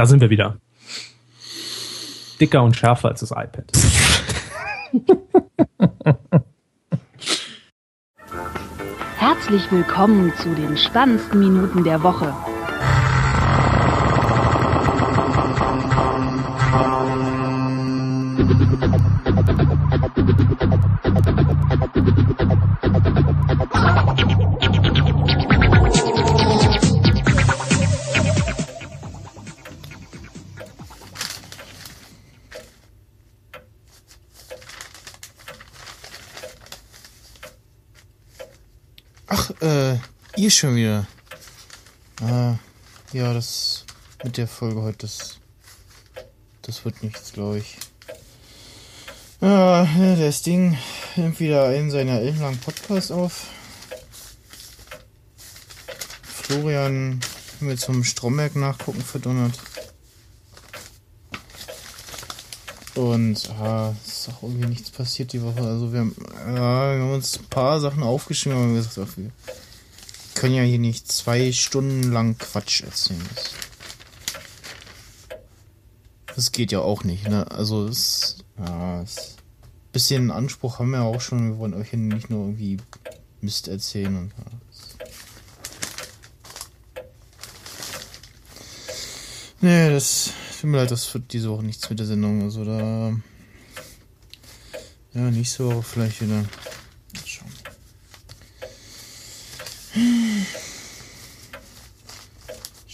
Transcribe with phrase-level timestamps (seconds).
[0.00, 0.56] Da sind wir wieder.
[2.40, 3.70] Dicker und schärfer als das iPad.
[9.18, 12.34] Herzlich willkommen zu den spannendsten Minuten der Woche.
[40.60, 41.06] Schon wieder.
[42.20, 42.56] Ah,
[43.14, 43.86] ja, das
[44.22, 45.38] mit der Folge heute, das,
[46.60, 47.78] das wird nichts, glaube ich.
[49.40, 50.76] Ja, das Ding
[51.16, 53.46] nimmt wieder einen seiner ellenlangen Podcasts auf.
[56.24, 57.20] Florian
[57.60, 59.58] mit zum Stromberg nachgucken verdonnert.
[62.96, 65.62] Und ah, ist auch irgendwie nichts passiert die Woche.
[65.62, 69.08] Also wir haben, ja, wir haben uns ein paar Sachen aufgeschrieben, aber wir haben gesagt,
[69.10, 69.30] ach, wir
[70.40, 73.28] können ja hier nicht zwei Stunden lang Quatsch erzählen.
[76.34, 77.50] Das, geht ja auch nicht, ne?
[77.50, 79.36] Also es, ja, es,
[79.92, 81.50] bisschen Anspruch haben wir auch schon.
[81.50, 82.78] Wir wollen euch ja nicht nur irgendwie
[83.42, 84.44] Mist erzählen und ja,
[89.60, 92.40] Nee, das tut mir leid, das wird diese Woche nichts mit der Sendung.
[92.40, 93.14] Also da.
[95.12, 96.36] Ja, nächste Woche vielleicht wieder.
[96.36, 97.50] Mal schauen.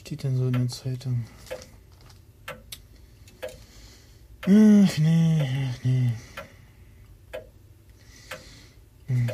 [0.07, 1.25] Steht denn so in der Zeitung?
[4.43, 6.13] Ach nee, ach nee.
[9.09, 9.31] Hm.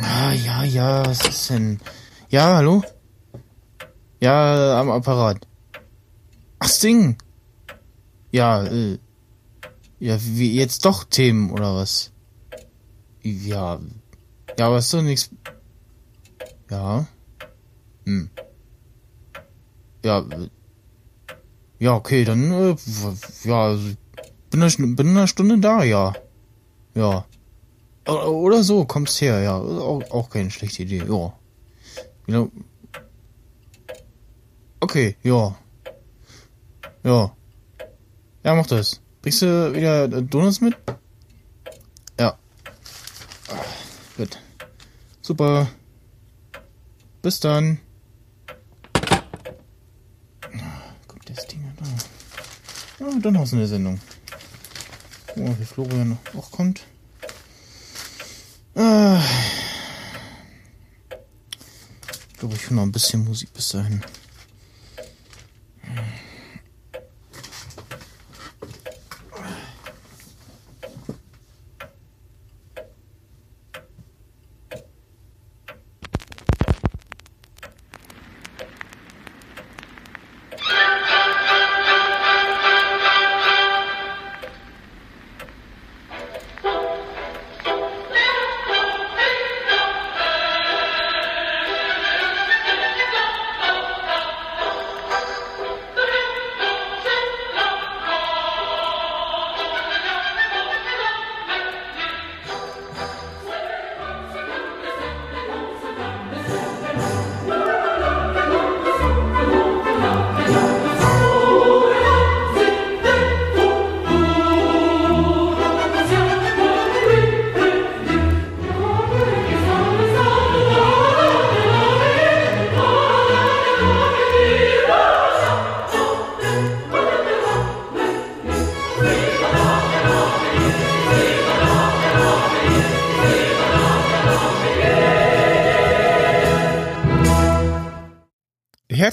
[0.00, 1.80] Ah, ja, ja, was ist denn?
[2.30, 2.82] Ja, hallo?
[4.20, 5.46] Ja, am Apparat.
[6.58, 7.16] Ach, Ding.
[8.32, 8.98] Ja, äh.
[10.00, 12.12] Ja, wie jetzt doch Themen oder was?
[13.22, 13.80] Ja.
[14.58, 15.30] Ja, aber ist doch nichts.
[16.70, 17.06] Ja.
[18.04, 18.30] Hm.
[20.04, 20.20] Ja.
[20.20, 20.48] äh,
[21.80, 22.76] Ja, okay, dann, äh,
[23.44, 23.88] ja, also,
[24.50, 26.12] bin in einer Stunde da, ja.
[26.94, 27.24] Ja.
[28.06, 29.56] Oder so, kommt's her, ja.
[29.58, 31.37] Auch, auch keine schlechte Idee, ja.
[32.28, 32.50] Genau.
[34.80, 35.56] Okay, ja.
[37.02, 37.34] Ja.
[38.44, 39.00] Ja, mach das.
[39.22, 40.76] Bringst du wieder äh, Donuts mit?
[42.20, 42.38] Ja.
[44.18, 44.38] Gut.
[45.22, 45.68] Super.
[47.22, 47.80] Bis dann.
[51.06, 53.06] Guck, das Ding da.
[53.06, 53.98] Ah, dann hast du eine Sendung.
[55.34, 56.82] Mal, wie Florian auch kommt.
[58.74, 59.22] Ah.
[62.38, 64.00] Ich glaube, ich höre noch ein bisschen Musik bis dahin.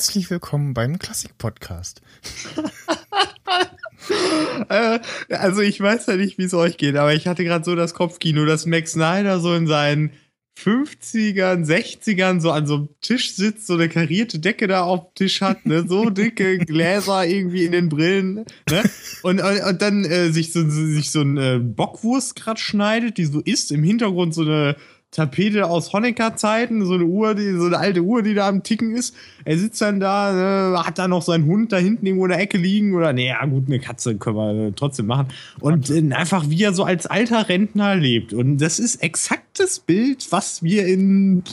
[0.06, 2.04] Herzlich willkommen beim Klassik-Podcast.
[4.70, 5.00] Äh,
[5.30, 7.96] also ich weiß ja nicht, wie es euch geht, aber ich hatte gerade so das
[7.96, 10.12] Kopfkino, dass Max Snyder so in seinen
[10.60, 15.16] 50ern, 60ern so an so einem Tisch sitzt, so eine karierte Decke da auf dem
[15.16, 18.84] Tisch hat, ne, so dicke Gläser irgendwie in den Brillen, ne,
[19.24, 23.26] und, und, und dann äh, sich so, sich so ein äh, Bockwurst grad schneidet, die
[23.26, 24.76] so isst, im Hintergrund so eine
[25.16, 28.94] Tapete aus Honecker-Zeiten, so eine Uhr, die, so eine alte Uhr, die da am Ticken
[28.94, 29.16] ist.
[29.46, 32.40] Er sitzt dann da, ne, hat da noch seinen Hund da hinten irgendwo in der
[32.42, 35.30] Ecke liegen oder, nee, ja gut, eine Katze können wir äh, trotzdem machen.
[35.62, 38.34] Und äh, einfach, wie er so als alter Rentner lebt.
[38.34, 41.44] Und das ist exaktes Bild, was wir in,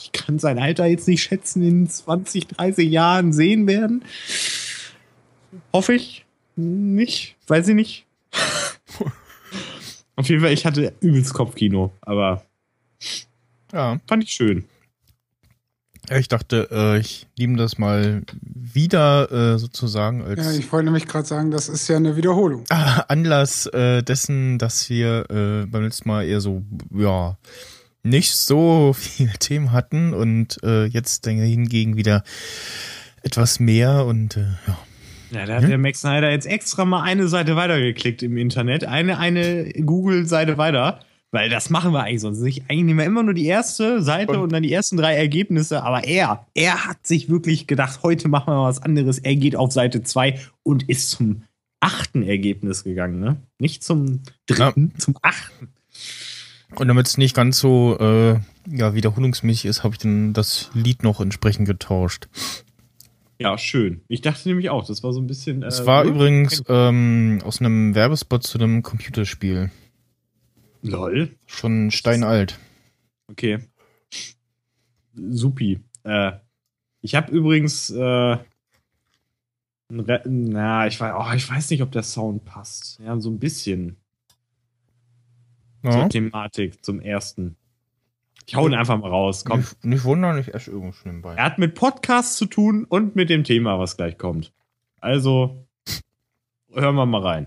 [0.00, 4.04] ich kann sein Alter jetzt nicht schätzen, in 20, 30 Jahren sehen werden.
[5.72, 6.26] Hoffe ich
[6.56, 8.06] nicht, weiß ich nicht.
[10.16, 12.42] Auf jeden Fall, ich hatte übelst Kopfkino, aber
[13.72, 13.98] Ja.
[14.08, 14.64] fand ich schön.
[16.08, 20.84] Ja, Ich dachte, äh, ich nehme das mal wieder äh, sozusagen als Ja, ich wollte
[20.84, 22.64] nämlich gerade sagen, das ist ja eine Wiederholung.
[22.70, 26.62] Ah, Anlass äh, dessen, dass wir äh, beim letzten Mal eher so,
[26.94, 27.36] ja,
[28.02, 32.22] nicht so viele Themen hatten und äh, jetzt dann hingegen wieder
[33.22, 34.78] etwas mehr und äh, ja.
[35.32, 38.84] Ja, da hat der Max Snyder jetzt extra mal eine Seite weitergeklickt im Internet.
[38.84, 41.00] Eine, eine Google-Seite weiter.
[41.36, 42.62] Weil das machen wir eigentlich sonst nicht.
[42.62, 45.82] Eigentlich nehmen wir immer nur die erste Seite und, Und- dann die ersten drei Ergebnisse.
[45.82, 49.18] Aber er, er hat sich wirklich gedacht, heute machen wir mal was anderes.
[49.18, 51.42] Er geht auf Seite zwei und ist zum
[51.78, 53.36] achten Ergebnis gegangen, ne?
[53.58, 55.68] Nicht zum dritten, zum achten.
[56.74, 58.38] Und damit es nicht ganz so äh,
[58.74, 62.28] ja, wiederholungsmäßig ist, habe ich dann das Lied noch entsprechend getauscht.
[63.38, 64.00] Ja, schön.
[64.08, 65.62] Ich dachte nämlich auch, das war so ein bisschen.
[65.62, 66.10] Es äh, war ne?
[66.12, 69.70] übrigens ähm, aus einem Werbespot zu einem Computerspiel.
[70.86, 71.36] Lol.
[71.46, 72.58] Schon steinalt.
[73.28, 73.58] Okay.
[75.14, 75.80] Supi.
[76.04, 76.32] Äh,
[77.00, 78.38] ich habe übrigens, äh,
[79.88, 82.98] na, ich weiß, oh, ich weiß nicht, ob der Sound passt.
[83.00, 83.96] Ja, so ein bisschen
[85.82, 85.92] Ja.
[85.92, 87.56] zur Thematik zum ersten.
[88.46, 89.44] Ich hau ihn einfach mal raus.
[89.44, 89.60] Komm.
[89.60, 91.34] Nicht, nicht wundern, ich esse irgendwo schlimm bei.
[91.34, 94.52] Er hat mit Podcasts zu tun und mit dem Thema, was gleich kommt.
[95.00, 95.66] Also,
[96.72, 97.46] hören wir mal rein.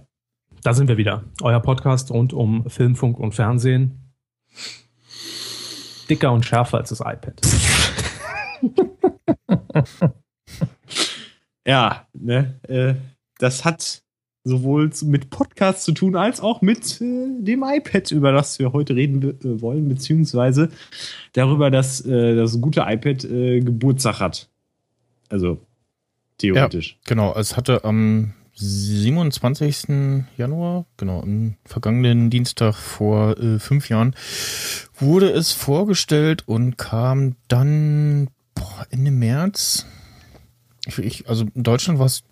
[0.64, 1.24] Da sind wir wieder.
[1.42, 4.00] Euer Podcast rund um Film, Funk und Fernsehen.
[6.10, 7.40] Dicker und schärfer als das iPad.
[11.68, 12.96] Ja, ne, äh,
[13.38, 14.02] das hat
[14.44, 18.96] sowohl mit Podcasts zu tun, als auch mit äh, dem iPad, über das wir heute
[18.96, 20.70] reden be- äh, wollen, beziehungsweise
[21.34, 24.50] darüber, dass äh, das gute iPad äh, Geburtstag hat.
[25.30, 25.60] Also,
[26.40, 26.98] theoretisch.
[27.06, 30.26] Genau, es hatte am 27.
[30.36, 34.16] Januar, genau, am vergangenen Dienstag vor äh, fünf Jahren,
[34.98, 39.86] wurde es vorgestellt und kam dann boah, Ende März.
[40.86, 42.24] Ich, ich, also in Deutschland war es,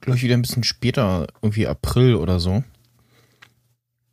[0.00, 2.64] glaube ich, wieder ein bisschen später, irgendwie April oder so.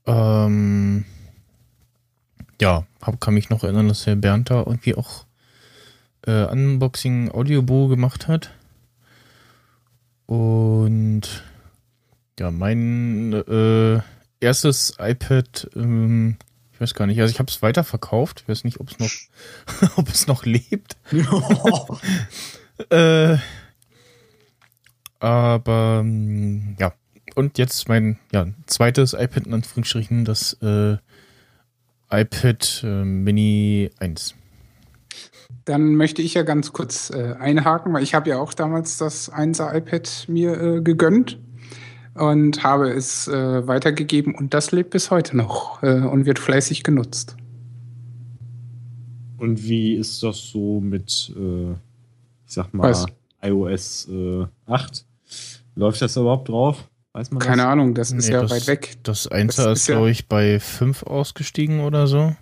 [0.05, 1.05] Ähm,
[2.61, 5.25] ja, hab, kann mich noch erinnern, dass der Bernd da irgendwie auch
[6.27, 8.51] äh, Unboxing Audiobo gemacht hat.
[10.27, 11.43] Und
[12.39, 14.01] ja, mein äh,
[14.39, 16.37] erstes iPad, ähm,
[16.71, 18.41] ich weiß gar nicht, also ich habe es weiterverkauft.
[18.41, 19.11] Ich weiß nicht, ob es noch,
[19.97, 20.97] ob es noch lebt.
[22.89, 23.37] Äh,
[25.19, 26.91] aber ähm, ja,
[27.35, 30.97] und jetzt mein ja, zweites iPad in Anführungsstrichen, das äh,
[32.09, 34.33] iPad äh, Mini 1.
[35.65, 39.31] Dann möchte ich ja ganz kurz äh, einhaken, weil ich habe ja auch damals das
[39.31, 41.39] 1er iPad mir äh, gegönnt
[42.15, 46.83] und habe es äh, weitergegeben und das lebt bis heute noch äh, und wird fleißig
[46.83, 47.35] genutzt.
[49.37, 51.77] Und wie ist das so mit, äh, ich
[52.53, 53.05] sag mal, Was?
[53.41, 55.05] iOS äh, 8?
[55.75, 56.87] Läuft das überhaupt drauf?
[57.13, 57.65] Weiß man Keine das?
[57.71, 58.97] Ahnung, das ist Nee, ja das- weit weg.
[59.03, 62.35] Das 1er Das ist, ist ja- glaube ich, bei 5 ausgestiegen oder so.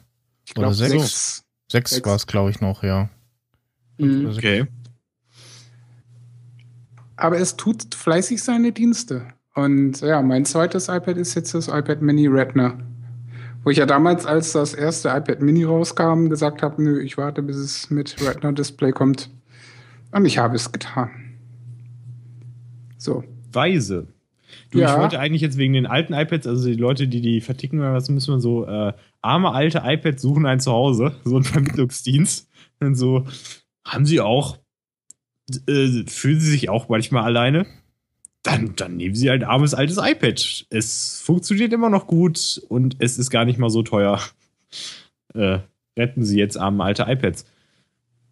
[0.45, 0.91] Ich Oder sechs?
[0.91, 1.43] sechs.
[1.71, 2.05] 6 Sechs.
[2.07, 3.09] war es, glaube ich, noch, ja.
[3.97, 4.25] Mhm.
[4.27, 4.35] Oder.
[4.37, 4.67] Okay.
[7.15, 9.27] Aber es tut fleißig seine Dienste.
[9.53, 12.77] Und ja, mein zweites iPad ist jetzt das iPad Mini Retina.
[13.63, 17.43] Wo ich ja damals, als das erste iPad Mini rauskam, gesagt habe, nö, ich warte,
[17.43, 19.29] bis es mit Retina-Display kommt.
[20.11, 21.09] Und ich habe es getan.
[22.97, 23.23] So.
[23.51, 24.07] Weise.
[24.71, 24.93] Du, Ja.
[24.93, 27.93] ich wollte eigentlich jetzt wegen den alten iPads, also die Leute, die die verticken oder
[27.93, 32.49] was, müssen wir so äh, arme alte iPads suchen ein Zuhause, so ein Vermittlungsdienst.
[32.79, 33.25] Dann so,
[33.85, 34.57] haben sie auch,
[35.67, 37.65] äh, fühlen sie sich auch manchmal alleine?
[38.43, 40.65] Dann, dann nehmen sie ein armes altes iPad.
[40.69, 44.19] Es funktioniert immer noch gut und es ist gar nicht mal so teuer.
[45.33, 45.59] Äh,
[45.97, 47.45] retten sie jetzt arme alte iPads.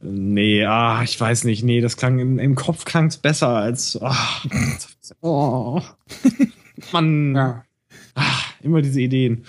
[0.02, 1.64] Nee, ah, ich weiß nicht.
[1.64, 3.98] Nee, das klang im, im Kopf klang es besser als.
[4.02, 4.42] ah.
[5.22, 5.82] oh.
[6.92, 7.36] Mann.
[7.36, 7.64] Ja.
[8.16, 9.46] Ah, immer diese Ideen.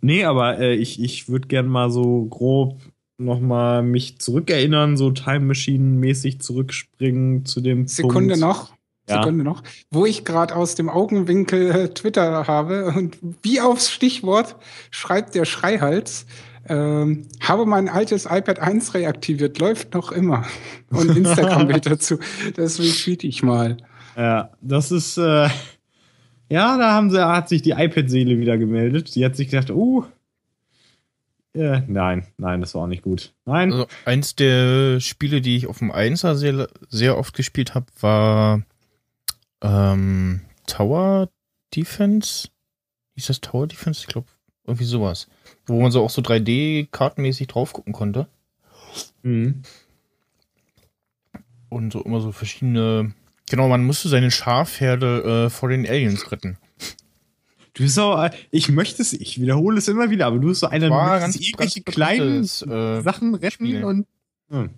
[0.00, 2.78] Nee, aber äh, ich, ich würde gern mal so grob
[3.18, 8.40] nochmal mich zurückerinnern, so Time Machine-mäßig zurückspringen zu dem Sekunde Punkt.
[8.40, 8.77] noch.
[9.08, 9.22] Ja.
[9.22, 9.62] Sekunde noch.
[9.90, 14.56] Wo ich gerade aus dem Augenwinkel äh, Twitter habe und wie aufs Stichwort
[14.90, 16.26] schreibt der Schreihals.
[16.70, 20.44] Ähm, habe mein altes iPad 1 reaktiviert, läuft noch immer.
[20.90, 22.18] Und Instagram-Bild dazu.
[22.56, 23.78] Deswegen tweet ich mal.
[24.16, 25.48] Ja, das ist, äh,
[26.50, 29.14] ja, da haben sie, hat sich die iPad-Seele wieder gemeldet.
[29.14, 30.04] Die hat sich gedacht, uh,
[31.54, 33.32] äh, nein, nein, das war auch nicht gut.
[33.44, 33.72] Nein.
[33.72, 38.62] Also eins der Spiele, die ich auf dem 1er sehr, sehr oft gespielt habe, war
[39.62, 41.28] ähm, Tower
[41.74, 42.48] Defense.
[43.14, 44.00] Hieß das Tower Defense?
[44.02, 44.28] Ich glaube,
[44.64, 45.28] irgendwie sowas.
[45.66, 48.28] Wo man so auch so 3D-kartenmäßig drauf gucken konnte.
[49.22, 49.62] Mhm.
[51.68, 53.12] Und so immer so verschiedene.
[53.50, 56.58] Genau, man musste seine Schafherde äh, vor den Aliens retten.
[57.74, 60.60] Du bist so, äh, ich möchte es, ich wiederhole es immer wieder, aber du bist
[60.60, 63.84] so einer, ganz- irgendwelche kleinen äh, Sachen retten Spiel.
[63.84, 64.06] und
[64.50, 64.70] hm.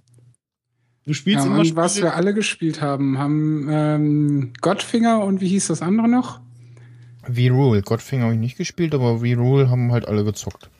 [1.06, 5.40] Du spielst Ja, immer und was Spiele- wir alle gespielt haben, haben ähm, Gottfinger und
[5.40, 6.40] wie hieß das andere noch?
[7.22, 7.82] V-Rule.
[7.82, 10.70] Godfinger habe ich nicht gespielt, aber V-Rule haben halt alle gezockt.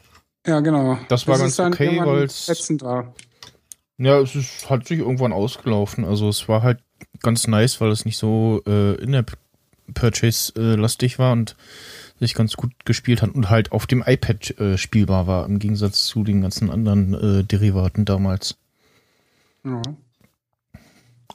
[0.46, 0.98] Ja, genau.
[1.08, 3.14] Das war Bis ganz es dann okay, ätzend war.
[3.98, 6.06] Ja, es ist, hat sich irgendwann ausgelaufen.
[6.06, 6.80] Also es war halt
[7.22, 9.26] ganz nice, weil es nicht so äh, in der
[9.92, 11.56] Purchase äh, lastig war und
[12.18, 16.06] sich ganz gut gespielt hat und halt auf dem iPad äh, spielbar war, im Gegensatz
[16.06, 18.56] zu den ganzen anderen äh, Derivaten damals.
[19.64, 19.82] Ja.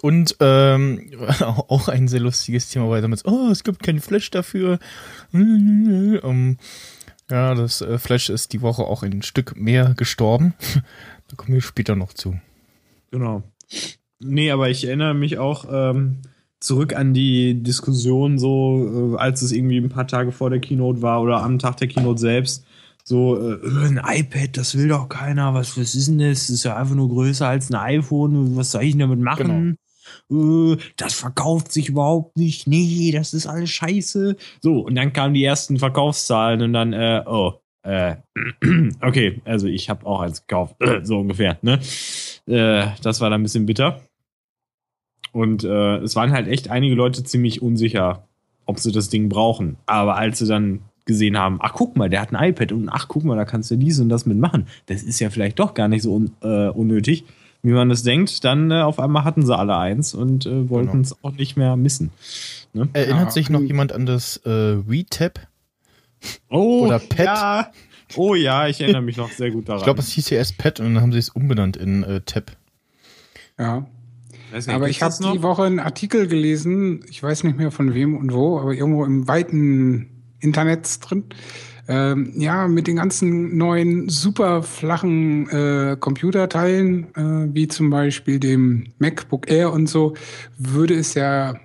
[0.02, 4.80] Und ähm, auch ein sehr lustiges Thema war damals, oh, es gibt kein Flash dafür.
[5.34, 6.58] Ähm,
[7.30, 10.54] ja, das äh, Flash ist die Woche auch ein Stück mehr gestorben.
[11.28, 12.40] da kommen wir später noch zu.
[13.12, 13.44] Genau.
[14.20, 16.22] Nee, aber ich erinnere mich auch ähm,
[16.60, 21.02] zurück an die Diskussion, so äh, als es irgendwie ein paar Tage vor der Keynote
[21.02, 22.66] war oder am Tag der Keynote selbst.
[23.04, 25.54] So, äh, ein iPad, das will doch keiner.
[25.54, 26.48] Was, was ist denn das?
[26.48, 28.56] Das ist ja einfach nur größer als ein iPhone.
[28.56, 29.78] Was soll ich denn damit machen?
[30.32, 32.67] Äh, das verkauft sich überhaupt nicht.
[32.67, 34.36] Nee, das ist alles scheiße.
[34.62, 37.53] So, und dann kamen die ersten Verkaufszahlen und dann, äh, oh,
[37.84, 38.15] äh,
[39.01, 41.79] okay, also ich habe auch eins gekauft, so ungefähr, ne?
[42.48, 44.01] Äh, das war dann ein bisschen bitter.
[45.32, 48.27] Und äh, es waren halt echt einige Leute ziemlich unsicher,
[48.65, 49.77] ob sie das Ding brauchen.
[49.86, 53.08] Aber als sie dann gesehen haben, ach guck mal, der hat ein iPad und ach
[53.08, 54.67] guck mal, da kannst du dies und das mitmachen.
[54.88, 57.25] Das ist ja vielleicht doch gar nicht so un äh, unnötig,
[57.66, 58.44] wie man das denkt.
[58.44, 61.02] Dann äh, auf einmal hatten sie alle eins und äh, wollten Genau.
[61.04, 62.12] es auch nicht mehr missen.
[62.74, 62.88] Ne?
[62.94, 64.50] Erinnert Ja, sich noch jemand an das äh,
[64.88, 65.40] WeTap?
[66.50, 67.26] Oh, Oder Pet?
[67.26, 67.72] Ja.
[68.16, 69.80] Oh ja, ich erinnere mich noch sehr gut daran.
[69.80, 72.22] Ich glaube, es hieß ja erst Pet und dann haben sie es umbenannt in äh,
[72.22, 72.52] Tab.
[73.58, 73.86] Ja.
[74.52, 77.94] Weiß nicht, Aber ich habe die Woche einen Artikel gelesen, ich weiß nicht mehr von
[77.94, 81.24] wem und wo, aber irgendwo im weiten Internet drin.
[81.88, 88.94] Ähm, ja, mit den ganzen neuen super flachen äh, Computerteilen, äh, wie zum Beispiel dem
[88.98, 90.15] MacBook Air und so,
[90.58, 91.56] würde es ja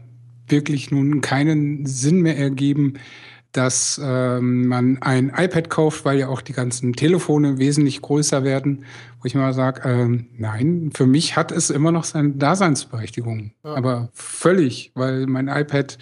[0.47, 2.95] wirklich nun keinen Sinn mehr ergeben,
[3.53, 8.85] dass ähm, man ein iPad kauft, weil ja auch die ganzen Telefone wesentlich größer werden,
[9.21, 13.53] wo ich mal sage, ähm, nein, für mich hat es immer noch seine Daseinsberechtigung.
[13.63, 15.99] Aber völlig, weil mein iPad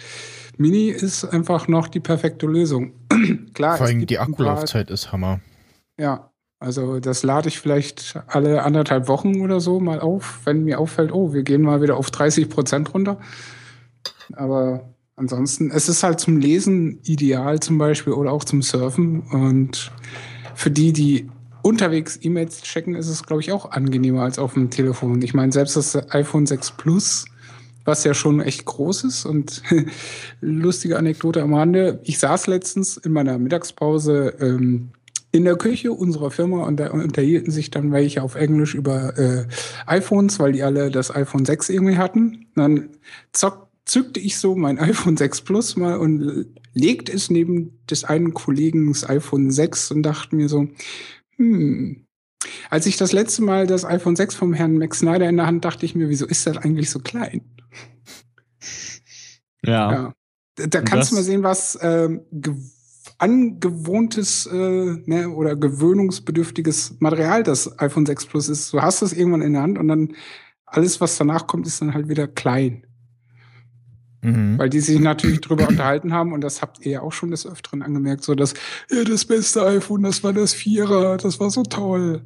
[0.57, 2.93] Mini ist einfach noch die perfekte Lösung.
[3.53, 5.39] Klar, Vor allem die Akkulaufzeit ist Hammer.
[5.97, 6.29] ja,
[6.59, 11.13] also das lade ich vielleicht alle anderthalb Wochen oder so mal auf, wenn mir auffällt,
[11.13, 13.17] oh, wir gehen mal wieder auf 30 Prozent runter.
[14.33, 19.21] Aber ansonsten, es ist halt zum Lesen ideal zum Beispiel oder auch zum Surfen.
[19.21, 19.91] Und
[20.55, 21.29] für die, die
[21.61, 25.21] unterwegs E-Mails checken, ist es, glaube ich, auch angenehmer als auf dem Telefon.
[25.21, 27.25] Ich meine, selbst das iPhone 6 Plus,
[27.85, 29.61] was ja schon echt groß ist und
[30.41, 31.99] lustige Anekdote am Rande.
[32.03, 34.89] Ich saß letztens in meiner Mittagspause ähm,
[35.31, 39.45] in der Küche unserer Firma und da unterhielten sich dann welche auf Englisch über äh,
[39.85, 42.47] iPhones, weil die alle das iPhone 6 irgendwie hatten.
[42.55, 42.89] Dann
[43.31, 48.33] zock, zückte ich so mein iPhone 6 Plus mal und legte es neben des einen
[48.33, 50.67] Kollegen iPhone 6 und dachte mir so,
[51.37, 52.05] hm,
[52.69, 55.65] als ich das letzte Mal das iPhone 6 vom Herrn Max Snyder in der Hand
[55.65, 57.41] dachte ich mir, wieso ist das eigentlich so klein?
[59.63, 59.91] Ja.
[59.91, 60.13] Ja.
[60.55, 61.77] Da, da kannst du das- mal sehen, was
[62.31, 62.55] ge
[63.17, 68.71] angewohntes äh, ne, oder gewöhnungsbedürftiges Material das iPhone 6 Plus ist.
[68.71, 70.15] Du hast es irgendwann in der Hand und dann
[70.65, 72.85] alles, was danach kommt, ist dann halt wieder klein.
[74.21, 74.57] Mhm.
[74.57, 77.45] Weil die sich natürlich drüber unterhalten haben und das habt ihr ja auch schon des
[77.45, 78.53] Öfteren angemerkt, so dass,
[78.91, 82.21] ja, das beste iPhone, das war das Vierer, das war so toll.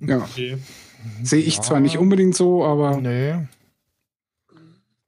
[0.00, 0.58] Ja, Okay.
[1.22, 3.36] sehe ich zwar nicht unbedingt so, aber Nee.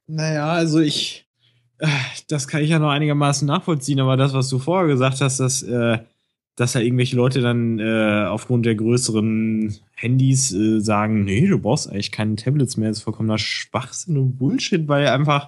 [0.07, 1.25] Naja, also ich
[2.29, 5.61] das kann ich ja noch einigermaßen nachvollziehen, aber das, was du vorher gesagt hast, dass,
[5.63, 5.99] äh,
[6.55, 11.89] dass ja irgendwelche Leute dann äh, aufgrund der größeren Handys äh, sagen, nee, du brauchst
[11.89, 15.47] eigentlich keine Tablets mehr, das ist vollkommener Schwachsinn und Bullshit, weil einfach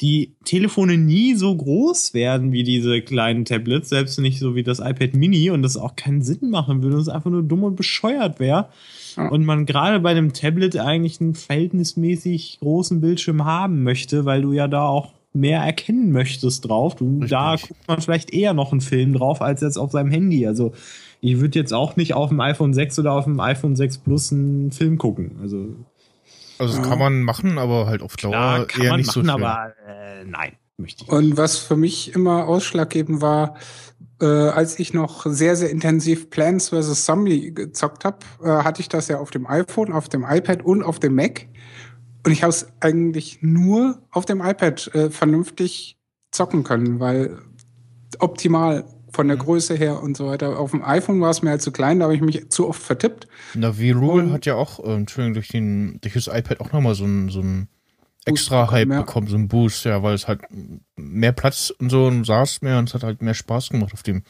[0.00, 4.78] die Telefone nie so groß werden wie diese kleinen Tablets, selbst nicht so wie das
[4.78, 7.76] iPad Mini und das auch keinen Sinn machen würde und es einfach nur dumm und
[7.76, 8.70] bescheuert wäre.
[9.16, 9.28] Ja.
[9.28, 14.52] Und man gerade bei dem Tablet eigentlich einen verhältnismäßig großen Bildschirm haben möchte, weil du
[14.52, 16.96] ja da auch mehr erkennen möchtest drauf.
[16.96, 20.46] Du, da guckt man vielleicht eher noch einen Film drauf als jetzt auf seinem Handy.
[20.46, 20.72] Also
[21.20, 24.32] ich würde jetzt auch nicht auf dem iPhone 6 oder auf dem iPhone 6 Plus
[24.32, 25.38] einen Film gucken.
[25.42, 25.68] Also
[26.58, 26.90] Also das Ja.
[26.90, 29.44] kann man machen, aber halt auf Dauer klar, kann eher man nicht machen, so schön.
[29.44, 31.10] aber äh, nein, möchte ich.
[31.12, 33.54] Und was für mich immer ausschlaggebend war,
[34.20, 37.04] äh, als ich noch sehr, sehr intensiv Plants vs.
[37.06, 40.82] Zombie gezockt habe, äh, hatte ich das ja auf dem iPhone, auf dem iPad und
[40.82, 41.46] auf dem Mac.
[42.24, 45.98] Und ich habe es eigentlich nur auf dem iPad äh, vernünftig
[46.30, 47.38] zocken können, weil
[48.18, 50.58] optimal von der Größe her und so weiter.
[50.58, 52.82] Auf dem iPhone war es mir halt zu klein, da habe ich mich zu oft
[52.82, 53.26] vertippt.
[53.54, 57.04] Na, V-Rule hat ja auch, äh, Entschuldigung, durch, den, durch das iPad auch nochmal so
[57.04, 57.68] ein, so ein
[58.24, 59.00] extra bekommen, Hype ja.
[59.00, 60.42] bekommen, so ein Boost, ja, weil es halt
[60.96, 64.02] mehr Platz und so und saß mehr und es hat halt mehr Spaß gemacht auf
[64.02, 64.22] dem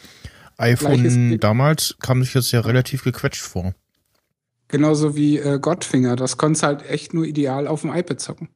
[0.56, 1.38] iPhone.
[1.40, 3.74] Damals kam sich das ja relativ gequetscht vor.
[4.70, 6.16] Genauso wie äh, Godfinger.
[6.16, 8.48] Das konntest halt echt nur ideal auf dem iPad zocken.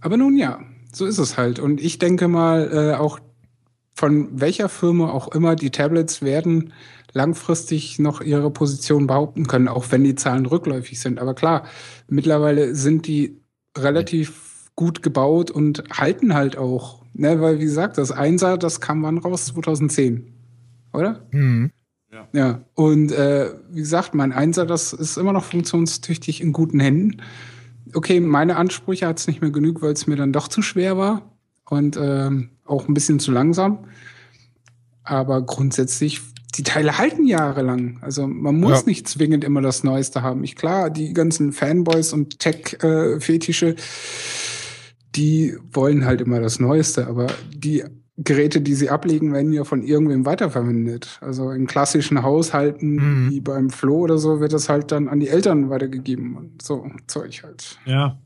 [0.00, 0.60] Aber nun ja,
[0.92, 1.58] so ist es halt.
[1.58, 3.18] Und ich denke mal, äh, auch
[3.94, 6.72] von welcher Firma auch immer, die Tablets werden
[7.12, 11.18] langfristig noch ihre Position behaupten können, auch wenn die Zahlen rückläufig sind.
[11.18, 11.64] Aber klar,
[12.08, 13.40] mittlerweile sind die
[13.76, 17.02] relativ gut gebaut und halten halt auch.
[17.14, 17.40] Ne?
[17.40, 19.46] Weil, wie gesagt, das Einser, das kam wann raus?
[19.46, 20.34] 2010.
[20.92, 21.26] Oder?
[21.32, 21.70] Hm.
[22.32, 27.22] Ja, und äh, wie gesagt, mein Einser, das ist immer noch funktionstüchtig in guten Händen.
[27.94, 30.96] Okay, meine Ansprüche hat es nicht mehr genug, weil es mir dann doch zu schwer
[30.96, 31.30] war
[31.68, 33.86] und ähm, auch ein bisschen zu langsam.
[35.04, 36.20] Aber grundsätzlich,
[36.56, 37.98] die Teile halten jahrelang.
[38.00, 38.86] Also man muss Ja.
[38.86, 40.42] nicht zwingend immer das Neueste haben.
[40.42, 43.76] Ich klar, die ganzen Fanboys und Tech-Fetische,
[45.14, 47.84] die wollen halt immer das Neueste, aber die
[48.18, 51.18] Geräte, die sie ablegen, werden ja von irgendwem weiterverwendet.
[51.20, 52.94] Also in klassischen Haushalten,
[53.26, 53.30] Mhm.
[53.30, 56.86] wie beim Flo oder so, wird das halt dann an die Eltern weitergegeben und so
[57.06, 57.78] Zeug halt.
[57.84, 58.18] Ja.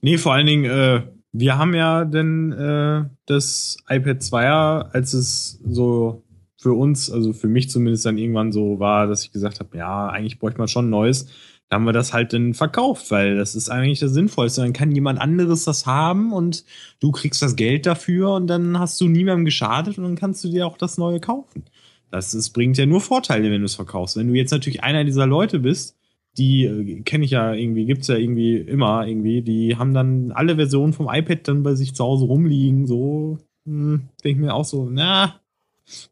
[0.00, 1.02] Nee, vor allen Dingen, äh,
[1.32, 6.22] wir haben ja denn äh, das iPad 2er, als es so
[6.56, 10.08] für uns, also für mich zumindest dann irgendwann so war, dass ich gesagt habe, ja,
[10.08, 11.26] eigentlich bräuchte man schon ein neues.
[11.74, 14.62] Haben wir das halt dann verkauft, weil das ist eigentlich das Sinnvollste.
[14.62, 16.64] Dann kann jemand anderes das haben und
[17.00, 20.48] du kriegst das Geld dafür und dann hast du niemandem geschadet und dann kannst du
[20.48, 21.64] dir auch das neue kaufen.
[22.10, 24.16] Das ist, bringt ja nur Vorteile, wenn du es verkaufst.
[24.16, 25.96] Wenn du jetzt natürlich einer dieser Leute bist,
[26.38, 30.56] die äh, kenne ich ja irgendwie, gibt's ja irgendwie immer irgendwie, die haben dann alle
[30.56, 34.88] Versionen vom iPad dann bei sich zu Hause rumliegen, so, hm, denke mir auch so,
[34.90, 35.40] na,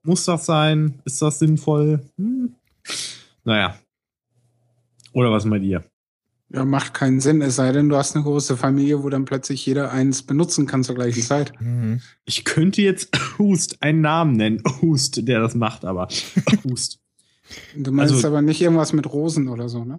[0.02, 1.00] muss das sein?
[1.04, 2.00] Ist das sinnvoll?
[2.16, 2.54] Hm.
[3.44, 3.76] Naja.
[5.12, 5.84] Oder was bei dir?
[6.54, 9.64] Ja, macht keinen Sinn, es sei denn, du hast eine große Familie, wo dann plötzlich
[9.64, 11.52] jeder eins benutzen kann zur gleichen Zeit.
[11.60, 12.00] Mhm.
[12.26, 16.08] Ich könnte jetzt Hust einen Namen nennen, Hust, der das macht, aber
[16.64, 17.00] Hust.
[17.76, 19.98] Du meinst Also- aber nicht irgendwas mit Rosen oder so, ne?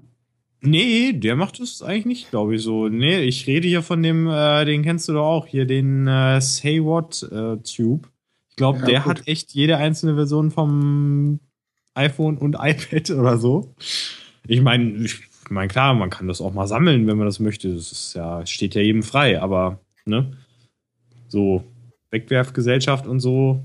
[0.66, 2.88] Nee, der macht das eigentlich nicht, glaube ich, so.
[2.88, 6.40] Nee, ich rede hier von dem, äh, den kennst du doch auch, hier, den äh,
[6.40, 8.08] Say What äh, Tube.
[8.50, 9.10] Ich glaube, Ja, der gut.
[9.10, 11.40] hat echt jede einzelne Version vom
[11.96, 13.74] iPhone und iPad oder so.
[14.48, 17.74] Ich meine, ich meine, klar, man kann das auch mal sammeln, wenn man das möchte.
[17.74, 20.36] Das ist ja, steht ja jedem frei, aber, ne?
[21.28, 21.64] So,
[22.12, 23.64] Wegwerfgesellschaft und so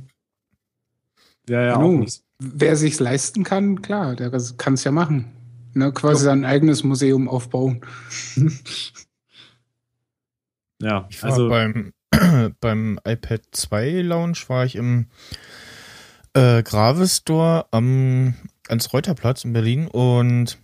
[1.47, 1.87] wäre ja Genau.
[1.87, 2.25] auch nichts.
[2.41, 5.33] Wer sich's leisten kann, klar, der kann es ja machen.
[5.75, 7.81] Ne, quasi sein eigenes Museum aufbauen.
[10.81, 11.93] Ja, Ich war also, beim,
[12.61, 15.07] beim iPad 2 Launch war ich im
[16.35, 18.35] äh, Gravis Store am
[18.69, 20.59] ans Reuterplatz in Berlin und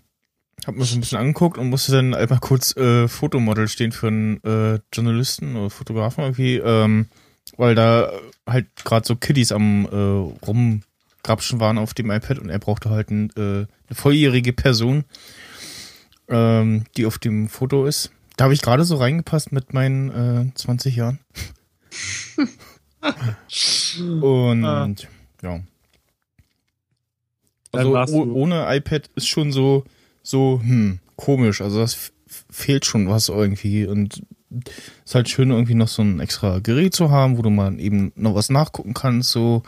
[0.66, 4.08] habe mir so ein bisschen angeguckt und musste dann einmal kurz äh, Fotomodel stehen für
[4.08, 7.06] einen äh, Journalisten oder Fotografen irgendwie, ähm,
[7.56, 8.10] weil da
[8.46, 13.10] halt gerade so Kiddies am äh, rumgrapschen waren auf dem iPad und er brauchte halt
[13.10, 15.04] ein, äh, eine volljährige Person,
[16.28, 18.10] ähm, die auf dem Foto ist.
[18.36, 21.18] Da habe ich gerade so reingepasst mit meinen äh, 20 Jahren.
[24.22, 24.88] Und Ah.
[25.42, 25.60] ja.
[27.72, 29.84] Also oh, ohne iPad ist schon so,
[30.24, 31.60] so, hm, komisch.
[31.60, 32.12] Also das
[32.50, 33.86] fehlt schon was irgendwie.
[33.86, 34.22] Und
[35.04, 38.12] ist halt schön, irgendwie noch so ein extra Gerät zu haben, wo du mal eben
[38.16, 39.62] noch was nachgucken kannst, so.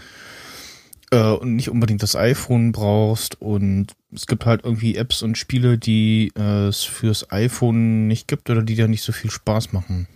[1.13, 3.41] Äh, und nicht unbedingt das iPhone brauchst.
[3.41, 8.51] Und es gibt halt irgendwie Apps und Spiele, die äh, es fürs iPhone nicht gibt
[8.51, 10.09] oder die da nicht so viel Spaß machen.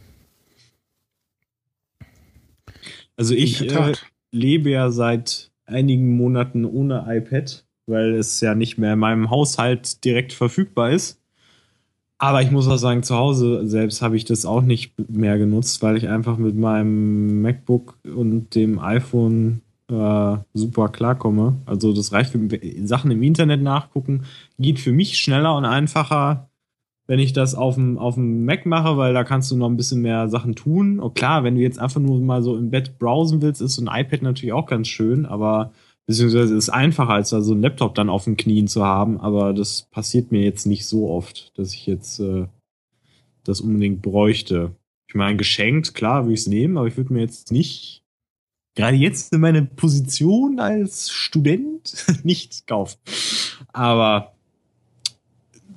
[3.17, 3.93] Also ich äh,
[4.33, 10.05] lebe ja seit einigen Monaten ohne iPad, weil es ja nicht mehr in meinem Haushalt
[10.05, 11.21] direkt verfügbar ist.
[12.19, 15.83] Aber ich muss auch sagen, zu Hause selbst habe ich das auch nicht mehr genutzt,
[15.83, 21.57] weil ich einfach mit meinem MacBook und dem iPhone äh, super klarkomme.
[21.65, 22.41] Also das reicht für
[22.87, 24.25] Sachen im Internet nachgucken,
[24.59, 26.51] geht für mich schneller und einfacher,
[27.07, 29.77] wenn ich das auf dem, auf dem Mac mache, weil da kannst du noch ein
[29.77, 31.01] bisschen mehr Sachen tun.
[31.01, 33.85] Und klar, wenn du jetzt einfach nur mal so im Bett browsen willst, ist so
[33.85, 35.73] ein iPad natürlich auch ganz schön, aber
[36.07, 39.21] beziehungsweise ist einfacher, als da so ein Laptop dann auf den Knien zu haben.
[39.21, 42.47] Aber das passiert mir jetzt nicht so oft, dass ich jetzt äh,
[43.45, 44.75] das unbedingt bräuchte.
[45.09, 48.03] Ich meine, geschenkt, klar, würde ich es nehmen, aber ich würde mir jetzt nicht,
[48.75, 52.99] gerade jetzt in meiner Position als Student, nicht kaufen.
[53.73, 54.35] Aber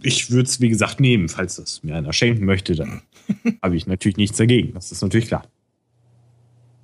[0.04, 3.02] ich würde es, wie gesagt, nehmen, falls das mir einer schenken möchte, dann
[3.62, 4.74] habe ich natürlich nichts dagegen.
[4.74, 5.48] Das ist natürlich klar.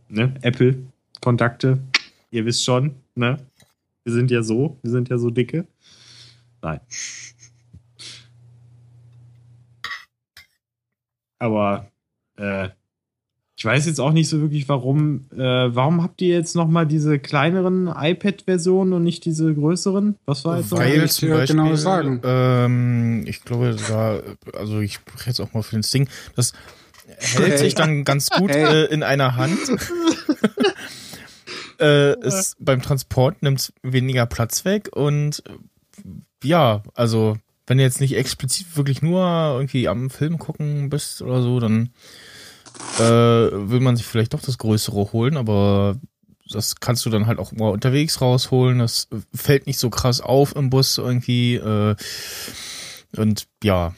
[0.08, 0.34] Ne?
[0.42, 0.84] Apple,
[1.22, 1.80] Kontakte,
[2.32, 3.38] ihr wisst schon, ne?
[4.04, 5.66] Wir sind ja so, wir sind ja so dicke.
[6.62, 6.80] Nein.
[11.38, 11.88] Aber
[12.38, 12.70] äh,
[13.58, 15.26] ich weiß jetzt auch nicht so wirklich, warum.
[15.34, 15.38] Äh,
[15.76, 20.16] warum habt ihr jetzt noch mal diese kleineren iPad-Versionen und nicht diese größeren?
[20.26, 20.72] Was war jetzt?
[20.72, 20.80] noch?
[20.80, 22.22] Weil- ich zum dir Beispiel, genau sagen.
[22.24, 24.22] Ähm, ich glaube, da,
[24.58, 26.54] also ich spreche jetzt auch mal für den Sting, das
[27.18, 27.58] hält Hey.
[27.58, 28.86] sich dann ganz gut Hey.
[28.86, 29.58] äh, in einer Hand.
[31.80, 35.44] äh, ist, beim Transport nimmt weniger Platz weg und
[36.44, 37.38] ja, also
[37.68, 41.90] wenn du jetzt nicht explizit wirklich nur irgendwie am Film gucken bist oder so, dann
[42.98, 45.98] äh, will man sich vielleicht doch das Größere holen, aber
[46.52, 48.80] das kannst du dann halt auch mal unterwegs rausholen.
[48.80, 51.56] Das fällt nicht so krass auf im Bus irgendwie.
[51.56, 51.96] Äh,
[53.16, 53.94] und ja,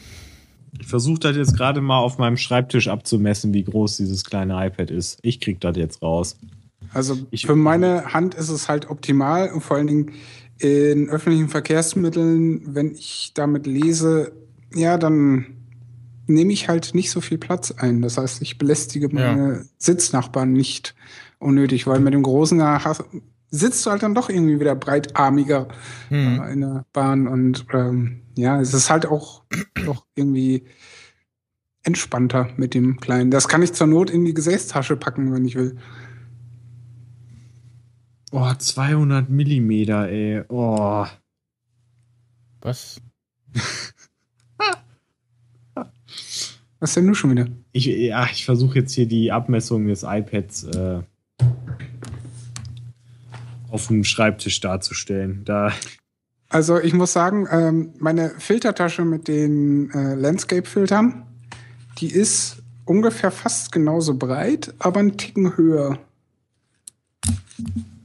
[0.79, 4.91] Ich versuche das jetzt gerade mal auf meinem Schreibtisch abzumessen, wie groß dieses kleine iPad
[4.91, 5.19] ist.
[5.21, 6.37] Ich krieg das jetzt raus.
[6.93, 10.11] Also Ich- für meine Hand ist es halt optimal und vor allen Dingen
[10.59, 14.33] in öffentlichen Verkehrsmitteln, wenn ich damit lese,
[14.75, 15.45] ja, dann
[16.27, 18.01] nehme ich halt nicht so viel Platz ein.
[18.01, 20.95] Das heißt, ich belästige meine Sitznachbarn nicht
[21.39, 23.03] unnötig, weil mit dem großen hast-
[23.49, 25.67] sitzt du halt dann doch irgendwie wieder breitarmiger
[26.09, 26.41] hm.
[26.41, 29.43] äh, in der Bahn und ähm, ja, es ist halt auch
[29.85, 30.63] doch irgendwie
[31.83, 33.31] entspannter mit dem Kleinen.
[33.31, 35.77] Das kann ich zur Not in die Gesäßtasche packen, wenn ich will.
[38.31, 40.43] Oh, 200 Millimeter, ey.
[40.47, 41.05] Oh.
[42.61, 43.01] was?
[46.79, 47.47] Was denn du schon wieder?
[47.73, 51.01] Ich, ja, ich versuche jetzt hier die Abmessung des iPads äh,
[53.69, 55.43] auf dem Schreibtisch darzustellen.
[55.45, 55.71] Da,
[56.49, 61.27] Also ich muss sagen, ähm, meine Filtertasche mit den äh, Landscape-Filtern,
[61.99, 65.99] die ist ungefähr fast genauso breit, aber einen Ticken höher.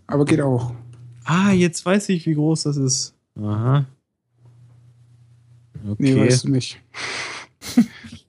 [0.06, 0.72] Aber geht auch.
[1.24, 3.14] ah, jetzt weiß ich, wie groß das ist.
[3.40, 3.84] Aha.
[5.88, 5.96] Okay.
[5.98, 6.80] Nee, weißt du nicht.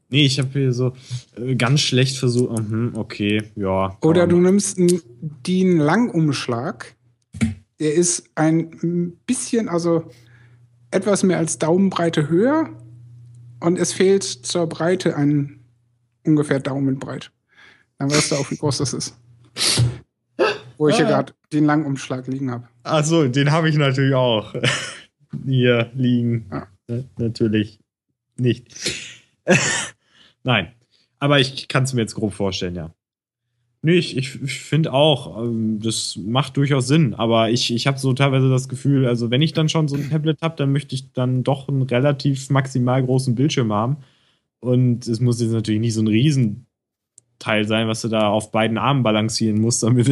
[0.09, 0.93] Nee, ich habe hier so
[1.35, 2.69] äh, ganz schlecht versucht.
[2.69, 3.97] Mhm, okay, ja.
[4.01, 5.01] Oder du nimmst einen
[5.45, 6.95] DIN-Langumschlag.
[7.79, 10.09] Der ist ein bisschen, also
[10.91, 12.69] etwas mehr als Daumenbreite höher
[13.59, 15.59] und es fehlt zur Breite ein
[16.25, 17.31] ungefähr Daumenbreit.
[17.99, 19.17] Dann weißt du auch, wie groß das ist.
[20.77, 21.09] Wo ich hier Ah.
[21.09, 22.67] gerade den Langumschlag liegen habe.
[22.83, 24.53] Ach so, den habe ich natürlich auch
[25.45, 26.45] hier liegen.
[26.51, 26.67] Ja.
[26.87, 27.79] Ne, Natürlich
[28.37, 28.67] nicht.
[30.43, 30.71] Nein,
[31.19, 32.93] aber ich kann es mir jetzt grob vorstellen, ja.
[33.83, 37.97] Nö, ich, ich, ich finde auch, ähm, das macht durchaus Sinn, aber ich, ich habe
[37.99, 40.95] so teilweise das Gefühl, also wenn ich dann schon so ein Tablet habe, dann möchte
[40.95, 43.97] ich dann doch einen relativ maximal großen Bildschirm haben.
[44.59, 48.77] Und es muss jetzt natürlich nicht so ein Riesenteil sein, was du da auf beiden
[48.79, 50.09] Armen balancieren musst, damit,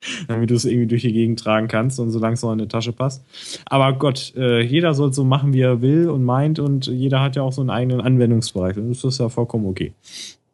[0.28, 2.68] damit du es irgendwie durch die Gegend tragen kannst und solange es noch in eine
[2.68, 3.24] Tasche passt.
[3.66, 7.36] Aber Gott, äh, jeder soll so machen, wie er will und meint und jeder hat
[7.36, 9.92] ja auch so einen eigenen Anwendungsbereich und das ist ja vollkommen okay.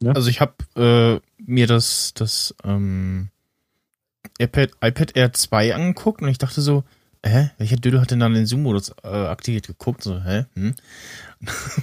[0.04, 3.28] Also ich habe äh, mir das, das ähm,
[4.38, 6.84] iPad, iPad Air 2 angeguckt und ich dachte so,
[7.24, 10.02] hä, welcher Dödel hat denn dann den Zoom-Modus äh, aktiviert geguckt?
[10.02, 10.46] So, hä?
[10.54, 10.74] Hm?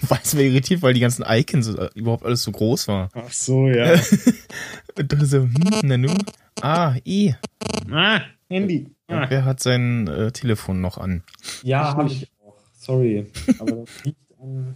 [0.08, 3.10] War es mir irritiert, weil die ganzen Icons äh, überhaupt alles so groß war.
[3.13, 3.93] Ach so, ja.
[4.98, 6.13] Und dachte so, hm, na nu?
[6.62, 7.34] Ah, eh.
[7.91, 8.89] ah, Handy.
[9.08, 9.26] Und Ah.
[9.30, 11.24] wer hat sein äh, Telefon noch an?
[11.63, 12.56] Ja, habe ich auch.
[12.78, 13.26] Sorry.
[13.60, 14.76] Aber das liegt an.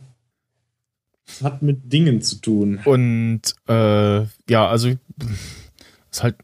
[1.28, 2.80] Das hat mit Dingen zu tun.
[2.84, 4.89] Und äh, ja, also
[6.12, 6.36] ist halt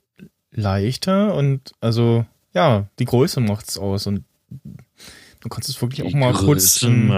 [0.52, 4.24] leichter und also ja, die Größe macht's aus und
[5.42, 7.12] du kannst es wirklich auch mal kurz in,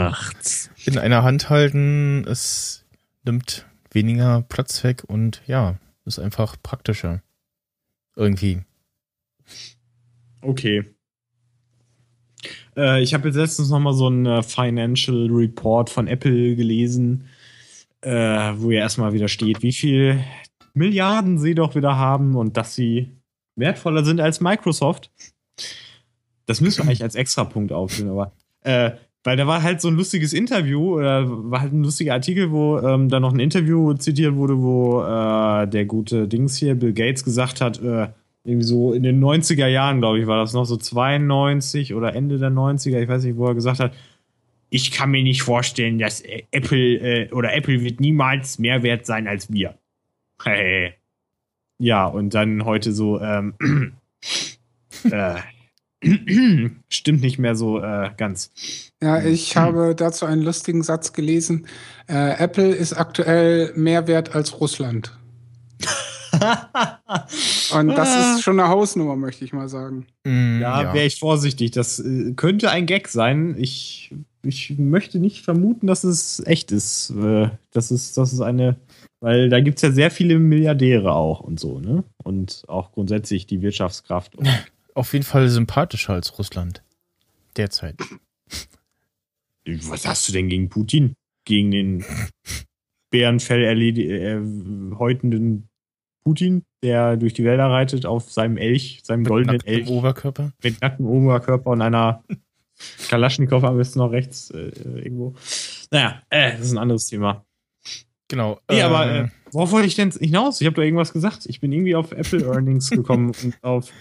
[0.86, 2.25] in einer Hand halten.
[2.27, 2.86] Es
[3.23, 7.21] nimmt weniger Platz weg und ja, ist einfach praktischer.
[8.15, 8.62] Irgendwie.
[10.41, 10.84] Okay.
[12.75, 17.27] Äh, ich habe jetzt letztens noch mal so einen äh, Financial Report von Apple gelesen,
[18.01, 18.12] äh,
[18.55, 20.23] wo ja erstmal wieder steht, wie viel
[20.73, 23.12] Milliarden sie doch wieder haben und dass sie
[23.55, 25.12] wertvoller sind als Microsoft.
[26.45, 28.32] Das müssen wir eigentlich als Extrapunkt aufführen, aber
[28.63, 28.91] äh,
[29.23, 32.80] weil da war halt so ein lustiges Interview oder war halt ein lustiger Artikel, wo
[32.80, 37.23] ähm, da noch ein Interview zitiert wurde, wo äh, der gute Dings hier, Bill Gates,
[37.23, 38.08] gesagt hat, äh,
[38.43, 42.39] irgendwie so in den 90er Jahren, glaube ich, war das noch so 92 oder Ende
[42.39, 43.93] der 90er, ich weiß nicht, wo er gesagt hat,
[44.71, 49.06] ich kann mir nicht vorstellen, dass äh, Apple äh, oder Apple wird niemals mehr wert
[49.06, 49.77] sein als wir.
[50.41, 50.93] Hey.
[51.77, 53.54] Ja, und dann heute so, ähm,
[55.12, 55.36] äh,
[56.89, 58.51] stimmt nicht mehr so äh, ganz.
[59.01, 61.67] Ja, ich habe dazu einen lustigen Satz gelesen.
[62.07, 65.17] Äh, Apple ist aktuell mehr wert als Russland.
[67.73, 70.07] Und das ist schon eine Hausnummer, möchte ich mal sagen.
[70.23, 71.71] Mm, Ja, wäre ich vorsichtig.
[71.71, 73.55] Das äh, könnte ein Gag sein.
[73.57, 77.11] Ich, ich möchte nicht vermuten, dass es echt ist.
[77.11, 78.77] Äh, das ist, das ist eine,
[79.19, 82.03] weil da gibt es ja sehr viele Milliardäre auch und so, ne?
[82.23, 84.35] Und auch grundsätzlich die Wirtschaftskraft.
[84.35, 84.47] Und
[84.95, 86.84] Auf jeden Fall sympathischer als Russland.
[87.58, 87.95] Derzeit.
[89.65, 91.15] was hast du denn gegen Putin?
[91.45, 92.06] Gegen den
[93.10, 95.69] Bärenfell äh, häutenden
[96.23, 99.89] Putin, der durch die Wälder reitet auf seinem Elch, seinem goldenen Nackt im Elch.
[99.89, 100.51] Oberkörper.
[100.63, 102.23] mit nacktem Oberkörper und einer
[103.10, 105.36] Kalaschnikow am besten noch rechts äh, irgendwo.
[105.91, 107.45] Naja, äh, das ist ein anderes Thema.
[108.27, 108.60] Genau.
[108.69, 110.62] Nee, aber ähm, äh, worauf wollte ich denn hinaus?
[110.62, 111.45] Ich habe da irgendwas gesagt.
[111.47, 113.91] Ich bin irgendwie auf Apple Earnings gekommen und auf.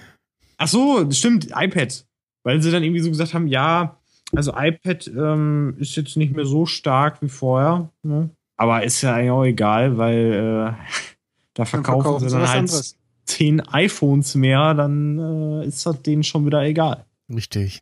[0.60, 2.04] Ach so, stimmt, iPad.
[2.42, 3.96] Weil sie dann irgendwie so gesagt haben, ja,
[4.36, 7.88] also iPad ähm, ist jetzt nicht mehr so stark wie vorher.
[8.02, 8.28] Ne?
[8.58, 10.72] Aber ist ja eigentlich auch egal, weil äh,
[11.54, 12.98] da verkaufen, verkaufen sie dann halt anderes.
[13.24, 15.18] zehn iPhones mehr, dann
[15.62, 17.06] äh, ist das denen schon wieder egal.
[17.34, 17.80] richtig.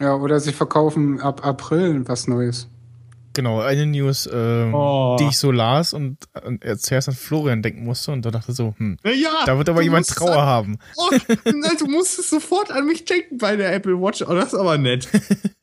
[0.00, 2.68] Ja, oder sie verkaufen ab April was Neues.
[3.34, 5.16] Genau, eine News, ähm, Oh.
[5.18, 8.74] die ich so las und, und zuerst an Florian denken musste und da dachte so,
[8.78, 10.78] hm, Ja, da wird aber jemand Trauer an- haben.
[10.96, 11.10] Oh,
[11.44, 14.22] nein, du musstest sofort an mich denken bei der Apple Watch.
[14.22, 15.08] Oh, das ist aber nett.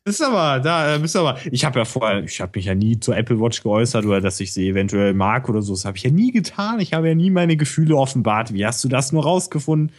[0.04, 1.40] Das ist aber, da äh, bist du aber.
[1.50, 4.40] Ich habe ja vorher, ich habe mich ja nie zur Apple Watch geäußert oder dass
[4.42, 5.74] ich sie eventuell mag oder so.
[5.74, 6.80] Das habe ich ja nie getan.
[6.82, 8.54] Ich habe ja nie meine Gefühle offenbart.
[8.54, 9.96] Wie hast du das nur rausgefunden?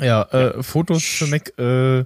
[0.00, 2.04] Ja, äh, Fotos für Mac äh,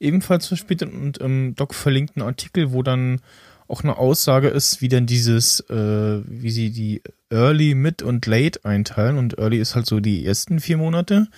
[0.00, 3.20] ebenfalls verspätet und im Doc verlinkten Artikel, wo dann
[3.68, 8.64] auch eine Aussage ist, wie denn dieses, äh, wie sie die Early, Mid und Late
[8.64, 9.18] einteilen.
[9.18, 11.28] Und Early ist halt so die ersten vier Monate,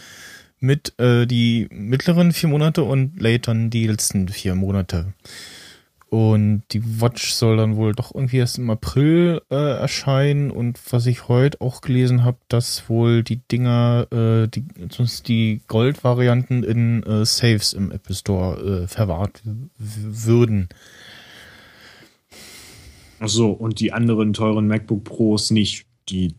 [0.59, 5.15] Mid äh, die mittleren vier Monate und Late dann die letzten vier Monate.
[6.09, 10.51] Und die Watch soll dann wohl doch irgendwie erst im April äh, erscheinen.
[10.51, 14.65] Und was ich heute auch gelesen habe, dass wohl die Dinger, äh, die,
[15.27, 19.43] die Gold-Varianten in äh, Safes im Apple Store äh, verwahrt
[19.79, 20.69] würden.
[23.21, 26.35] Ach so, und die anderen teuren MacBook Pros nicht, die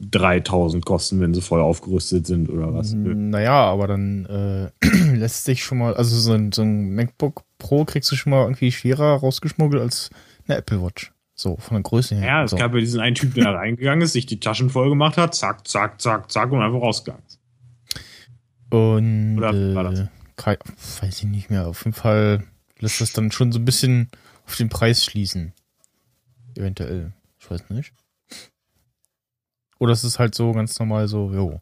[0.00, 2.92] 3000 kosten, wenn sie voll aufgerüstet sind oder was?
[2.92, 7.84] Naja, aber dann äh, lässt sich schon mal, also so ein, so ein MacBook Pro
[7.84, 10.10] kriegst du schon mal irgendwie schwerer rausgeschmuggelt als
[10.48, 11.12] eine Apple Watch.
[11.34, 12.26] So, von der Größe her.
[12.26, 12.56] Ja, es so.
[12.58, 15.34] gab ja diesen einen Typ, der da reingegangen ist, sich die Taschen voll gemacht hat,
[15.34, 17.38] zack, zack, zack, zack und einfach rausgegangen ist.
[18.70, 20.04] Und Oder äh, war das?
[20.36, 20.58] kei-
[21.00, 21.66] weiß ich nicht mehr.
[21.66, 22.44] Auf jeden Fall
[22.78, 24.08] lässt das dann schon so ein bisschen
[24.46, 25.52] auf den Preis schließen.
[26.56, 27.12] Eventuell.
[27.38, 27.92] Ich weiß nicht.
[29.78, 31.60] Oder es ist halt so ganz normal so, jo.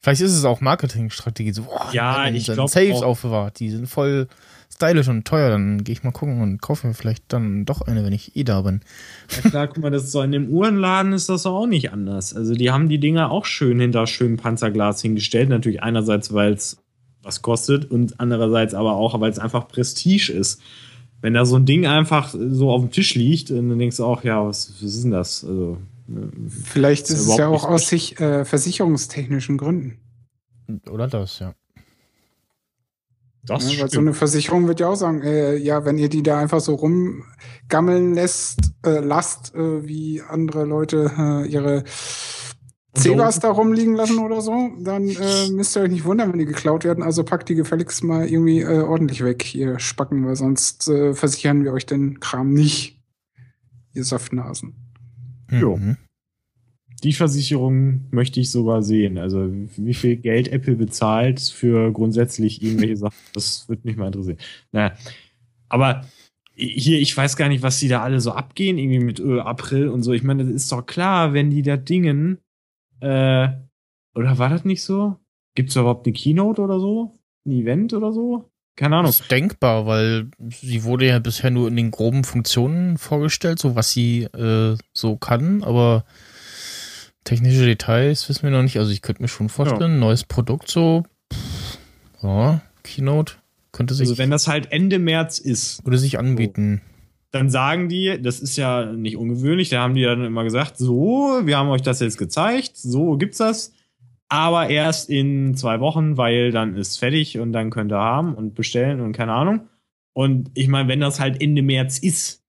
[0.00, 1.52] Vielleicht ist es auch Marketingstrategie.
[1.52, 3.06] So, boah, Ja, ich dann glaub Saves auch.
[3.06, 3.60] aufbewahrt.
[3.60, 4.26] Die sind voll
[4.74, 5.50] stylisch und teuer.
[5.50, 8.42] Dann gehe ich mal gucken und kaufe mir vielleicht dann doch eine, wenn ich eh
[8.42, 8.80] da bin.
[9.44, 12.34] Ja klar, guck mal, das ist so in dem Uhrenladen ist das auch nicht anders.
[12.34, 15.50] Also die haben die Dinger auch schön hinter schönem Panzerglas hingestellt.
[15.50, 16.78] Natürlich einerseits, weil es
[17.22, 20.60] was kostet und andererseits aber auch, weil es einfach Prestige ist.
[21.22, 24.04] Wenn da so ein Ding einfach so auf dem Tisch liegt, und dann denkst du
[24.04, 25.44] auch, ja, was, was ist denn das?
[25.44, 29.98] Also, äh, Vielleicht Ist ist es ja auch aus sich äh, versicherungstechnischen Gründen.
[30.90, 31.54] Oder das, ja.
[33.44, 36.22] das Ja, weil so eine Versicherung wird ja auch sagen, äh, ja, wenn ihr die
[36.22, 41.84] da einfach so rumgammeln lässt, äh, lasst, äh, wie andere Leute äh, ihre
[42.94, 46.44] Cebas da rumliegen lassen oder so, dann äh, müsst ihr euch nicht wundern, wenn die
[46.44, 47.02] geklaut werden.
[47.02, 51.64] Also packt die gefälligst mal irgendwie äh, ordentlich weg, ihr Spacken, weil sonst äh, versichern
[51.64, 53.00] wir euch den Kram nicht.
[53.94, 54.74] Ihr Saftnasen.
[55.50, 55.76] Jo.
[55.76, 55.96] Mhm.
[57.02, 59.18] Die Versicherung möchte ich sogar sehen.
[59.18, 64.38] Also wie viel Geld Apple bezahlt für grundsätzlich irgendwelche Sachen, das würde mich mal interessieren.
[64.70, 64.94] Naja,
[65.68, 66.06] aber
[66.54, 69.88] hier, ich weiß gar nicht, was die da alle so abgehen, irgendwie mit äh, April
[69.88, 70.12] und so.
[70.12, 72.38] Ich meine, das ist doch klar, wenn die da Dingen,
[73.02, 73.48] äh,
[74.14, 75.16] oder war das nicht so?
[75.54, 77.18] Gibt es überhaupt eine Keynote oder so?
[77.46, 78.50] Ein Event oder so?
[78.76, 79.10] Keine Ahnung.
[79.10, 83.74] Das ist denkbar, weil sie wurde ja bisher nur in den groben Funktionen vorgestellt, so
[83.74, 86.04] was sie äh, so kann, aber
[87.24, 88.78] technische Details wissen wir noch nicht.
[88.78, 91.78] Also ich könnte mir schon vorstellen, neues Produkt so, pff,
[92.22, 93.34] ja, Keynote
[93.72, 96.80] könnte sich, Also wenn das halt Ende März ist, würde sich anbieten.
[97.32, 101.40] Dann sagen die, das ist ja nicht ungewöhnlich, da haben die dann immer gesagt, so,
[101.44, 103.72] wir haben euch das jetzt gezeigt, so gibt's das,
[104.28, 108.54] aber erst in zwei Wochen, weil dann ist fertig und dann könnt ihr haben und
[108.54, 109.68] bestellen und keine Ahnung.
[110.14, 112.44] Und ich meine, wenn das halt Ende März ist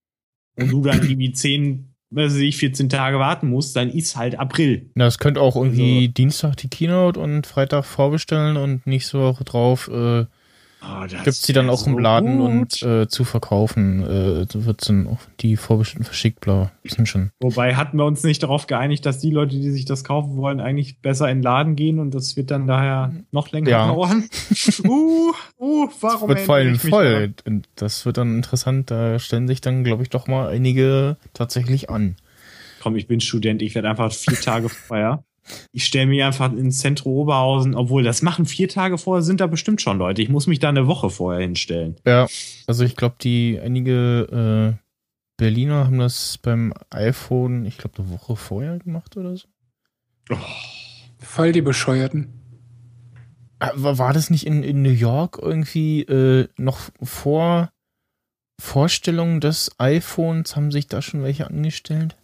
[0.58, 4.90] und du dann irgendwie 10, weiß ich, 14 Tage warten musst, dann ist halt April.
[4.96, 9.88] Na, es könnte auch irgendwie Dienstag die Keynote und Freitag vorbestellen und nächste Woche drauf
[9.88, 10.26] äh,
[10.86, 12.50] Oh, das gibt's die dann auch im so Laden gut.
[12.50, 14.02] und äh, zu verkaufen.
[14.04, 16.72] Äh, so wird's dann auch die vorbestellten verschickt, bla.
[16.84, 17.32] Wissen schon.
[17.40, 20.60] Wobei hatten wir uns nicht darauf geeinigt, dass die Leute, die sich das kaufen wollen,
[20.60, 23.88] eigentlich besser in den Laden gehen und das wird dann daher noch länger Ja.
[23.88, 24.26] dauern.
[24.86, 27.34] uh, uh, warum wird vor allem voll.
[27.46, 28.92] Und Das wird dann interessant.
[28.92, 32.16] Da stellen sich dann, glaube ich, doch mal einige tatsächlich an.
[32.82, 35.24] Komm, ich bin Student, ich werde einfach vier Tage vorher.
[35.72, 39.48] Ich stelle mich einfach ins Zentrum Oberhausen, obwohl das machen vier Tage vorher sind da
[39.48, 40.22] bestimmt schon Leute.
[40.22, 41.96] Ich muss mich da eine Woche vorher hinstellen.
[42.06, 42.28] Ja,
[42.68, 44.84] also ich glaube, die einige äh,
[45.38, 49.48] Berliner haben das beim iPhone, ich glaube, eine Woche vorher gemacht oder so.
[51.20, 52.34] Voll die Bescheuerten.
[53.60, 57.70] Aber war das nicht in, in New York irgendwie äh, noch vor
[58.60, 60.56] Vorstellung des iPhones?
[60.56, 62.18] Haben sich da schon welche angestellt?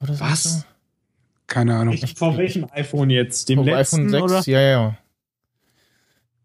[0.00, 0.42] Nicht Was?
[0.42, 0.64] So?
[1.48, 1.94] Keine Ahnung.
[1.94, 3.48] Ich, vor welchem iPhone jetzt?
[3.48, 4.22] Dem Vom letzten iPhone 6?
[4.22, 4.42] oder?
[4.46, 4.98] Ja, ja.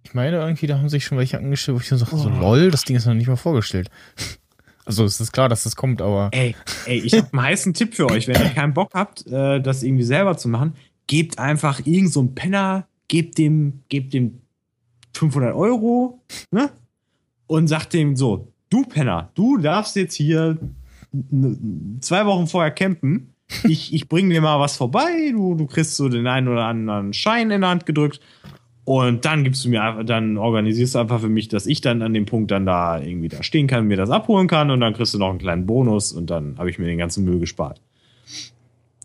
[0.03, 2.39] Ich meine, irgendwie, da haben sich schon welche angestellt, wo ich so sage, so Oh.
[2.39, 3.91] lol, das Ding ist noch nicht mal vorgestellt.
[4.85, 7.95] Also es ist klar, dass das kommt, aber Ey, ey, ich habe einen heißen Tipp
[7.95, 8.27] für euch.
[8.27, 10.73] Wenn ihr keinen Bock habt, äh, das irgendwie selber zu machen,
[11.07, 14.41] gebt einfach irgend so einen Penner, gebt dem, gebt dem
[15.13, 16.69] 500 Euro, ne?
[17.47, 20.57] Und sagt dem so, du Penner, du darfst jetzt hier
[22.01, 23.33] zwei Wochen vorher campen.
[23.63, 27.13] Ich, ich bring dir mal was vorbei, du, du kriegst so den einen oder anderen
[27.13, 28.19] Schein in der Hand gedrückt.
[28.86, 32.01] Und dann gibst du mir einfach, dann organisierst du einfach für mich, dass ich dann
[32.01, 34.93] an dem Punkt dann da irgendwie da stehen kann, mir das abholen kann und dann
[34.93, 37.79] kriegst du noch einen kleinen Bonus und dann habe ich mir den ganzen Müll gespart.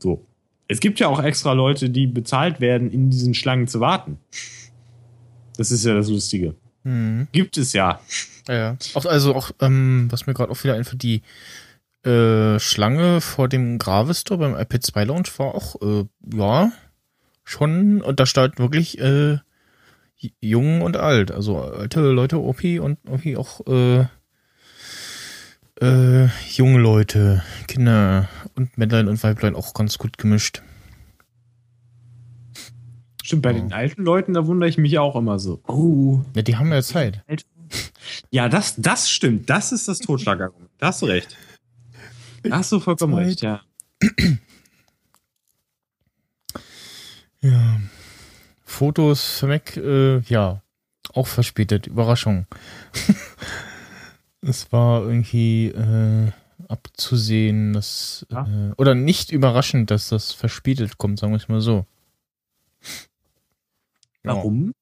[0.00, 0.24] So.
[0.66, 4.18] Es gibt ja auch extra Leute, die bezahlt werden, in diesen Schlangen zu warten.
[5.56, 6.54] Das ist ja das Lustige.
[6.84, 8.00] hm, Gibt es ja.
[8.48, 8.76] ja, ja.
[8.94, 11.22] Auch, also auch, ähm, was mir gerade auch wieder einfällt, die
[12.08, 16.72] äh, Schlange vor dem Gravestore beim iPad 2 Launch war auch, äh, ja,
[17.44, 19.38] schon, und da stand wirklich äh,
[20.40, 24.06] jung und alt, also alte Leute OP und irgendwie auch äh,
[25.80, 30.62] äh, junge Leute, Kinder und Männlein und Weiblein auch ganz gut gemischt.
[33.22, 33.58] Stimmt, bei Ja.
[33.60, 35.60] den alten Leuten, da wundere ich mich auch immer so.
[35.68, 36.20] Oh.
[36.34, 37.22] Ja, die haben ja Zeit.
[38.30, 39.50] Ja, das, das stimmt.
[39.50, 40.70] Das ist das Totschlagargument.
[40.78, 41.36] Da hast du recht.
[42.50, 43.26] Hast du vollkommen Zeit.
[43.26, 43.60] recht, ja.
[47.40, 47.80] Ja.
[48.64, 50.62] Fotos Mac, äh, ja,
[51.14, 51.86] auch verspätet.
[51.86, 52.46] Überraschung.
[54.42, 56.32] es war irgendwie äh,
[56.68, 58.44] abzusehen, dass Ja.
[58.46, 61.86] äh, oder nicht überraschend, dass das verspätet kommt, sagen wir es mal so.
[64.24, 64.34] Ja.
[64.34, 64.72] Warum?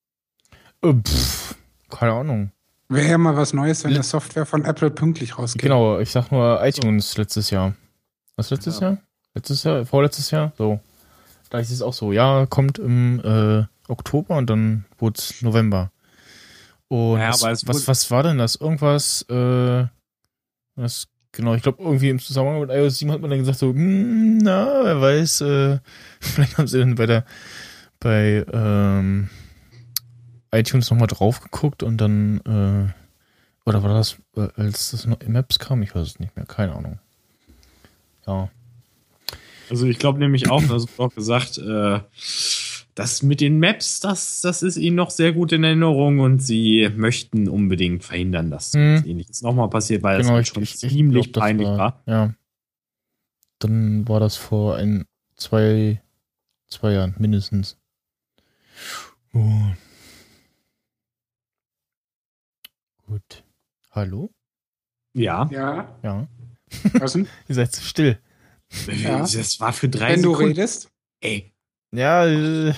[0.83, 1.55] Äh, pff,
[1.91, 2.51] keine Ahnung.
[2.89, 5.61] Wäre ja mal was Neues, wenn der Software von Apple pünktlich rausgeht.
[5.63, 7.75] Genau, ich sag nur iTunes letztes Jahr.
[8.37, 8.91] Was letztes Ja.
[8.91, 8.99] Jahr?
[9.35, 9.85] Letztes Jahr?
[9.87, 10.53] Vorletztes Jahr?
[10.57, 10.81] So.
[11.51, 15.91] Da ist es auch so, ja, kommt im äh, Oktober und dann wurde es November.
[16.89, 18.57] Und Ja, was, was, was war denn das?
[18.57, 19.87] Irgendwas, äh,
[20.77, 23.71] was, genau, ich glaube, irgendwie im Zusammenhang mit iOS 7 hat man dann gesagt, so,
[23.73, 25.79] hm, na, wer weiß, äh,
[26.21, 27.25] vielleicht haben sie dann bei der,
[27.99, 29.29] bei, ähm,
[30.59, 34.17] iTunes nochmal drauf geguckt und dann, äh, oder war das,
[34.57, 35.83] als das noch in Maps kam?
[35.83, 36.99] Ich weiß es nicht mehr, keine Ahnung.
[38.27, 38.49] Ja.
[39.71, 42.01] Also ich glaube nämlich auch, das wurde auch gesagt, äh,
[42.95, 46.89] das mit den Maps, das, das ist ihnen noch sehr gut in Erinnerung und sie
[46.97, 48.97] möchten unbedingt verhindern, dass Hm.
[48.97, 51.69] was ähnliches nochmal passiert, weil genau, das ich, schon ich, ich ziemlich glaub, das peinlich
[51.69, 51.79] war.
[51.79, 52.03] war.
[52.07, 52.35] Ja.
[53.59, 55.05] Dann war das vor ein,
[55.37, 56.01] zwei,
[56.69, 57.77] zwei Jahren mindestens.
[59.35, 59.41] Oh.
[63.07, 63.45] Gut.
[63.93, 64.31] Hallo?
[65.15, 66.29] Ja, Ja, Ja.
[66.95, 67.29] was denn?
[67.49, 68.19] Ihr seid zu still.
[68.89, 69.21] Ja.
[69.21, 70.49] das war für drei Wenn du Sekunden.
[70.59, 70.91] redest,
[71.21, 71.53] Ey,
[71.95, 72.75] Ja, äh,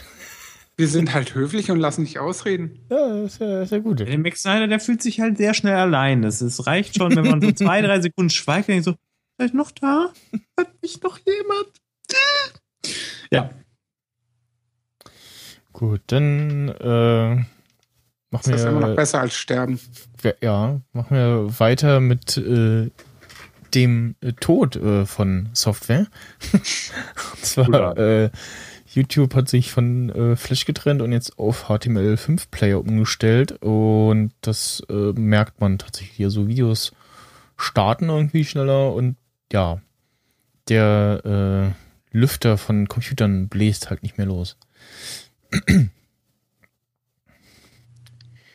[0.76, 2.87] wir sind halt höflich und lassen dich ausreden.
[2.91, 4.01] ja, ist ja, ist ja gut.
[4.01, 6.22] der Max Snyder, der fühlt sich halt sehr schnell allein.
[6.22, 8.95] Das reicht schon, wenn man so zwei, drei Sekunden schweigt und denkt so,
[9.39, 10.12] seid noch da?
[10.59, 11.81] Hat mich noch jemand?
[13.33, 13.51] Ja,
[15.72, 17.45] Gut, dann äh,
[18.31, 19.81] machen Das ist immer noch wir, besser als sterben.
[20.41, 22.91] ja, machen wir weiter mit äh,
[23.74, 26.07] dem äh, Tod äh, von Software.
[26.53, 26.64] und
[27.45, 28.31] zwar äh,
[28.87, 35.12] YouTube hat sich von äh, Flash getrennt und jetzt auf HTML5-Player umgestellt und das äh,
[35.12, 36.31] merkt man tatsächlich hier.
[36.31, 36.93] So Videos
[37.57, 39.16] starten irgendwie schneller und
[39.53, 39.81] ja,
[40.68, 41.74] der
[42.12, 44.57] äh, Lüfter von Computern bläst halt nicht mehr los.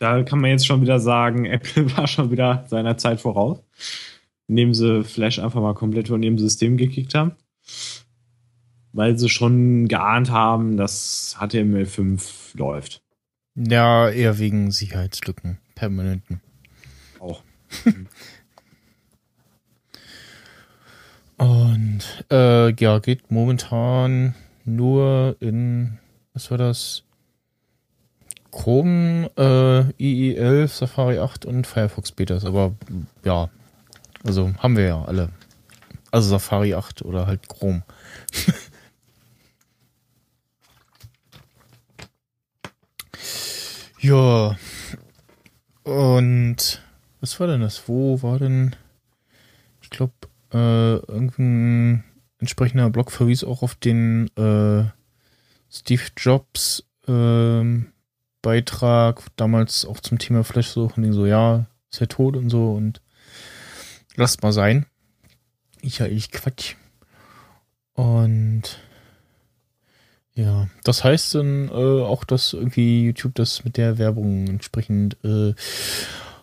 [0.03, 3.63] Da kann man jetzt schon wieder sagen, Apple war schon wieder seiner Zeit voraus.
[4.49, 7.37] Indem sie Flash einfach mal komplett von ihrem System gekickt haben.
[8.91, 13.01] Weil sie schon geahnt haben, dass HTML5 läuft.
[13.55, 16.41] Ja, eher wegen Sicherheitslücken, permanenten.
[17.21, 17.41] Auch.
[21.37, 24.35] Und äh, ja, geht momentan
[24.65, 25.97] nur in,
[26.33, 27.05] was war das?
[28.53, 32.45] Chrome, äh, IE11, Safari 8 und Firefox Betas.
[32.45, 32.75] Aber
[33.25, 33.49] ja,
[34.23, 35.29] also haben wir ja alle.
[36.11, 37.83] Also Safari 8 oder halt Chrome.
[43.99, 44.55] ja.
[45.83, 46.81] Und
[47.19, 47.87] was war denn das?
[47.87, 48.75] Wo war denn?
[49.81, 50.13] Ich glaube,
[50.53, 52.03] äh, irgendein
[52.37, 54.83] entsprechender Blog verwies auch auf den äh,
[55.71, 57.92] Steve Jobs ähm,
[58.43, 62.73] Beitrag, damals auch zum Thema Flash so, und so, ja, ist er tot und so
[62.73, 63.01] und
[64.15, 64.85] lasst mal sein.
[65.81, 66.75] Ich ja ich Quatsch.
[67.93, 68.79] Und
[70.35, 75.53] ja, das heißt dann äh, auch, dass irgendwie YouTube das mit der Werbung entsprechend äh,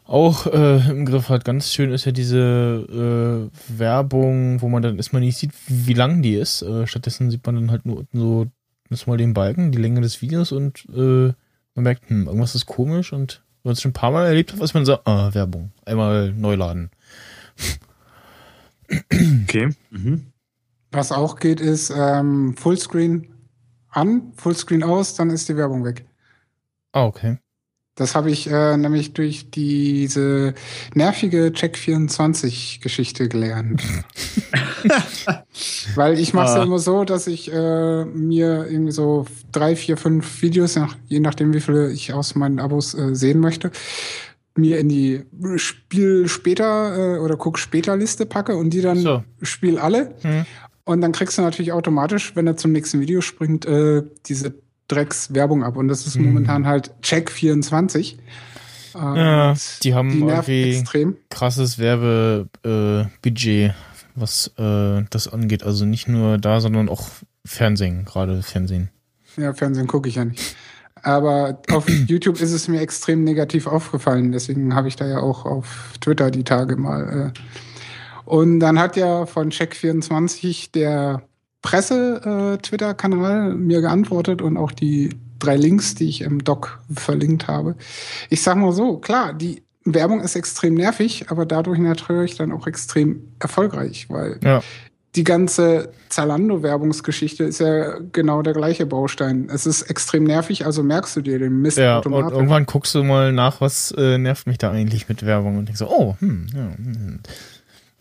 [0.05, 1.45] auch äh, im Griff hat.
[1.45, 6.23] Ganz schön ist ja diese äh, Werbung, wo man dann erstmal nicht sieht, wie lang
[6.23, 6.63] die ist.
[6.63, 8.47] Äh, stattdessen sieht man dann halt nur unten so
[8.91, 11.33] das mal den Balken, die Länge des Videos und äh,
[11.81, 14.53] man merkt, hm, irgendwas ist komisch und wenn man es schon ein paar Mal erlebt
[14.53, 15.73] hat, was man sagt, ah, Werbung.
[15.85, 16.91] Einmal neu laden.
[19.45, 19.71] Okay.
[19.91, 20.33] Mhm.
[20.91, 23.29] Was auch geht, ist ähm, Fullscreen
[23.89, 26.07] an, Fullscreen aus, dann ist die Werbung weg.
[26.93, 27.39] Ah, okay.
[28.01, 30.55] Das habe ich äh, nämlich durch diese
[30.95, 33.83] nervige Check24-Geschichte gelernt.
[35.95, 36.65] Weil ich mache es ja Ah.
[36.65, 40.79] immer so, dass ich äh, mir irgendwie so drei, vier, fünf Videos,
[41.09, 43.71] je nachdem wie viele ich aus meinen Abos äh, sehen möchte,
[44.57, 45.21] mir in die
[45.57, 49.23] Spiel später äh, oder guck später Liste packe und die dann So.
[49.43, 50.15] Spiel alle.
[50.23, 50.47] Hm.
[50.85, 54.55] Und dann kriegst du natürlich automatisch, wenn er zum nächsten Video springt, äh, diese
[54.91, 55.77] Dreckswerbung ab.
[55.77, 56.25] Und das ist Hm.
[56.27, 58.17] momentan halt Check24.
[58.95, 61.17] Äh, Ja, und die haben die irgendwie extrem.
[61.31, 63.75] krasses Werbebudget, äh,
[64.15, 65.63] was äh, das angeht.
[65.63, 67.07] Also nicht nur da, sondern auch
[67.45, 68.91] Fernsehen, gerade Fernsehen.
[69.37, 70.57] Ja, Fernsehen gucke ich ja nicht.
[71.03, 74.33] Aber auf YouTube ist es mir extrem negativ aufgefallen.
[74.33, 77.33] Deswegen habe ich da ja auch auf Twitter die Tage mal.
[77.35, 77.41] Äh.
[78.29, 81.23] Und dann hat ja von Check24 der
[81.63, 87.75] Presse-Twitter-Kanal mir geantwortet und auch die drei Links, die ich im Doc verlinkt habe.
[88.29, 92.67] Ich sag mal so, klar, die Werbung ist extrem nervig, aber dadurch natürlich dann auch
[92.67, 94.63] extrem erfolgreich, weil Ja.
[95.17, 99.49] die ganze Zalando-Werbungsgeschichte ist ja genau der gleiche Baustein.
[99.53, 103.03] Es ist extrem nervig, also merkst du dir den Mist Ja, und irgendwann guckst du
[103.03, 106.47] mal nach, was äh, nervt mich da eigentlich mit Werbung und denkst so, oh, hm,
[106.55, 107.21] ja, hm.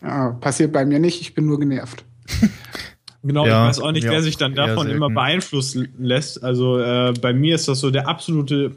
[0.02, 2.04] Ja, passiert bei mir nicht, ich bin nur genervt.
[3.22, 6.42] Genau, Ja, ich weiß auch nicht, ja, wer sich dann davon immer beeinflussen lässt.
[6.42, 8.76] Also äh, bei mir ist das so der absolute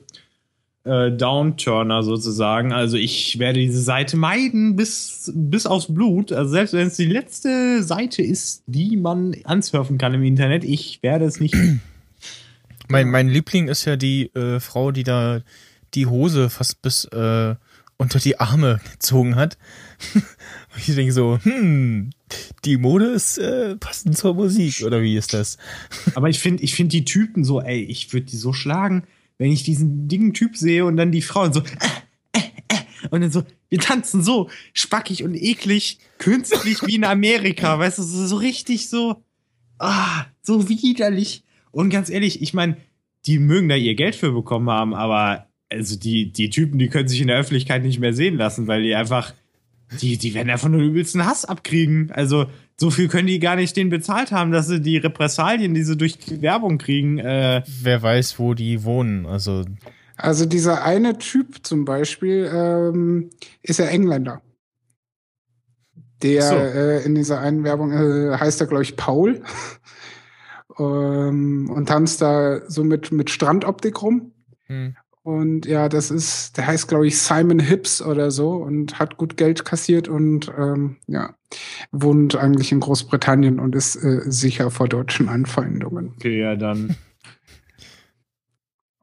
[0.84, 2.74] äh, Downturner sozusagen.
[2.74, 6.34] Also ich werde diese Seite meiden bis, bis aufs Blut.
[6.34, 11.02] Also selbst wenn es die letzte Seite ist, die man ansurfen kann im Internet, ich
[11.02, 11.56] werde es nicht.
[12.90, 15.40] Mein, mein Liebling ist ja die äh, Frau, die da
[15.94, 17.56] die Hose fast bis äh,
[17.98, 19.58] unter die Arme gezogen hat.
[20.74, 22.10] Und ich denke so, hm,
[22.66, 25.58] die Mode ist äh, passend zur Musik, oder wie ist das?
[26.16, 29.04] Aber ich finde ich find die Typen so, ey, ich würde die so schlagen,
[29.38, 33.22] wenn ich diesen dicken Typ sehe und dann die Frauen so, äh, äh, äh, und
[33.22, 38.26] dann so, wir tanzen so spackig und eklig, künstlich wie in Amerika, weißt du, so,
[38.26, 39.24] so richtig so,
[39.80, 41.44] ah, so widerlich.
[41.72, 42.78] Und ganz ehrlich, ich meine,
[43.26, 47.08] die mögen da ihr Geld für bekommen haben, aber also die, die Typen, die können
[47.08, 49.34] sich in der Öffentlichkeit nicht mehr sehen lassen, weil die einfach,
[50.02, 52.12] die, die werden einfach nur den übelsten Hass abkriegen.
[52.12, 52.46] Also
[52.78, 55.98] so viel können die gar nicht denen bezahlt haben, dass sie die Repressalien, die sie
[55.98, 59.26] durch Werbung kriegen, äh, Wer weiß, wo die wohnen.
[59.26, 59.66] Also,
[60.16, 63.30] Also dieser eine Typ zum Beispiel ähm,
[63.62, 64.42] ist ja Engländer.
[66.22, 66.56] Der So.
[66.56, 69.44] äh, in dieser einen Werbung äh, heißt er, glaube ich, Paul.
[70.80, 74.32] ähm, und tanzt da so mit, mit Strandoptik rum.
[74.68, 74.96] Hm.
[75.24, 79.38] Und ja, das ist, der heißt, glaube ich, Simon Hips oder so und hat gut
[79.38, 81.34] Geld kassiert und ähm, ja,
[81.92, 86.14] wohnt eigentlich in Großbritannien und ist äh, sicher vor deutschen Anfeindungen.
[86.18, 86.98] Okay, ja, dann.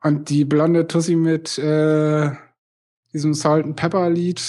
[0.02, 2.30] Und die blonde Tussi mit äh,
[3.12, 4.40] diesem Salt and Pepper Lied,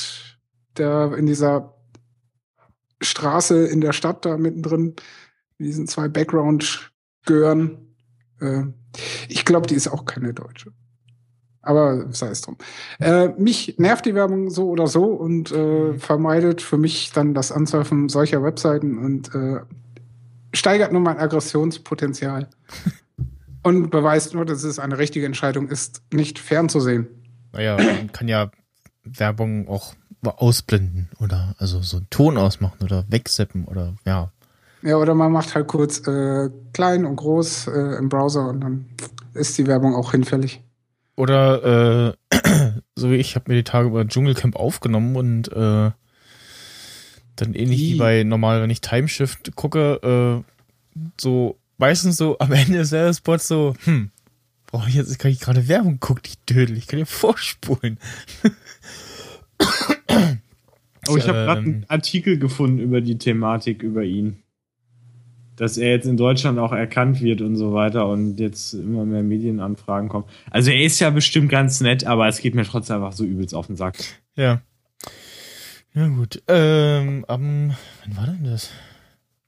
[0.77, 1.75] der in dieser
[3.01, 4.95] Straße in der Stadt da mittendrin,
[5.57, 7.95] mit diesen zwei Background-Gören.
[8.39, 8.63] Äh,
[9.27, 10.71] ich glaube, die ist auch keine Deutsche.
[11.61, 12.57] Aber sei es drum.
[12.99, 17.51] Äh, mich nervt die Werbung so oder so und äh, vermeidet für mich dann das
[17.51, 19.59] Ansurfen solcher Webseiten und äh,
[20.53, 22.49] steigert nur mein Aggressionspotenzial.
[23.63, 27.07] und beweist nur, dass es eine richtige Entscheidung ist, nicht fernzusehen.
[27.53, 28.49] Naja, man kann ja
[29.03, 29.93] Werbung auch
[30.23, 34.31] ausblenden oder also so einen Ton ausmachen oder wegseppen oder ja.
[34.83, 38.85] Ja, oder man macht halt kurz äh, klein und groß äh, im Browser und dann
[39.33, 40.63] ist die Werbung auch hinfällig.
[41.15, 42.37] Oder äh,
[42.95, 45.91] so wie ich habe mir die Tage über Dschungelcamp aufgenommen und äh,
[47.35, 52.77] dann ähnlich wie bei normal, wenn ich Timeshift gucke, äh, so meistens so am Ende
[52.77, 54.11] des Werbespots so, hm,
[54.67, 57.97] brauche ich jetzt, kann ich gerade Werbung gucken, die Dödel, ich kann ja vorspulen.
[61.07, 61.45] Oh, ich habe Ähm.
[61.45, 64.43] gerade einen Artikel gefunden über die Thematik über ihn.
[65.61, 69.21] Dass er jetzt in Deutschland auch erkannt wird und so weiter und jetzt immer mehr
[69.21, 70.25] Medienanfragen kommen.
[70.49, 73.53] Also er ist ja bestimmt ganz nett, aber es geht mir trotzdem einfach so übelst
[73.53, 73.99] auf den Sack.
[74.35, 74.63] Ja.
[75.93, 76.41] Ja, gut.
[76.47, 78.71] Ähm, am, wann war denn das?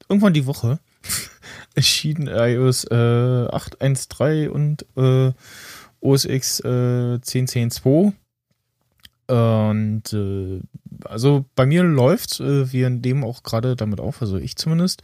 [0.07, 0.77] Irgendwann die Woche
[1.73, 5.31] erschienen iOS äh, 8.1.3 und äh,
[5.99, 6.67] OS X äh,
[7.23, 8.13] 10.10.2.
[9.25, 10.61] Und äh,
[11.05, 15.01] also bei mir läuft äh, wir nehmen auch gerade damit auf, also ich zumindest.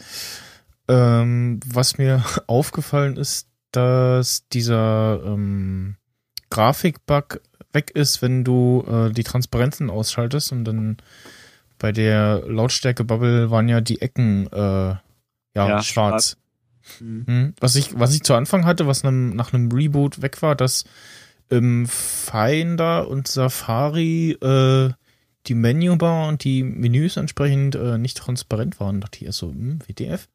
[0.90, 5.96] Ähm, was mir aufgefallen ist, dass dieser ähm,
[6.50, 10.98] Grafikbug weg ist, wenn du äh, die Transparenzen ausschaltest und dann
[11.78, 15.00] bei der Lautstärke-Bubble waren ja die Ecken äh, ja,
[15.56, 16.38] Ja, schwarz.
[16.98, 17.24] Hm.
[17.28, 17.54] Hm.
[17.60, 20.86] Was ich, was ich zu Anfang hatte, was nam- nach einem Reboot weg war, dass
[21.50, 24.92] im Finder und Safari äh,
[25.48, 29.00] die Menübar und die Menüs entsprechend äh, nicht transparent waren.
[29.00, 30.28] Da dachte ich erst so, hm, WTF.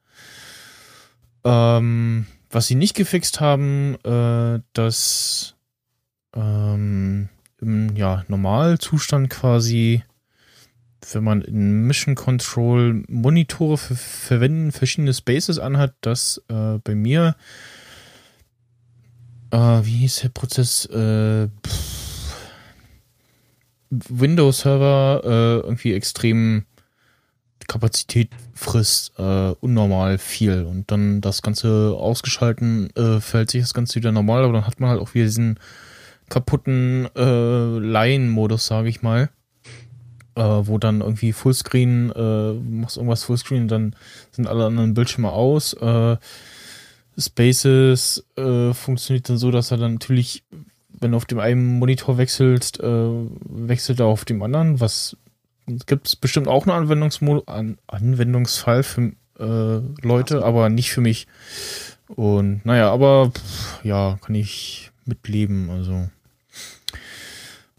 [1.45, 5.57] Ähm, was sie nicht gefixt haben, äh, dass
[6.35, 7.29] ähm,
[7.61, 10.03] im ja, Normalzustand quasi,
[11.13, 17.37] wenn man in Mission Control Monitore für, verwenden, verschiedene Spaces anhat, dass äh, bei mir
[19.55, 20.87] äh, wie hieß der Prozess?
[20.87, 21.49] Äh,
[23.91, 26.65] Windows-Server äh, irgendwie extrem
[27.67, 30.65] Kapazität frisst, äh, unnormal viel.
[30.65, 34.81] Und dann das Ganze ausgeschalten, äh, verhält sich das Ganze wieder normal, aber dann hat
[34.81, 35.59] man halt auch wieder diesen
[36.29, 39.31] kaputten äh, Laien-Modus, sage ich mal.
[40.37, 43.95] Äh, wo dann irgendwie Fullscreen, äh, machst irgendwas Fullscreen, dann
[44.33, 45.75] sind alle anderen Bildschirme aus.
[45.75, 46.17] Äh,
[47.17, 50.43] Spaces äh, funktioniert dann so, dass er dann natürlich,
[50.89, 53.09] wenn du auf dem einen Monitor wechselst, äh,
[53.45, 54.81] wechselt er auf dem anderen.
[54.81, 55.17] Was
[55.67, 61.27] gibt es bestimmt auch einen Anwendungsmo An Anwendungsfall für äh, Leute, aber nicht für mich.
[62.09, 65.71] Und naja, aber pff, ja, kann ich mitleben.
[65.71, 66.09] Also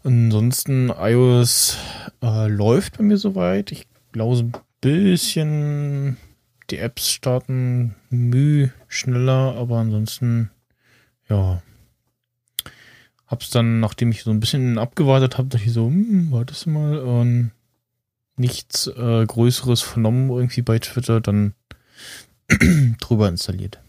[0.02, 1.78] ansonsten iOS
[2.22, 3.72] äh, läuft bei mir soweit.
[3.72, 6.16] Ich glaube so ein bisschen
[6.70, 10.50] die Apps starten müh schneller, aber ansonsten,
[11.28, 11.62] ja.
[13.26, 16.70] Hab's dann, nachdem ich so ein bisschen abgewartet habe, dachte ich so, hm, wartest du
[16.70, 17.50] mal, und
[18.36, 21.54] nichts äh, Größeres vernommen irgendwie bei Twitter, dann
[23.00, 23.80] drüber installiert.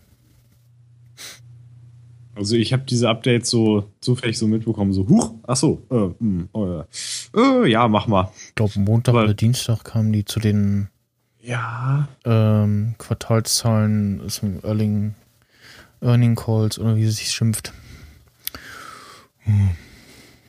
[2.35, 6.49] Also ich habe diese Updates so zufällig so mitbekommen, so, huch, ach so, äh, hm,
[6.53, 6.87] oh, ja.
[7.35, 8.31] Äh, ja, mach mal.
[8.49, 10.89] Ich glaube, Montag Aber- oder Dienstag kamen die zu den
[11.41, 15.15] Ja, ähm, Quartalszahlen, also Earning,
[15.99, 17.73] Earning Calls oder wie es sich schimpft.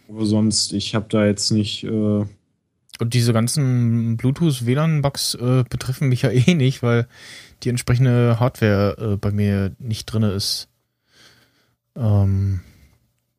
[0.08, 2.24] aber sonst, ich habe da jetzt nicht, äh,
[2.98, 7.06] Und diese ganzen Bluetooth-WLAN-Bugs äh, betreffen mich ja eh nicht, weil
[7.62, 10.68] die entsprechende Hardware äh, bei mir nicht drin ist.
[11.96, 12.60] Ähm,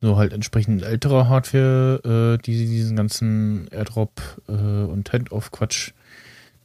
[0.01, 5.91] so halt entsprechend ältere Hardware, äh, die diesen ganzen Airdrop äh, und Handoff-Quatsch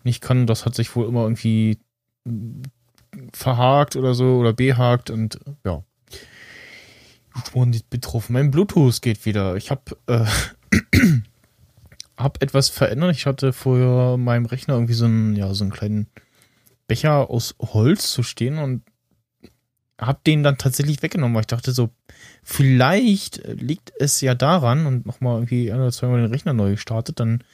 [0.04, 0.46] nicht kann.
[0.46, 1.78] Das hat sich wohl immer irgendwie
[2.24, 2.62] mm,
[3.32, 5.82] verhakt oder so oder behakt und ja.
[7.44, 8.34] Ich wurde betroffen.
[8.34, 9.56] Mein Bluetooth geht wieder.
[9.56, 10.24] Ich habe äh,
[12.16, 13.16] hab etwas verändert.
[13.16, 16.08] Ich hatte in meinem Rechner irgendwie so einen, ja, so einen kleinen
[16.86, 18.82] Becher aus Holz zu stehen und
[20.00, 21.90] habe den dann tatsächlich weggenommen, weil ich dachte so,
[22.42, 27.20] vielleicht liegt es ja daran und nochmal irgendwie ein oder zweimal den Rechner neu gestartet,
[27.20, 27.44] dann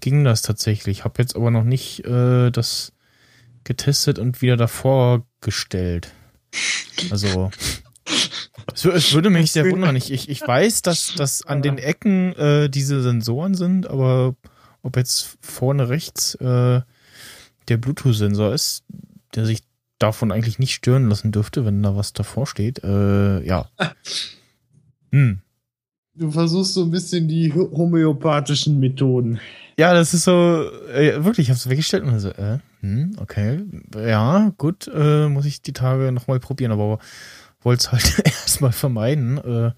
[0.00, 1.04] ging das tatsächlich.
[1.04, 2.92] Habe jetzt aber noch nicht äh, das
[3.64, 6.12] getestet und wieder davor gestellt.
[7.10, 7.50] Also
[8.74, 9.96] es, wür- es würde mich sehr wundern.
[9.96, 14.34] Ich, ich, ich weiß, dass, dass an den Ecken äh, diese Sensoren sind, aber
[14.82, 16.80] ob jetzt vorne rechts äh,
[17.68, 18.84] der Bluetooth-Sensor ist,
[19.34, 19.60] der sich
[19.98, 22.82] davon eigentlich nicht stören lassen dürfte, wenn da was davor steht.
[22.84, 23.68] Äh, ja.
[25.12, 25.40] Hm.
[26.14, 29.38] Du versuchst so ein bisschen die ho- homöopathischen Methoden.
[29.78, 30.32] Ja, das ist so,
[30.92, 33.60] äh, wirklich, ich hab's weggestellt und so, äh, hm, okay.
[33.96, 36.98] Ja, gut, äh, muss ich die Tage nochmal probieren, aber
[37.62, 39.72] wollte es halt erstmal vermeiden, äh,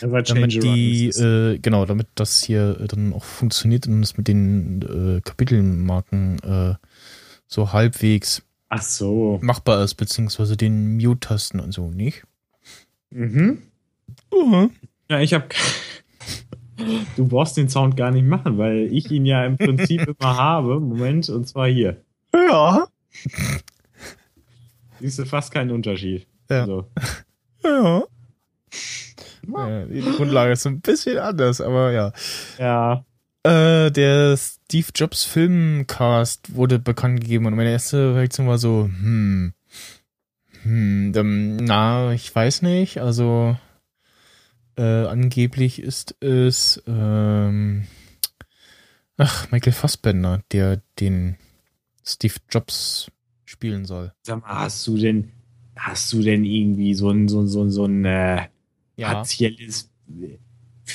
[0.00, 4.82] damit die, äh, genau, damit das hier äh, dann auch funktioniert und es mit den
[4.82, 6.74] äh, Kapitelmarken äh,
[7.46, 9.38] so halbwegs Ach so.
[9.42, 12.22] machbar ist, beziehungsweise den Mute-Tasten und so, nicht?
[13.10, 13.62] Mhm.
[14.32, 14.70] Mhm.
[15.08, 15.46] Ja, ich habe.
[17.14, 20.80] Du brauchst den Sound gar nicht machen, weil ich ihn ja im Prinzip immer habe.
[20.80, 22.02] Moment, und zwar hier.
[22.32, 22.86] Ja.
[24.98, 26.26] Siehst du fast keinen Unterschied.
[26.50, 26.66] Ja.
[26.66, 26.90] So.
[27.62, 28.02] Ja.
[29.46, 29.84] ja.
[29.84, 32.12] Die Grundlage ist ein bisschen anders, aber ja.
[32.58, 33.04] Ja.
[33.42, 39.52] Äh, der Steve Jobs Filmcast wurde bekannt gegeben und meine erste Reaktion war so, hm,
[40.62, 43.56] hm, ähm, na, ich weiß nicht, also
[44.76, 47.86] äh, angeblich ist es ähm,
[49.16, 51.36] ach, Michael Fassbender, der den
[52.04, 53.10] Steve Jobs
[53.44, 54.12] spielen soll.
[54.22, 55.32] Sag mal, hast du denn,
[55.80, 58.48] hast du denn irgendwie so ein, so ein, so ein, so ein äh,
[59.00, 59.90] partielles.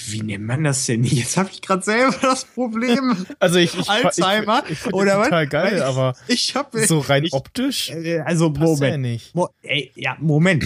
[0.08, 1.04] Wie nennt man das denn?
[1.04, 3.16] Jetzt habe ich gerade selber das Problem.
[3.40, 4.64] Also ich, ich Alzheimer?
[4.66, 5.28] ich, ich, ich Oder was?
[5.28, 9.02] total geil, aber Ich habe so rein optisch äh, Also passt ja Moment.
[9.04, 9.34] nicht.
[9.36, 10.66] Mo ey, ja, Moment.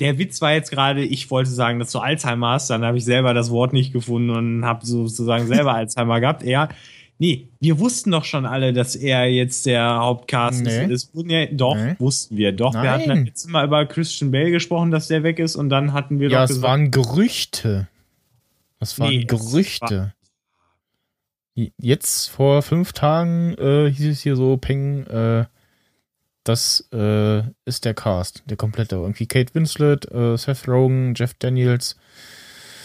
[0.00, 3.04] Der Witz war jetzt gerade, ich wollte sagen, dass du Alzheimer hast, dann habe ich
[3.04, 6.42] selber das Wort nicht gefunden und habe sozusagen selber Alzheimer gehabt.
[6.44, 6.68] Ja,
[7.18, 10.86] nee, wir wussten doch schon alle, dass er jetzt der Hauptcast Nee.
[10.86, 11.14] ist.
[11.14, 11.94] Es ja, doch, Nee.
[11.98, 12.52] wussten wir.
[12.52, 12.90] Doch, wir Nein.
[12.90, 16.20] hatten dann letztes Mal über Christian Bale gesprochen, dass der weg ist und dann hatten
[16.20, 17.88] wir Ja, doch es gesagt, waren Gerüchte.
[18.78, 20.14] Das waren Nee, es Gerüchte.
[21.78, 25.44] Jetzt vor fünf Tagen äh, hieß es hier so, Peng, äh,
[26.44, 28.96] das äh, ist der Cast, der komplette.
[28.96, 31.96] Irgendwie Kate Winslet, äh, Seth Rogen, Jeff Daniels.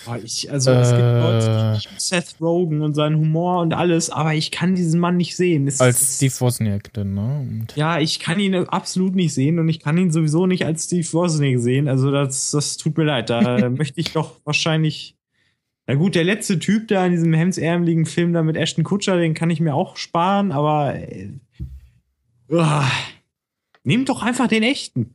[0.07, 1.19] Boah, ich, also es gibt Äh.
[1.19, 1.45] Leute,
[1.79, 5.35] die lieben Seth Rogen und seinen Humor und alles, aber ich kann diesen Mann nicht
[5.35, 5.67] sehen.
[5.67, 7.39] Es Als ist- Steve Wozniak dann, ne?
[7.41, 10.85] Und Ja, ich kann ihn absolut nicht sehen und ich kann ihn sowieso nicht als
[10.85, 11.87] Steve Wozniak sehen.
[11.87, 13.29] Also das, das tut mir leid.
[13.29, 15.15] Da möchte ich doch wahrscheinlich.
[15.87, 19.33] Na gut, der letzte Typ da in diesem hemsärmeligen Film da mit Ashton Kutscher, den
[19.33, 21.29] kann ich mir auch sparen, aber äh,
[22.49, 22.89] uah,
[23.83, 25.13] nehmt doch einfach den echten.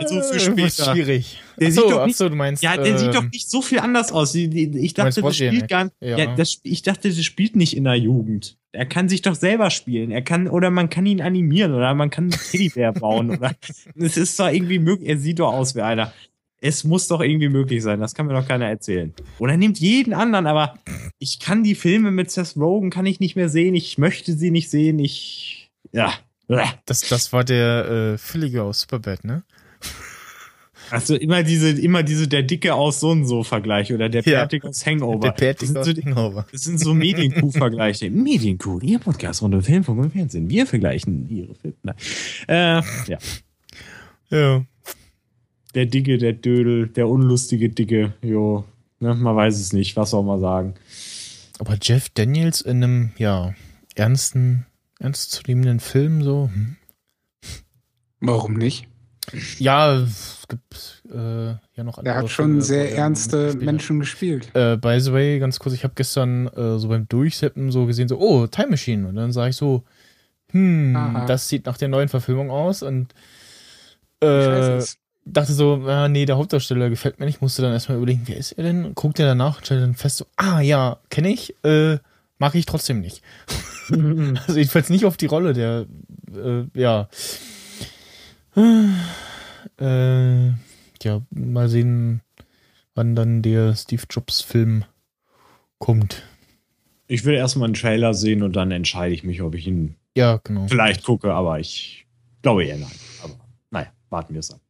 [0.00, 0.84] Also für Äh, später.
[0.92, 1.40] schwierig.
[1.58, 2.62] Der Achso, sieht doch nicht- achso, du meinst.
[2.62, 4.34] Ja, der sieht doch ähm, nicht so viel anders aus.
[4.34, 5.68] Ich dachte, das spielt Wozniak?
[5.68, 5.96] gar nicht.
[6.00, 6.18] Ja.
[6.18, 6.34] Ja.
[6.34, 8.56] das, ich dachte, das spielt nicht in der Jugend.
[8.72, 10.10] Er kann sich doch selber spielen.
[10.10, 13.54] Er kann, oder man kann ihn animieren oder man kann einen Teddybär bauen oder.
[13.96, 15.08] Es ist doch irgendwie möglich.
[15.08, 16.12] Er sieht doch aus wie einer.
[16.60, 18.00] Es muss doch irgendwie möglich sein.
[18.00, 19.12] Das kann mir doch keiner erzählen.
[19.38, 20.78] Oder nimmt jeden anderen, aber
[21.18, 23.74] ich kann die Filme mit Seth Rogen kann ich nicht mehr sehen.
[23.74, 24.98] Ich möchte sie nicht sehen.
[24.98, 26.12] Ich, ja.
[26.86, 29.44] Das, das war der äh, Füllige aus Superbad, ne?
[30.90, 34.40] Also immer diese, immer diese der Dicke aus so und so Vergleich oder der Ja.
[34.40, 35.30] Fertig aus Hangover.
[35.32, 36.46] Der das, sind so, Hangover.
[36.50, 38.10] das sind so Medienkuh-Vergleiche.
[38.10, 40.48] Medienkuh, ihr Podcast rund um Filmfunk und Fernsehen.
[40.48, 41.76] Wir vergleichen ihre Filme.
[41.82, 41.96] Nein.
[42.48, 43.18] Äh, ja.
[44.30, 44.64] Ja.
[45.74, 48.14] Der Dicke, der Dödel, der unlustige Dicke.
[48.22, 48.64] Jo.
[49.00, 49.96] Ne, man weiß es nicht.
[49.96, 50.74] Was soll man sagen?
[51.58, 53.54] Aber Jeff Daniels in einem, ja,
[53.94, 54.66] ernsten,
[54.98, 56.50] ernstzunehmenden Film so.
[56.52, 56.76] Hm.
[58.20, 58.88] Warum nicht?
[59.58, 63.56] Ja, es gibt äh, ja noch Der andere hat schon sehr er ernste hat.
[63.60, 64.54] Menschen gespielt.
[64.54, 68.08] Äh, by the way, ganz kurz, ich habe gestern äh, so beim Durchseppen so gesehen,
[68.08, 69.06] so, oh, Time Machine.
[69.08, 69.84] Und dann sage ich so,
[70.50, 71.26] hm, Aha.
[71.26, 72.82] das sieht nach der neuen Verfilmung aus.
[72.82, 73.14] Und
[74.20, 74.82] äh,
[75.24, 77.40] dachte so, ah, nee, der Hauptdarsteller gefällt mir nicht.
[77.40, 78.94] Musste dann erstmal überlegen, wer ist er denn?
[78.94, 81.98] Guckt er danach und stellt dann fest, so, ah, ja, kenne ich, äh,
[82.38, 83.22] mag ich trotzdem nicht.
[83.90, 85.86] also jedenfalls nicht auf die Rolle, der,
[86.34, 87.08] äh, ja.
[88.56, 90.48] Äh,
[91.02, 92.22] ja, mal sehen,
[92.94, 94.84] wann dann der Steve Jobs Film
[95.78, 96.22] kommt.
[97.06, 100.40] Ich will erstmal einen Trailer sehen und dann entscheide ich mich, ob ich ihn Ja,
[100.42, 100.66] genau.
[100.68, 102.06] vielleicht gucke, aber ich
[102.42, 102.90] glaube eher nein.
[103.22, 103.34] Aber
[103.70, 104.60] naja, warten wir es ab.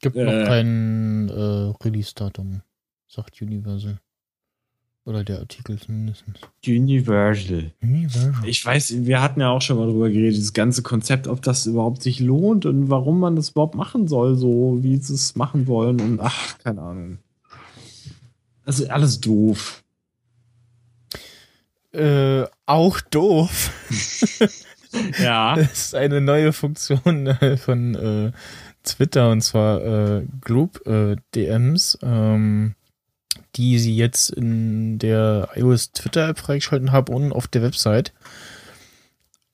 [0.00, 0.24] Gibt Äh.
[0.24, 2.62] noch kein äh, Release-Datum,
[3.06, 4.00] sagt Universal.
[5.06, 6.24] Oder der Artikel zumindest.
[6.66, 7.72] Universal.
[7.82, 8.34] Universal.
[8.46, 11.66] Ich weiß, wir hatten ja auch schon mal drüber geredet, das ganze Konzept, ob das
[11.66, 15.66] überhaupt sich lohnt und warum man das überhaupt machen soll, so wie sie es machen
[15.66, 17.18] wollen und ach, keine Ahnung.
[18.64, 19.84] Also alles doof.
[21.92, 23.70] Äh, auch doof.
[25.18, 25.56] Ja.
[25.56, 28.32] Das ist eine neue Funktion äh, von äh,
[28.84, 32.74] Twitter und zwar äh, Group äh, DMs, ähm,
[33.56, 38.12] die sie jetzt in der iOS Twitter App freigeschalten haben und auf der Website.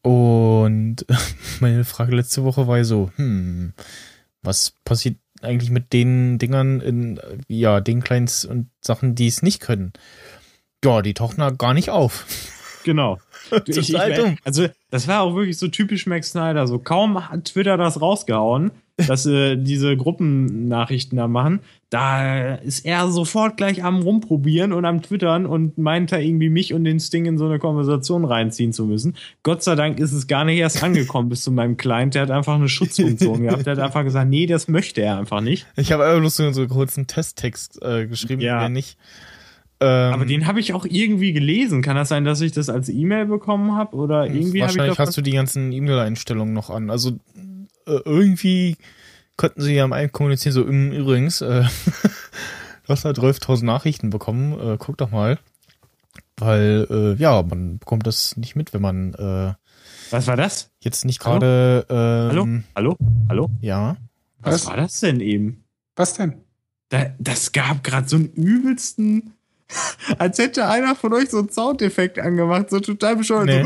[0.03, 1.05] Und
[1.61, 3.73] meine Frage letzte Woche war so, hm,
[4.43, 9.61] was passiert eigentlich mit den Dingern in, ja, den Clients und Sachen, die es nicht
[9.61, 9.93] können?
[10.85, 12.27] Ja, die tauchen da gar nicht auf.
[12.85, 13.19] Genau.
[13.51, 14.37] Du, ich, ich.
[14.45, 16.69] Also, das war auch wirklich so typisch Max Snyder.
[16.69, 18.71] So kaum hat Twitter das rausgehauen,
[19.07, 21.61] dass äh, diese Gruppennachrichten da machen.
[21.91, 26.73] Da ist er sofort gleich am Rumprobieren und am Twittern und meint da irgendwie mich
[26.73, 29.17] und den Sting in so eine Konversation reinziehen zu müssen.
[29.43, 32.15] Gott sei Dank ist es gar nicht erst angekommen bis zu meinem Client.
[32.15, 33.67] Der hat einfach eine Schutzfunktion gehabt.
[33.67, 35.67] Der hat einfach gesagt, nee, das möchte er einfach nicht.
[35.77, 38.63] Ich habe einfach bloß so einen kurzen Testtext äh, geschrieben, Ja.
[38.63, 38.69] ja.
[38.69, 38.97] nicht.
[39.83, 41.81] Ähm, Aber den habe ich auch irgendwie gelesen.
[41.83, 43.97] Kann das sein, dass ich das als E-Mail bekommen habe?
[43.97, 46.91] Oder irgendwie habe ich Wahrscheinlich das hast du die ganzen E-Mail-Einstellungen noch an.
[46.91, 47.13] Also
[48.05, 48.77] irgendwie
[49.37, 51.63] konnten sie ja am einen kommunizieren, so im, übrigens, äh,
[52.87, 55.39] du hast halt 12.000 Nachrichten bekommen, äh, guck doch mal.
[56.37, 59.55] Weil, äh, ja, man bekommt das nicht mit, wenn man äh,
[60.11, 60.71] Was war das?
[60.81, 61.39] jetzt nicht Hallo?
[61.39, 62.43] gerade, Hallo?
[62.45, 62.97] ähm, Hallo?
[63.29, 63.51] Hallo?
[63.61, 63.97] ja,
[64.41, 64.67] Was, Was?
[64.67, 65.65] war das denn eben?
[65.97, 66.35] Was denn?
[66.89, 69.35] Da, das gab gerade so einen übelsten,
[70.19, 73.47] als hätte einer von euch so einen Soundeffekt angemacht, so total bescheuert.
[73.47, 73.63] Nee.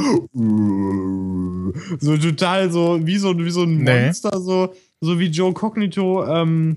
[2.01, 4.05] So, so total so, wie so, wie so ein Nee.
[4.07, 6.77] Monster, so, so wie Joe Cognito, ähm,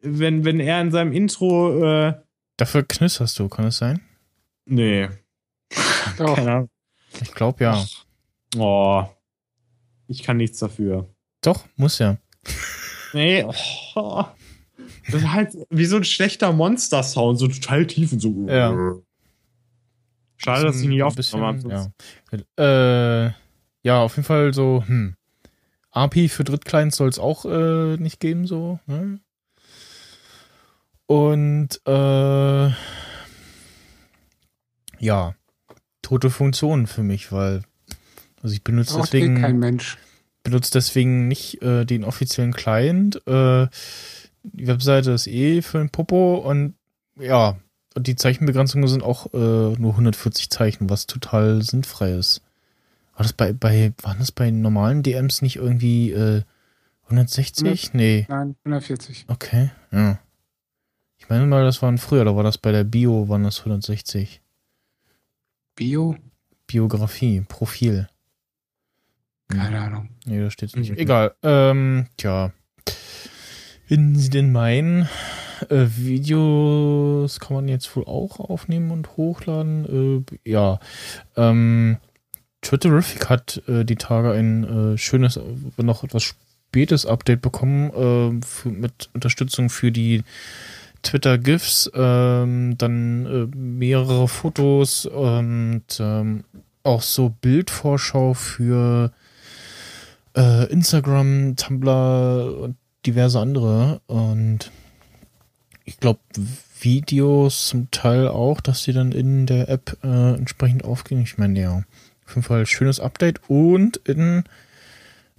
[0.00, 2.14] wenn, wenn er in seinem Intro, äh,
[2.56, 4.00] dafür knisterst du, kann es sein?
[4.66, 5.08] nee,
[6.18, 6.34] Doch.
[6.36, 6.70] keine Ahnung.
[7.22, 7.84] Ich glaube ja.
[8.56, 9.04] Oh,
[10.08, 11.08] ich kann nichts dafür.
[11.42, 12.16] Doch, muss ja.
[13.12, 13.44] Nee,
[13.94, 14.24] oh.
[15.10, 18.46] Das ist halt wie so ein schlechter Monster-Sound, so total tief und so.
[18.48, 18.94] Ja.
[20.36, 22.44] Schade, dass ich nicht Ein aufgenommen bisschen, habe.
[22.58, 23.26] ja.
[23.28, 23.32] Äh,
[23.82, 25.14] ja, auf jeden Fall so, hm.
[25.92, 28.78] API für Drittclients soll es auch äh, nicht geben, so.
[28.86, 29.20] Ne?
[31.06, 32.70] Und äh,
[34.98, 35.34] ja,
[36.02, 37.62] tote Funktion für mich, weil
[38.42, 39.96] also ich benutze Braucht eh deswegen kein Mensch.
[40.42, 43.22] benutze deswegen nicht äh, den offiziellen Client.
[43.26, 43.68] Äh,
[44.52, 46.74] die Webseite ist eh für ein Popo und
[47.18, 47.56] ja,
[47.94, 52.42] und die Zeichenbegrenzungen sind auch äh, nur 140 Zeichen, was total sinnfrei ist.
[53.14, 56.42] War das bei, bei, waren das bei normalen DMs nicht irgendwie äh,
[57.04, 57.94] 160?
[57.94, 58.26] Nee.
[58.28, 59.24] Nein, 140.
[59.28, 60.18] Okay, ja.
[61.16, 64.42] Ich meine mal, das waren früher, da war das bei der Bio, waren das 160.
[65.74, 66.16] Bio?
[66.66, 68.08] Biografie, Profil.
[69.48, 70.10] Keine Ahnung.
[70.26, 70.90] Nee, da steht's nicht.
[70.90, 70.98] Mhm.
[70.98, 71.34] Egal.
[71.42, 72.52] Ähm, tja.
[73.88, 75.08] Wenn Sie denn meinen,
[75.68, 80.24] äh, Videos kann man jetzt wohl auch aufnehmen und hochladen?
[80.44, 80.80] Äh, ja.
[81.36, 81.98] Ähm,
[82.62, 85.38] Twitterific hat äh, die Tage ein äh, schönes,
[85.76, 90.24] noch etwas spätes Update bekommen äh, für, mit Unterstützung für die
[91.02, 96.44] Twitter GIFs, ähm, dann äh, mehrere Fotos und ähm,
[96.82, 99.12] auch so Bildvorschau für
[100.68, 102.76] Instagram, Tumblr und
[103.06, 104.00] diverse andere.
[104.06, 104.70] Und
[105.84, 106.20] ich glaube,
[106.80, 111.22] Videos zum Teil auch, dass die dann in der App äh, entsprechend aufgehen.
[111.22, 111.82] Ich meine, ja,
[112.26, 113.40] auf jeden Fall schönes Update.
[113.48, 114.44] Und in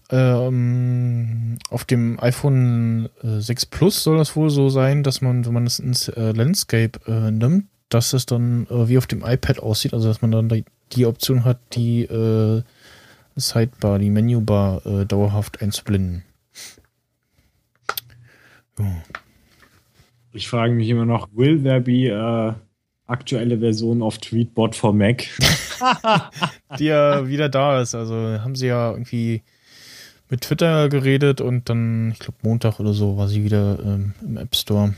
[0.10, 5.54] ähm, auf dem iPhone äh, 6 Plus soll das wohl so sein, dass man, wenn
[5.54, 9.60] man es ins äh, Landscape äh, nimmt, dass es dann äh, wie auf dem iPad
[9.60, 10.64] aussieht, also dass man dann die,
[10.94, 12.64] die Option hat, die äh,
[13.36, 16.24] Sidebar, die Menübar äh, dauerhaft einzublenden.
[18.80, 19.04] Ja.
[20.34, 22.54] Ich frage mich immer noch, will there be äh,
[23.08, 25.26] aktuelle Version of Tweetbot for Mac?
[26.80, 27.96] Die ja wieder da ist.
[27.96, 29.42] Also haben sie ja irgendwie
[30.30, 34.38] mit Twitter geredet und dann, ich glaube, Montag oder so war sie wieder ähm, im
[34.38, 34.94] App Store.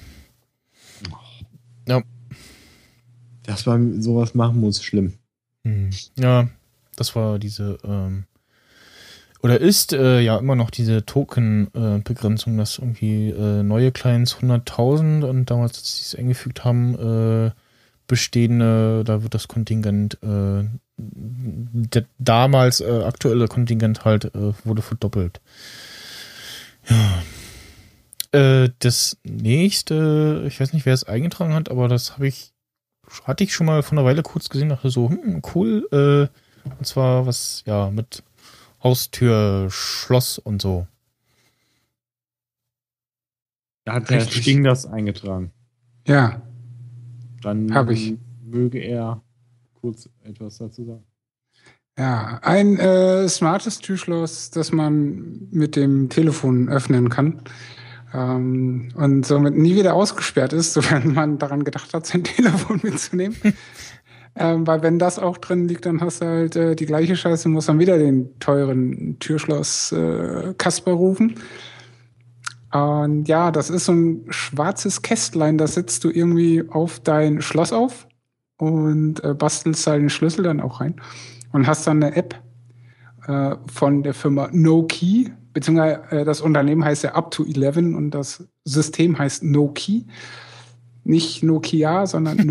[3.44, 5.14] Dass man sowas machen muss, schlimm.
[5.64, 5.90] Hm.
[6.18, 6.50] Ja,
[6.96, 8.26] das war diese, ähm,
[9.42, 15.50] oder ist äh, ja immer noch diese Token-Begrenzung, dass irgendwie äh, neue Clients 100.000 und
[15.50, 17.52] damals, als sie es eingefügt haben, äh,
[18.08, 20.64] bestehende, da wird das Kontingent, äh,
[20.98, 25.40] der damals äh, aktuelle Kontingent halt äh, wurde verdoppelt.
[26.90, 27.22] Ja.
[28.32, 32.52] Äh, das nächste, ich weiß nicht, wer es eingetragen hat, aber das habe ich
[33.24, 35.88] hatte ich schon mal von einer Weile kurz gesehen, dachte so, hm, cool.
[35.92, 38.24] Äh, und zwar was, ja, mit
[38.84, 40.88] Haustür, Schloss und so.
[43.86, 44.44] Da hat Herr Richtig.
[44.44, 45.52] Sting das eingetragen.
[46.08, 46.42] Ja,
[47.42, 48.16] Dann Hab ich.
[48.44, 49.22] möge er
[49.74, 51.04] kurz etwas dazu sagen.
[51.98, 52.40] ja.
[52.42, 57.42] Ein äh, smartes Türschloss, das man mit dem Telefon öffnen kann.
[58.14, 63.36] Ähm, und somit nie wieder ausgesperrt ist, sofern man daran gedacht hat, sein Telefon mitzunehmen.
[64.40, 67.50] Ähm, weil wenn das auch drin liegt, dann hast du halt äh, die gleiche Scheiße,
[67.50, 71.36] musst dann wieder den teuren Türschloss äh, Kasper rufen.
[72.72, 77.74] Und ja, das ist so ein schwarzes Kästlein, das setzt du irgendwie auf dein Schloss
[77.74, 78.08] auf
[78.58, 80.96] und äh, bastelst da den Schlüssel dann auch rein
[81.52, 82.36] und hast dann eine App
[83.28, 88.12] äh, von der Firma NoKey, beziehungsweise äh, das Unternehmen heißt ja Up to 11 und
[88.12, 90.06] das System heißt NoKey.
[91.10, 92.38] Nicht Nokia, sondern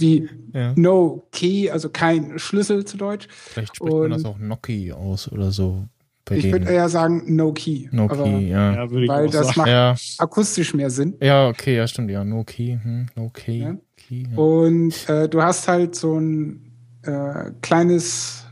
[0.00, 0.72] wie Ja.
[0.76, 3.26] No Key, also kein Schlüssel zu Deutsch.
[3.30, 5.86] Vielleicht spricht man das Und- auch Noki aus oder so.
[6.24, 7.88] Bei Ich würde eher sagen No Key.
[7.92, 8.74] aber Noki, ja.
[8.74, 9.58] Ja, würde ich weil das sagen.
[9.58, 11.14] macht Ja, akustisch mehr Sinn.
[11.20, 12.24] ja, okay, ja, stimmt, ja.
[12.24, 13.58] Noki, hm, Noki.
[13.60, 13.76] Ja.
[13.96, 14.36] Key, ja.
[14.36, 18.44] Und äh, du hast halt so ein äh, kleines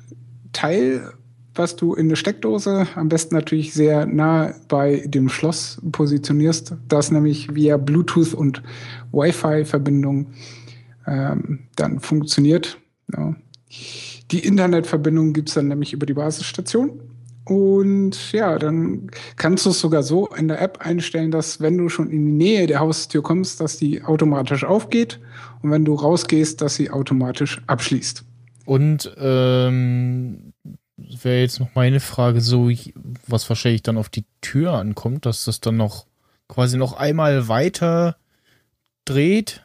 [0.52, 1.12] Teil,
[1.55, 7.11] was du in eine Steckdose, am besten natürlich sehr nah bei dem Schloss positionierst, das
[7.11, 8.62] nämlich via Bluetooth und
[9.12, 10.28] Wi-Fi-Verbindung
[11.07, 12.78] ähm, dann funktioniert.
[13.16, 13.36] Ja.
[14.30, 17.00] Die Internetverbindung gibt's dann nämlich über die Basisstation.
[17.44, 21.90] Und ja, dann kannst du es sogar so in der App einstellen, dass wenn du
[21.90, 25.20] schon in die Nähe der Haustür kommst, dass die automatisch aufgeht
[25.62, 28.24] und wenn du rausgehst, dass sie automatisch abschließt.
[28.64, 30.55] Und ähm,
[31.22, 32.70] wäre jetzt noch meine Frage, so
[33.26, 36.06] was wahrscheinlich dann auf die Tür ankommt, dass das dann noch
[36.48, 38.16] quasi noch einmal weiter
[39.04, 39.64] dreht,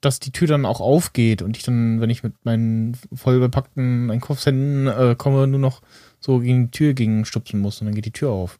[0.00, 4.10] dass die Tür dann auch aufgeht und ich dann, wenn ich mit meinen voll bepackten
[4.10, 5.80] Einkaufshänden äh, komme, nur noch
[6.20, 8.58] so gegen die Tür gegen stupsen muss und dann geht die Tür auf.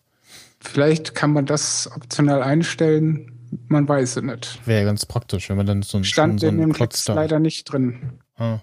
[0.61, 3.33] Vielleicht kann man das optional einstellen,
[3.69, 4.59] man weiß es nicht.
[4.67, 7.07] Wäre ja ganz praktisch, wenn man dann so, ein- Stand so in einen dem Klotz
[7.09, 8.15] leider nicht drin.
[8.37, 8.61] Ah,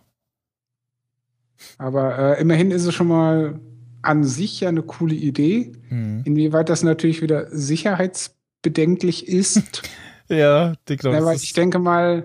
[1.78, 3.60] Aber äh, immerhin ist es schon mal
[4.02, 5.72] an sich ja eine coole Idee.
[5.90, 6.22] hm.
[6.26, 9.84] Inwieweit das natürlich wieder sicherheitsbedenklich ist.
[10.32, 12.24] Ja, ich glaube, das ich denke mal,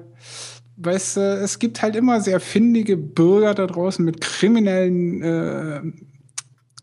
[0.76, 5.80] weißt du, es gibt halt immer sehr findige Bürger da draußen mit kriminellen äh,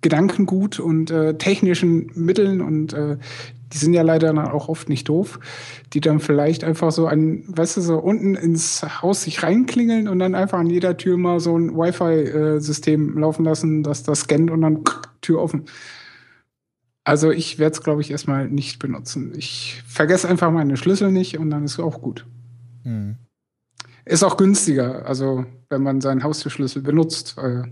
[0.02, 3.18] Gedankengut und äh, technischen Mitteln und äh,
[3.74, 5.40] die sind ja leider dann auch oft nicht doof,
[5.94, 10.20] die dann vielleicht einfach so an, weißt du, so unten ins Haus sich reinklingeln und
[10.20, 14.62] dann einfach an jeder Tür mal so ein Wi-Fi-System laufen lassen, dass das scannt und
[14.62, 14.84] dann
[15.22, 15.66] Tür offen.
[17.04, 19.34] Also ich werde es, glaube ich, erstmal nicht benutzen.
[19.36, 22.26] Ich vergesse einfach meine Schlüssel nicht und dann ist auch gut.
[22.84, 23.16] hm.
[24.06, 27.38] Ist auch günstiger, also wenn man seinen Haustürschlüssel benutzt.
[27.38, 27.64] Äh,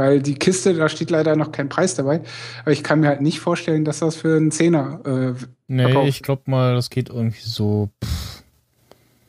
[0.00, 2.22] weil die Kiste, da steht leider noch kein Preis dabei.
[2.62, 6.08] Aber ich kann mir halt nicht vorstellen, dass das für einen Zehner äh, Nee, verkauft.
[6.08, 8.42] ich glaube mal, das geht irgendwie so pff,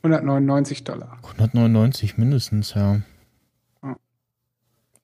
[0.03, 1.17] 199 Dollar.
[1.23, 3.01] 199 mindestens, ja.
[3.83, 3.97] Ja.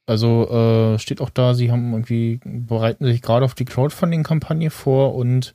[0.06, 5.16] Also äh, steht auch da, sie haben irgendwie bereiten sich gerade auf die Crowdfunding-Kampagne vor
[5.16, 5.54] und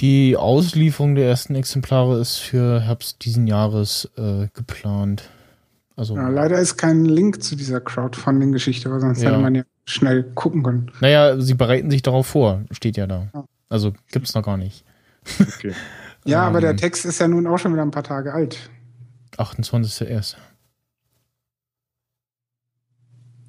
[0.00, 5.30] die Auslieferung der ersten Exemplare ist für Herbst diesen Jahres äh, geplant.
[5.96, 9.30] Also, Ja, leider ist kein Link zu dieser Crowdfunding-Geschichte, weil sonst Ja.
[9.30, 10.90] hätte man ja schnell gucken können.
[11.00, 13.28] naja, sie bereiten sich darauf vor, steht ja da.
[13.34, 13.44] Ja.
[13.68, 14.84] Also gibt's noch gar nicht.
[15.40, 15.72] Okay.
[16.24, 16.76] Ja, aber der Ähm.
[16.76, 18.70] Text ist ja nun auch schon wieder ein paar Tage alt.
[19.38, 20.36] 28.01.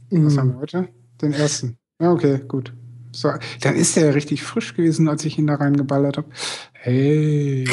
[0.09, 0.87] Was haben wir heute?
[1.21, 1.77] Den ersten.
[2.01, 2.73] Ja, okay, gut.
[3.11, 3.31] So,
[3.61, 6.27] dann ist der ja richtig frisch gewesen, als ich ihn da reingeballert habe.
[6.85, 7.65] Hey.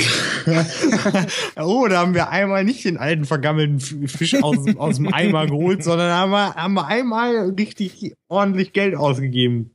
[1.57, 5.47] oh, da haben wir einmal nicht den alten vergammelten Fisch aus, dem- aus dem Eimer
[5.47, 9.73] geholt, sondern haben wir, haben wir einmal richtig ordentlich Geld ausgegeben.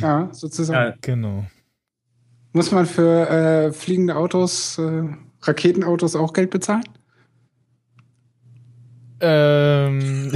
[0.00, 0.98] Ja, sozusagen.
[1.02, 1.44] Genau.
[2.54, 5.02] Muss man für äh, fliegende Autos, äh,
[5.42, 6.84] Raketenautos auch Geld bezahlen?
[9.20, 10.32] Ähm,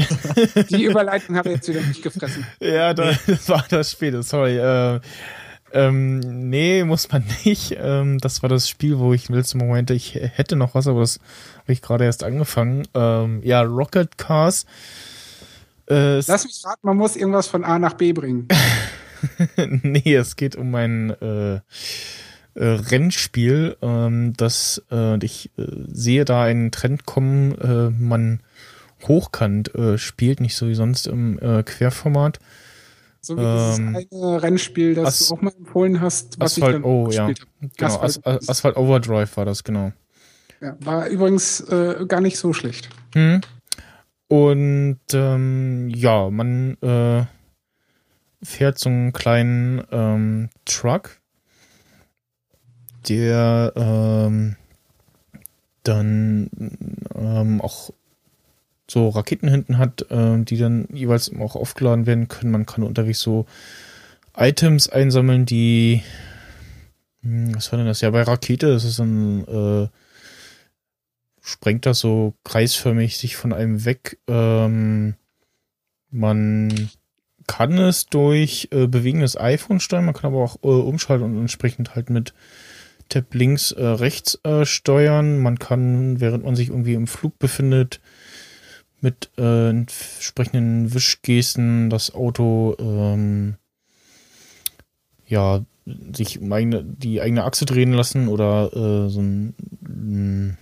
[0.70, 2.44] Die Überleitung habe ich jetzt wieder nicht gefressen.
[2.60, 4.58] Ja, da, das war das Spiel, sorry.
[4.58, 5.00] Äh,
[5.72, 6.20] ähm,
[6.50, 7.76] nee, muss man nicht.
[7.78, 11.00] Ähm, das war das Spiel, wo ich im letzten Moment, ich hätte noch was, aber
[11.00, 11.18] das
[11.62, 12.86] habe ich gerade erst angefangen.
[12.94, 14.66] Ähm, ja, Rocket Cars.
[15.88, 18.48] Äh, Lass mich raten, man muss irgendwas von A nach B bringen.
[19.56, 21.60] nee, es geht um ein äh, äh,
[22.54, 28.40] Rennspiel, ähm, das äh, ich äh, sehe da einen Trend kommen, man
[29.08, 32.38] hochkant spielt, nicht so wie sonst im Querformat.
[33.24, 36.76] So wie dieses Ähm, eine Rennspiel, das As- du auch mal empfohlen hast, was Asphalt,
[36.76, 37.22] ich dann oh, ja.
[37.22, 37.34] habe.
[37.60, 38.04] Genau, Asphalt.
[38.04, 39.92] Asphalt, Asphalt Overdrive war das, genau.
[40.60, 42.88] Ja, war übrigens äh, gar nicht so schlecht.
[43.14, 43.40] Hm.
[44.28, 47.24] Und ähm, ja, man äh,
[48.42, 51.20] fährt so einen kleinen ähm, Truck,
[53.08, 54.56] der ähm,
[55.82, 56.48] dann
[57.14, 57.90] ähm, auch
[58.92, 62.52] so Raketen hinten hat, äh, die dann jeweils auch aufgeladen werden können.
[62.52, 63.46] Man kann unterwegs so
[64.36, 66.02] Items einsammeln, die
[67.22, 68.00] hm, was war denn das?
[68.00, 69.88] Ja, bei Rakete ist es ein äh,
[71.40, 74.18] sprengt das so kreisförmig sich von einem weg.
[74.28, 75.14] Ähm,
[76.10, 76.90] man
[77.46, 81.40] kann es durch äh, Bewegen des iPhone steuern, man kann aber auch äh, umschalten und
[81.40, 82.32] entsprechend halt mit
[83.08, 85.38] Tab links, äh, rechts äh, steuern.
[85.38, 88.00] Man kann, während man sich irgendwie im Flug befindet,
[89.02, 93.56] mit äh, entsprechenden Wischgesten das Auto ähm,
[95.26, 95.64] ja
[96.14, 100.58] sich um eigene, die eigene Achse drehen lassen oder äh, so ein, ein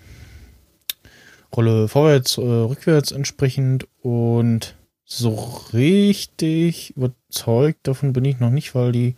[1.55, 4.75] Rolle vorwärts, äh, rückwärts entsprechend und
[5.05, 5.35] so
[5.73, 9.17] richtig überzeugt davon bin ich noch nicht, weil die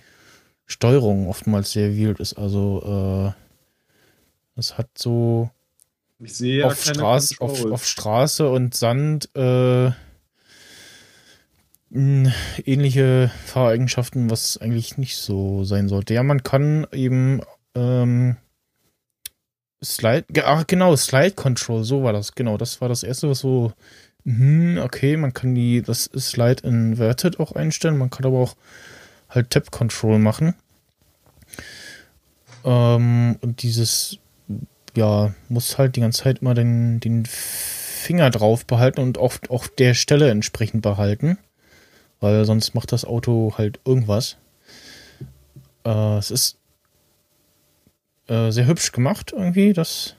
[0.67, 2.35] Steuerung oftmals sehr wild ist.
[2.35, 5.51] Also äh, es hat so
[6.25, 9.91] Ich sehe auf, Straße, auf, auf Straße und Sand äh,
[11.91, 12.33] mh,
[12.65, 16.15] ähnliche Fahreigenschaften, was eigentlich nicht so sein sollte.
[16.15, 17.41] Ja, man kann eben
[17.75, 18.37] ähm,
[19.83, 23.73] Slide, ach genau, Slide Control, so war das, genau, das war das erste, was so,
[24.25, 28.55] hm, okay, man kann die, das Slide Inverted auch einstellen, man kann aber auch
[29.29, 30.55] halt Tab Control machen.
[32.65, 34.19] Ähm, und dieses,
[34.97, 39.69] ja, muss halt die ganze Zeit immer den, den Finger drauf behalten und auf, auf
[39.69, 41.39] der Stelle entsprechend behalten,
[42.21, 44.37] weil sonst macht das Auto halt irgendwas.
[45.85, 46.59] Äh, es ist
[48.29, 49.73] äh, sehr hübsch gemacht irgendwie.
[49.73, 50.17] Das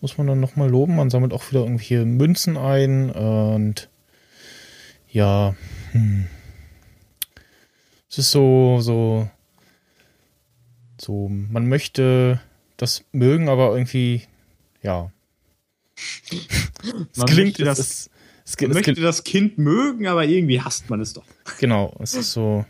[0.00, 0.96] muss man dann nochmal loben.
[0.96, 3.88] Man sammelt auch wieder irgendwelche Münzen ein und
[5.08, 5.54] ja,
[5.92, 6.26] hm.
[8.10, 9.28] es ist so, so,
[10.98, 12.40] so, man möchte
[12.82, 14.22] das mögen, aber irgendwie,
[14.82, 15.10] ja.
[17.16, 18.10] Es klingt, möchte das- es,
[18.60, 21.24] Man es, möchte geht- das Kind mögen, aber irgendwie hasst man es doch.
[21.60, 22.64] Genau, es ist so.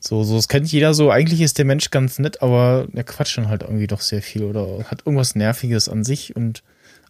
[0.00, 1.10] So, so, es kennt jeder so.
[1.10, 4.44] Eigentlich ist der Mensch ganz nett, aber er quatscht dann halt irgendwie doch sehr viel
[4.44, 6.62] oder hat irgendwas Nerviges an sich und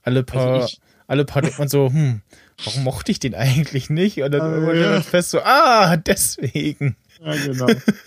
[0.02, 0.76] alle paar, Also
[1.06, 2.22] alle paar denkt man so, hm,
[2.64, 4.22] warum mochte ich den eigentlich nicht?
[4.22, 5.00] Und dann irgendwann ja.
[5.02, 6.96] fest so, ah, deswegen.
[7.24, 7.66] Ja, genau.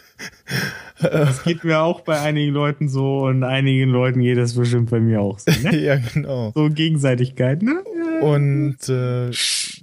[1.01, 4.99] Das geht mir auch bei einigen Leuten so und einigen Leuten geht das bestimmt bei
[4.99, 5.49] mir auch so.
[5.63, 5.77] Ne?
[5.81, 6.51] ja, genau.
[6.53, 7.83] So Gegenseitigkeit, ne?
[8.21, 9.29] Und äh,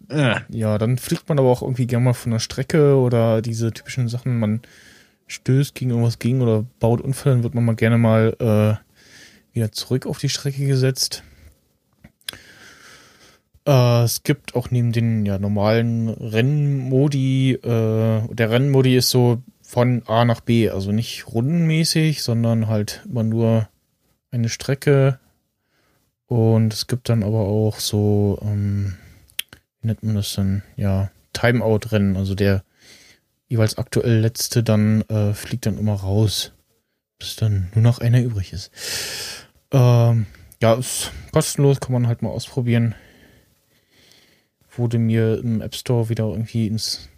[0.09, 0.41] Äh.
[0.51, 4.09] ja, dann fliegt man aber auch irgendwie gerne mal von der Strecke oder diese typischen
[4.09, 4.61] Sachen, man
[5.27, 9.73] stößt gegen irgendwas gegen oder baut Unfälle, dann wird man mal gerne mal äh, wieder
[9.73, 11.25] zurück auf die Strecke gesetzt.
[13.67, 20.05] Äh, es gibt auch neben den ja, normalen Rennmodi, äh, der Rennmodi ist so von
[20.07, 23.69] A nach B, also nicht rundenmäßig, sondern halt immer nur
[24.31, 25.19] eine Strecke.
[26.27, 28.95] Und es gibt dann aber auch so, ähm,
[29.81, 30.63] wie nennt man das denn?
[30.77, 32.17] Ja, Timeout-Rennen.
[32.17, 32.63] Also der
[33.49, 36.53] jeweils aktuell letzte dann äh, fliegt dann immer raus,
[37.19, 38.71] bis dann nur noch einer übrig ist.
[39.73, 40.27] Ähm,
[40.63, 42.95] ja, ist kostenlos, kann man halt mal ausprobieren.
[44.71, 47.09] Wurde mir im App Store wieder irgendwie ins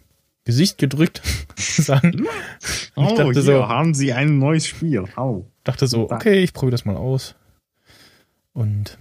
[0.45, 1.21] Gesicht gedrückt.
[1.87, 2.25] Dann
[2.95, 5.05] Oh, dachte hier so- haben sie ein neues Spiel.
[5.15, 5.45] Au.
[5.63, 7.35] dachte so, okay, ich probiere das mal aus.
[8.53, 8.97] Und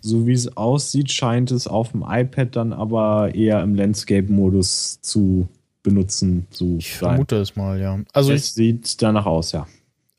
[0.00, 5.48] So wie es aussieht, scheint es auf dem iPad dann aber eher im Landscape-Modus zu
[5.82, 6.98] benutzen zu ich sein.
[7.10, 7.98] vermute es mal, ja.
[8.12, 9.66] Also ich, es sieht danach aus, ja.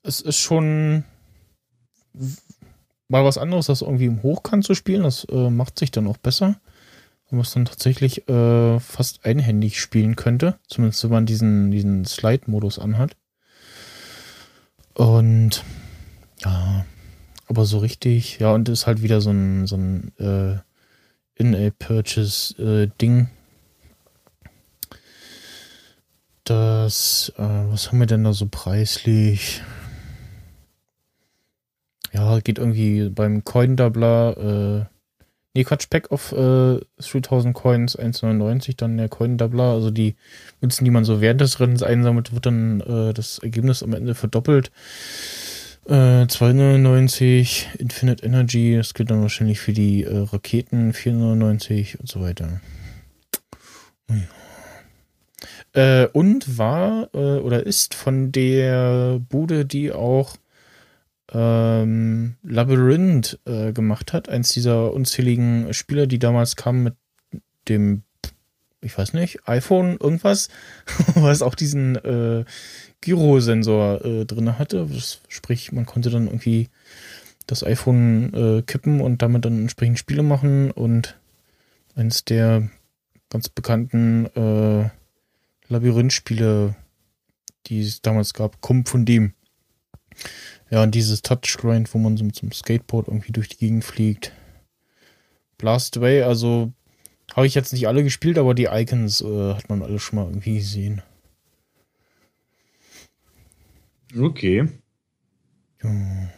[0.03, 1.03] es ist schon
[3.07, 5.03] mal was anderes, das irgendwie im Hochkant zu spielen.
[5.03, 6.59] Das äh, macht sich dann auch besser.
[7.29, 10.59] Wenn man es dann tatsächlich äh, fast einhändig spielen könnte.
[10.67, 13.15] Zumindest wenn man diesen, diesen Slide-Modus anhat.
[14.95, 15.63] Und
[16.43, 16.85] ja,
[17.47, 20.57] aber so richtig, ja, und ist halt wieder so ein, so ein äh,
[21.35, 23.29] In-App-Purchase-Ding.
[26.43, 29.61] Das, äh, was haben wir denn da so preislich?
[32.11, 34.98] Ja, geht irgendwie beim Coin-Doubler, äh,
[35.59, 40.15] nee, Quatsch, Pack of äh, 3000 Coins, 1,99, dann der Coin-Doubler, also die
[40.61, 44.15] Münzen, die man so während des Rennens einsammelt, wird dann äh, das Ergebnis am Ende
[44.15, 44.71] verdoppelt.
[45.85, 52.21] Äh, 2,99, Infinite Energy, das gilt dann wahrscheinlich für die äh, Raketen, 4,99 und so
[52.21, 52.61] weiter.
[55.73, 60.37] Äh, und war äh, oder ist von der Bude, die auch
[61.31, 64.29] ähm, Labyrinth äh, gemacht hat.
[64.29, 66.95] Eins dieser unzähligen Spieler, die damals kamen mit
[67.67, 68.03] dem,
[68.81, 70.49] ich weiß nicht, iPhone irgendwas,
[71.15, 72.45] was auch diesen äh,
[73.01, 74.87] Gyrosensor äh, drin hatte.
[74.91, 76.69] Das, sprich, man konnte dann irgendwie
[77.47, 81.17] das iPhone äh, kippen und damit dann entsprechend Spiele machen und
[81.95, 82.69] eins der
[83.29, 84.89] ganz bekannten äh,
[85.67, 86.75] Labyrinth-Spiele,
[87.67, 89.33] die es damals gab, kommt von dem.
[90.69, 93.83] Ja, und dieses Touchscreen, wo man so mit so einem Skateboard irgendwie durch die Gegend
[93.83, 94.33] fliegt.
[95.57, 96.71] Blast Away, also
[97.35, 100.25] habe ich jetzt nicht alle gespielt, aber die Icons äh, hat man alle schon mal
[100.25, 101.01] irgendwie gesehen.
[104.17, 104.67] Okay.
[105.83, 106.29] Ja.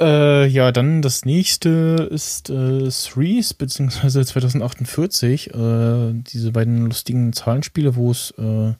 [0.00, 5.48] Äh, ja, dann das nächste ist äh, Threes, beziehungsweise 2048.
[5.54, 8.72] Äh, diese beiden lustigen Zahlenspiele, wo es äh,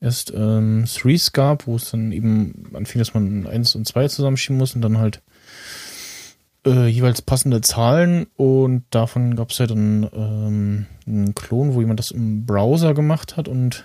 [0.00, 4.58] erst ähm, Threes gab, wo es dann eben anfing, dass man eins und zwei zusammenschieben
[4.58, 5.22] muss und dann halt
[6.66, 8.26] äh, jeweils passende Zahlen.
[8.36, 13.36] Und davon gab es ja dann ähm, einen Klon, wo jemand das im Browser gemacht
[13.36, 13.48] hat.
[13.48, 13.84] Und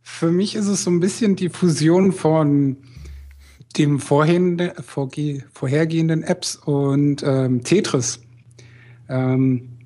[0.01, 2.77] Für mich ist es so ein bisschen die Fusion von
[3.77, 8.19] dem vorge- vorhergehenden Apps und ähm, Tetris.
[9.07, 9.79] Ähm,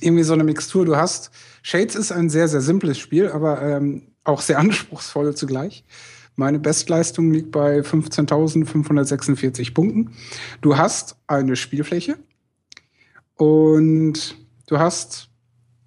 [0.00, 0.84] irgendwie so eine Mixtur.
[0.84, 1.30] Du hast,
[1.62, 5.84] Shades ist ein sehr, sehr simples Spiel, aber ähm, auch sehr anspruchsvoll zugleich.
[6.36, 10.12] Meine Bestleistung liegt bei 15.546 Punkten.
[10.60, 12.16] Du hast eine Spielfläche
[13.34, 14.36] und
[14.68, 15.30] du hast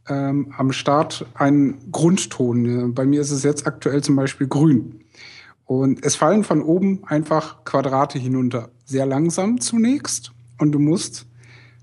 [0.10, 2.94] ähm, am Start einen Grundton.
[2.94, 5.06] Bei mir ist es jetzt aktuell zum Beispiel grün.
[5.66, 8.72] Und es fallen von oben einfach Quadrate hinunter.
[8.84, 10.34] Sehr langsam zunächst.
[10.58, 11.28] Und du musst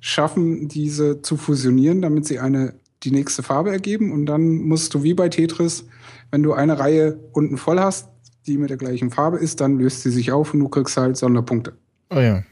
[0.00, 4.12] schaffen, diese zu fusionieren, damit sie eine, die nächste Farbe ergeben.
[4.12, 5.86] Und dann musst du wie bei Tetris,
[6.30, 8.08] wenn du eine Reihe unten voll hast,
[8.46, 11.16] die mit der gleichen Farbe ist, dann löst sie sich auf und du kriegst halt
[11.16, 11.74] Sonderpunkte.
[12.10, 12.42] Oh ja.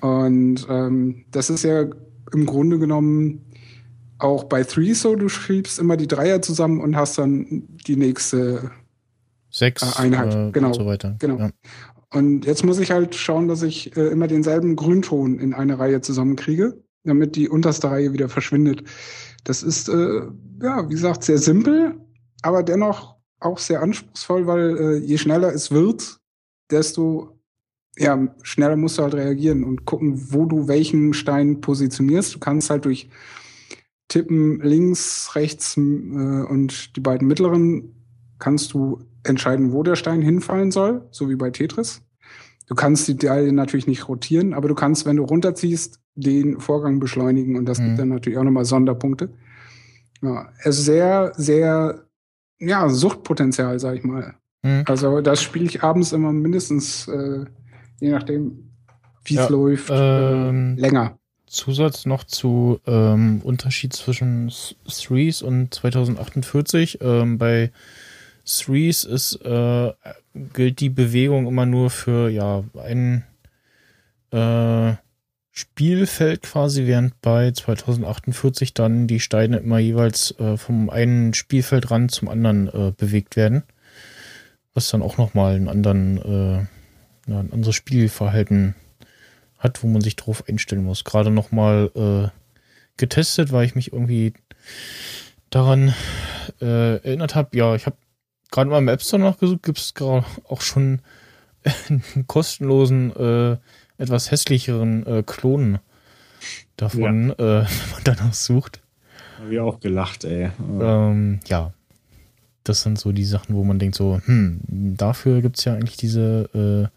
[0.00, 1.86] Und ähm, das ist ja
[2.32, 3.44] im Grunde genommen
[4.18, 8.70] auch bei Three so, du schriebst immer die Dreier zusammen und hast dann die nächste.
[9.50, 11.16] Sechs Äh, Einheit, äh, genau, und so weiter.
[11.18, 11.38] genau.
[11.38, 11.50] Ja.
[12.10, 16.00] Und jetzt muss ich halt schauen, dass ich äh, immer denselben Grünton in eine Reihe
[16.00, 18.82] zusammenkriege, damit die unterste Reihe wieder verschwindet.
[19.44, 20.22] Das ist, äh,
[20.62, 21.94] ja, wie gesagt, sehr simpel,
[22.42, 26.18] aber dennoch auch sehr anspruchsvoll, weil äh, je schneller es wird,
[26.70, 27.34] desto
[27.96, 32.34] ja, schneller musst du halt reagieren und gucken, wo du welchen Stein positionierst.
[32.34, 33.08] Du kannst halt durch
[34.08, 37.94] Tippen links, rechts äh, und die beiden mittleren
[38.38, 42.02] kannst du entscheiden, wo der Stein hinfallen soll, so wie bei Tetris.
[42.68, 47.00] Du kannst die Teile natürlich nicht rotieren, aber du kannst, wenn du runterziehst, den Vorgang
[47.00, 47.84] beschleunigen und das Mhm.
[47.84, 49.30] gibt dann natürlich auch nochmal Sonderpunkte.
[50.22, 52.07] Ja, es ist sehr, sehr,
[52.58, 54.34] ja, Suchtpotenzial, sag ich mal.
[54.62, 54.84] Mhm.
[54.86, 57.44] Also das spiele ich abends immer mindestens, äh,
[58.00, 58.70] je nachdem,
[59.24, 61.18] wie es Ja, läuft, ähm, äh, länger.
[61.46, 64.52] Zusatz noch zu ähm, Unterschied zwischen
[64.86, 66.98] Threes und 2048.
[67.00, 67.72] Ähm, bei
[68.44, 69.92] Threes ist, äh,
[70.34, 73.24] gilt die Bewegung immer nur für ja ein
[74.30, 74.92] äh,
[75.58, 82.28] Spielfeld quasi, während bei 2048 dann die Steine immer jeweils äh, vom einen Spielfeldrand zum
[82.28, 83.64] anderen äh, bewegt werden.
[84.72, 88.76] Was dann auch nochmal einen anderen, äh, ja, ein anderes Spielverhalten
[89.58, 91.02] hat, wo man sich drauf einstellen muss.
[91.02, 92.28] Gerade nochmal äh,
[92.96, 94.34] getestet, weil ich mich irgendwie
[95.50, 95.92] daran
[96.60, 97.56] äh, erinnert habe.
[97.56, 97.96] Ja, ich habe
[98.52, 101.02] gerade mal im App Store nachgesucht, gibt es gerade auch schon
[101.88, 103.56] einen kostenlosen, äh,
[103.98, 105.78] etwas hässlicheren äh, Klon
[106.76, 108.80] davon, äh, wenn man danach sucht.
[109.38, 110.50] Hab ich auch gelacht, ey.
[110.80, 111.72] Ähm, ja.
[112.64, 114.60] Das sind so die Sachen, wo man denkt, so, hm,
[114.96, 116.90] dafür gibt es ja eigentlich diese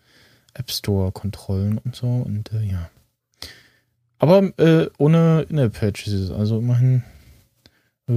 [0.53, 2.90] äh, App Store-Kontrollen und so und äh, ja.
[4.19, 7.03] Aber äh, ohne In-App-Purchases, also immerhin,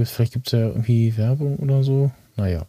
[0.03, 2.11] vielleicht gibt es ja irgendwie Werbung oder so.
[2.35, 2.67] Naja.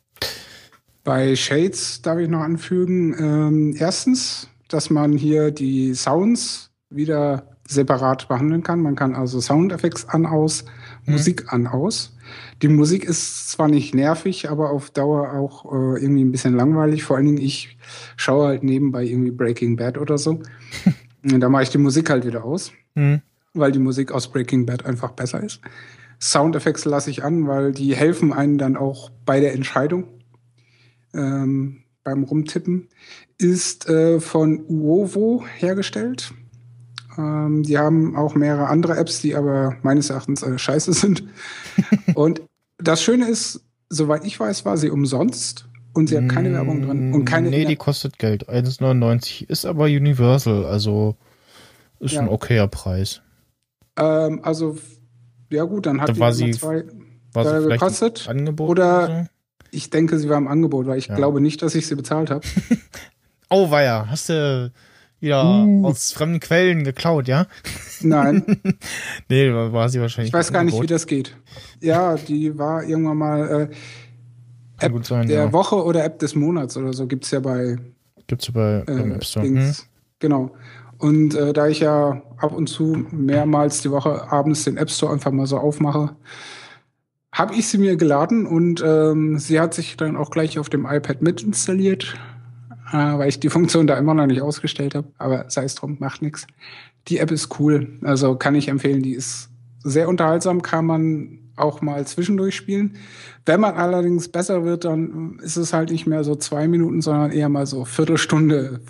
[1.05, 8.29] Bei Shades darf ich noch anfügen, ähm, erstens, dass man hier die Sounds wieder separat
[8.29, 8.81] behandeln kann.
[8.81, 10.65] Man kann also Soundeffekte an, aus,
[11.05, 11.13] Mhm.
[11.13, 12.17] Musik an, aus.
[12.63, 17.05] Die Musik ist zwar nicht nervig, aber auf Dauer auch äh, irgendwie ein bisschen langweilig.
[17.05, 17.77] Vor allen Dingen, ich
[18.17, 20.41] schaue halt nebenbei irgendwie Breaking Bad oder so.
[21.25, 23.21] Und da mache ich die Musik halt wieder aus, Hm.
[23.55, 25.61] weil die Musik aus Breaking Bad einfach besser ist.
[26.21, 30.05] Soundeffekte lasse ich an, weil die helfen einem dann auch bei der Entscheidung
[31.15, 32.89] ähm, beim Rumtippen.
[33.39, 36.33] Ist äh, von Uovo hergestellt.
[37.19, 41.25] Ähm, die haben auch mehrere andere Apps, die aber meines Erachtens äh, scheiße sind.
[42.15, 42.41] und
[42.79, 43.61] das Schöne ist,
[43.91, 47.51] soweit ich weiß, war sie umsonst und sie hat keine Werbung drin und keine.
[47.51, 48.49] Nee, die kostet Geld.
[48.49, 51.17] 1,99 ist aber Universal, also
[52.01, 52.21] ist Ja.
[52.23, 53.21] ein okayer Preis.
[53.99, 54.77] ähm, also
[55.51, 56.85] ja gut, dann hat Da die war sie zwei.
[57.33, 58.27] War Äh, sie vielleicht gekostet?
[58.29, 59.29] Angebot Oder- oder?
[59.71, 61.15] Ich denke, sie war im Angebot, weil ich Ja.
[61.17, 62.47] glaube nicht, dass ich sie bezahlt habe.
[63.49, 64.73] Oh, weia, hast du
[65.21, 65.87] wieder Uh.
[65.87, 67.47] aus fremden Quellen geklaut, ja?
[68.01, 68.45] Nein,
[69.29, 71.37] Nee, war war sie wahrscheinlich ich weiß gar nicht, wie das geht.
[71.81, 73.71] Ja, die war irgendwann mal
[74.81, 75.53] äh, gut sein, der ja.
[75.53, 77.77] Woche oder App des Monats oder so gibt's ja bei
[78.27, 79.47] Gibt's bei beim äh, App Store.
[79.47, 79.73] Hm?
[80.19, 80.51] Genau.
[80.99, 85.13] Und äh, da ich ja ab und zu mehrmals die Woche abends den App Store
[85.13, 86.17] einfach mal so aufmache,
[87.37, 90.87] habe ich sie mir geladen und ähm, sie hat sich dann auch gleich auf dem
[90.87, 92.17] iPad mit installiert,
[92.93, 95.09] äh, weil ich die Funktion da immer noch nicht ausgestellt habe.
[95.19, 96.47] Aber sei es drum, macht nichts.
[97.09, 99.03] Die App ist cool, also kann ich empfehlen.
[99.03, 99.51] Die ist
[99.85, 102.97] sehr unterhaltsam, kann man auch mal zwischendurch spielen.
[103.45, 107.33] Wenn man allerdings besser wird, dann ist es halt nicht mehr so zwei Minuten, sondern
[107.33, 108.81] eher mal so Viertelstunde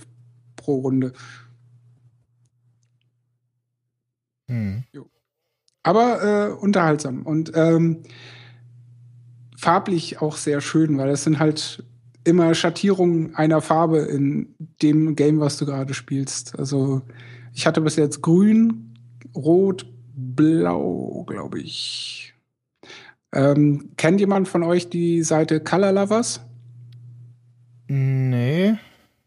[0.55, 1.13] pro Runde.
[4.49, 4.85] Hm.
[5.83, 8.05] Aber äh, unterhaltsam und ähm,
[9.67, 11.83] farblich auch sehr schön, weil es sind halt
[12.23, 16.57] immer Schattierungen einer Farbe in dem Game, was du gerade spielst.
[16.57, 17.03] Also
[17.53, 18.95] ich hatte bis jetzt grün,
[19.35, 19.85] rot,
[20.15, 22.33] blau, glaube ich.
[23.33, 26.41] Ähm, kennt jemand von euch die Seite Color Lovers?
[27.89, 28.75] Nee.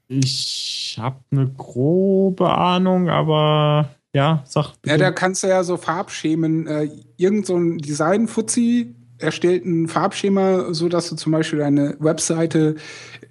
[0.07, 4.95] Ich habe eine grobe Ahnung, aber ja, sag bitte.
[4.95, 10.73] Ja, da kannst du ja so Farbschemen, äh, irgend so ein Design-Fuzzi erstellt ein Farbschema,
[10.73, 12.75] so dass du zum Beispiel deine Webseite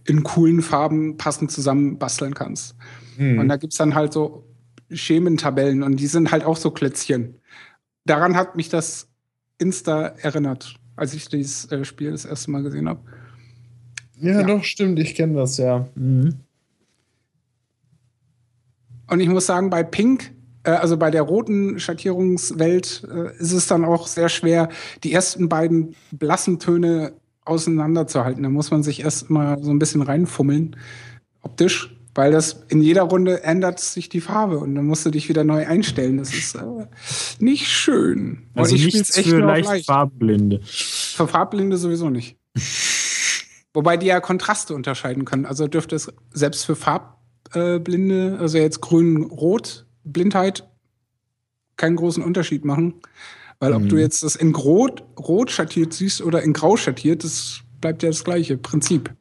[0.05, 2.77] in coolen Farben passend zusammen basteln kannst.
[3.17, 3.39] Hm.
[3.39, 4.45] Und da gibt's dann halt so
[4.91, 7.37] Schementabellen und die sind halt auch so Klötzchen.
[8.05, 9.09] Daran hat mich das
[9.59, 13.01] Insta erinnert, als ich dieses äh, Spiel das erste Mal gesehen habe.
[14.21, 14.47] ja, ja.
[14.47, 15.89] doch, stimmt, ich kenne das ja.
[15.95, 16.35] Mhm.
[19.11, 20.33] Und ich muss sagen, bei Pink,
[20.71, 24.69] also bei der roten Schattierungswelt, äh, ist es dann auch sehr schwer,
[25.05, 27.13] die ersten beiden blassen Töne
[27.45, 28.43] auseinanderzuhalten.
[28.43, 30.77] Da muss man sich erst mal so ein bisschen reinfummeln,
[31.43, 35.29] optisch, weil das in jeder Runde ändert sich die Farbe und dann musst du dich
[35.29, 36.19] wieder neu einstellen.
[36.19, 36.61] Das ist äh,
[37.39, 38.49] nicht schön.
[38.55, 40.61] Und Also ich nichts echt für auf leicht Farbblinde.
[40.65, 42.37] Für Farbblinde sowieso nicht.
[43.75, 45.47] Wobei die ja Kontraste unterscheiden können.
[45.47, 50.69] Also dürfte es selbst für Farbblinde, also jetzt grün-rot, Blindheit,
[51.77, 52.95] keinen großen Unterschied machen.
[53.61, 53.89] Weil ob Mhm.
[53.89, 58.09] du jetzt das in Rot, Rot schattiert siehst oder in Grau schattiert, das bleibt ja
[58.09, 59.13] das gleiche Prinzip.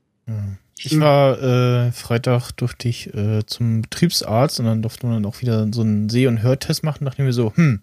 [0.78, 5.42] Ich war äh, Freitag durfte ich äh, zum Betriebsarzt und dann durfte man dann auch
[5.42, 7.06] wieder so einen Seh- und Hörtest machen.
[7.06, 7.82] Dachte mir so, hm,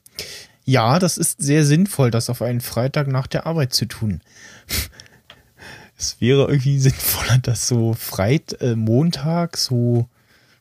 [0.64, 4.20] ja, das ist sehr sinnvoll, das auf einen Freitag nach der Arbeit zu tun.
[5.98, 10.09] es wäre irgendwie sinnvoller, das so Freit äh, Montag, so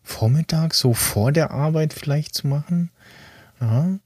[0.03, 2.91] Vormittag, so vor der Arbeit vielleicht zu machen.
[3.61, 3.97] Ja.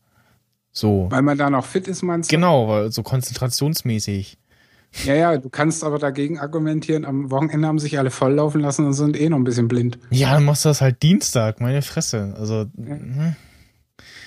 [0.72, 1.08] So.
[1.10, 2.36] Weil man da noch fit ist, meinst du?
[2.36, 4.38] Genau, weil so konzentrationsmäßig.
[5.04, 8.94] Ja, ja, du kannst aber dagegen argumentieren, am Wochenende haben sich alle volllaufen lassen und
[8.94, 10.00] sind eh noch ein bisschen blind.
[10.12, 12.36] Ja, dann machst du das halt Dienstag, meine Fresse.
[12.38, 13.36] Also, Ja.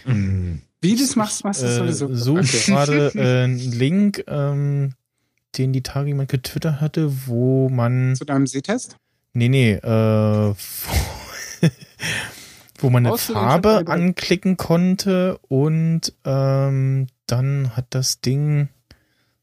[0.04, 0.60] hm.
[0.82, 2.14] Wie du das machst, machst du äh, sowieso.
[2.14, 2.62] suche Okay.
[2.66, 4.92] gerade äh, einen Link, ähm,
[5.58, 8.14] den die Tage jemand getwittert hatte, wo man.
[8.16, 8.96] Zu deinem Sehtest?
[9.34, 10.54] Nee, nee, äh,
[12.78, 18.68] wo, man eine Farbe anklicken konnte und ähm, dann hat das Ding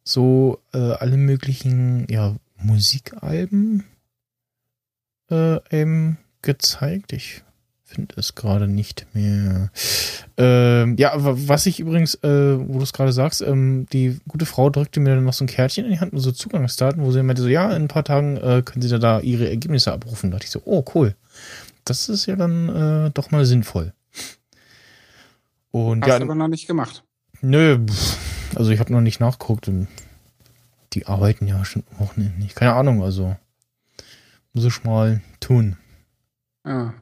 [0.03, 3.83] so äh, alle möglichen ja, Musikalben
[5.29, 7.13] äh, eben gezeigt.
[7.13, 7.43] Ich
[7.83, 9.69] finde es gerade nicht mehr.
[10.37, 14.45] Ähm, ja, wa- was ich übrigens, äh, wo du es gerade sagst, ähm, die gute
[14.45, 17.11] Frau drückte mir dann noch so ein Kärtchen in die Hand, nur so Zugangsdaten, wo
[17.11, 19.91] sie meinte so, ja, in ein paar Tagen äh, können sie da, da ihre Ergebnisse
[19.93, 20.31] abrufen.
[20.31, 21.15] Da dachte ich so, oh, cool.
[21.89, 23.93] Das ist ja dann äh, doch mal sinnvoll.
[25.71, 27.03] Und Hast ja, du aber noch nicht gemacht.
[27.41, 27.79] Nö,
[28.55, 29.67] also ich habe noch nicht nachgeguckt.
[29.67, 29.87] und
[30.93, 32.55] Die arbeiten ja am Wochenende nicht.
[32.55, 33.35] Keine Ahnung, also
[34.53, 35.77] muss ich mal tun.
[36.65, 36.93] Ja.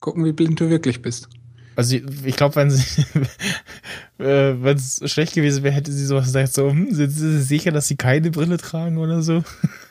[0.00, 1.28] Gucken, wie blind du wirklich bist.
[1.76, 3.02] Also ich, ich glaube, wenn sie
[4.18, 7.70] äh, wenn es schlecht gewesen wäre, hätte sie sowas gesagt, so, hm, sind sie sicher,
[7.70, 9.44] dass sie keine Brille tragen oder so?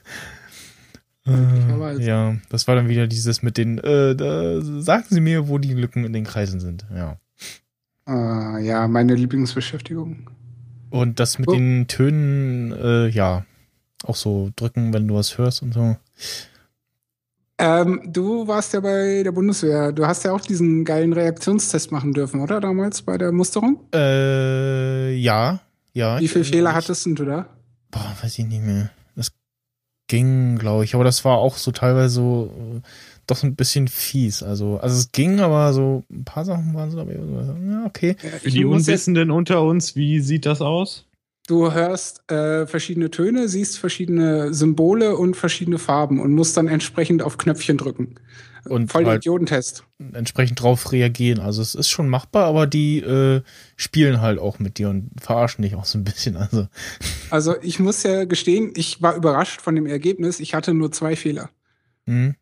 [1.28, 5.58] Äh, ja, das war dann wieder dieses mit den, äh, da sagen sie mir, wo
[5.58, 6.86] die Lücken in den Kreisen sind.
[6.94, 7.18] Ja.
[8.08, 10.30] Äh, ja, meine Lieblingsbeschäftigung.
[10.92, 11.54] Und das mit Oh.
[11.54, 13.46] den Tönen, äh, ja,
[14.04, 15.98] auch so drücken, wenn du was hörst und so.
[17.58, 19.92] Ähm, du warst ja bei der Bundeswehr.
[19.94, 22.60] Du hast ja auch diesen geilen Reaktionstest machen dürfen, oder?
[22.60, 23.80] Damals bei der Musterung?
[23.94, 25.62] Äh, ja,
[25.94, 26.20] ja.
[26.20, 27.48] Wie viele Fehler hattest denn du da?
[27.92, 28.90] Boah, weiß ich nicht mehr.
[30.08, 32.82] Ging, glaube ich, aber das war auch so teilweise so äh,
[33.28, 34.44] doch so ein bisschen fies.
[34.44, 37.16] Also, also es ging, aber so ein paar Sachen waren so dabei.
[37.16, 38.16] so, Ja, okay.
[38.42, 41.06] Für die Unwissenden unter uns, wie sieht das aus?
[41.48, 47.22] Du hörst äh, verschiedene Töne, siehst verschiedene Symbole und verschiedene Farben und musst dann entsprechend
[47.22, 48.16] auf Knöpfchen drücken.
[48.68, 49.84] Und Voll halt Idiotentest.
[50.14, 51.40] entsprechend drauf reagieren.
[51.40, 53.42] Also es ist schon machbar, aber die äh,
[53.76, 56.36] spielen halt auch mit dir und verarschen dich auch so ein bisschen.
[56.36, 56.68] Also
[57.30, 60.40] Also ich muss ja gestehen, ich war überrascht von dem Ergebnis.
[60.40, 61.50] Ich hatte nur zwei Fehler.
[62.06, 62.36] hm.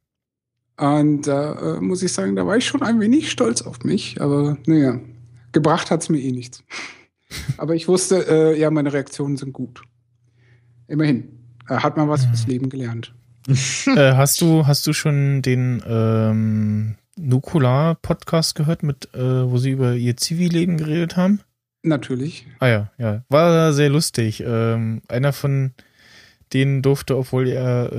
[0.76, 4.20] Und da äh, muss ich sagen, da war ich schon ein wenig stolz auf mich.
[4.20, 5.00] Aber naja,
[5.52, 6.64] gebracht hat's mir eh nichts.
[7.58, 9.84] aber ich wusste, äh, ja, meine Reaktionen sind gut.
[10.88, 11.40] Immerhin.
[11.70, 13.14] Äh, hat man was fürs Leben gelernt.
[13.88, 19.94] äh, hast du hast du schon den ähm, Nukular-Podcast gehört, mit äh, wo sie über
[19.94, 21.42] ihr Zivileben geredet haben?
[21.84, 22.48] Natürlich.
[22.60, 23.24] Ah ja, ja.
[23.30, 24.42] War sehr lustig.
[24.46, 25.74] Ähm, einer von
[26.54, 27.92] denen durfte, obwohl er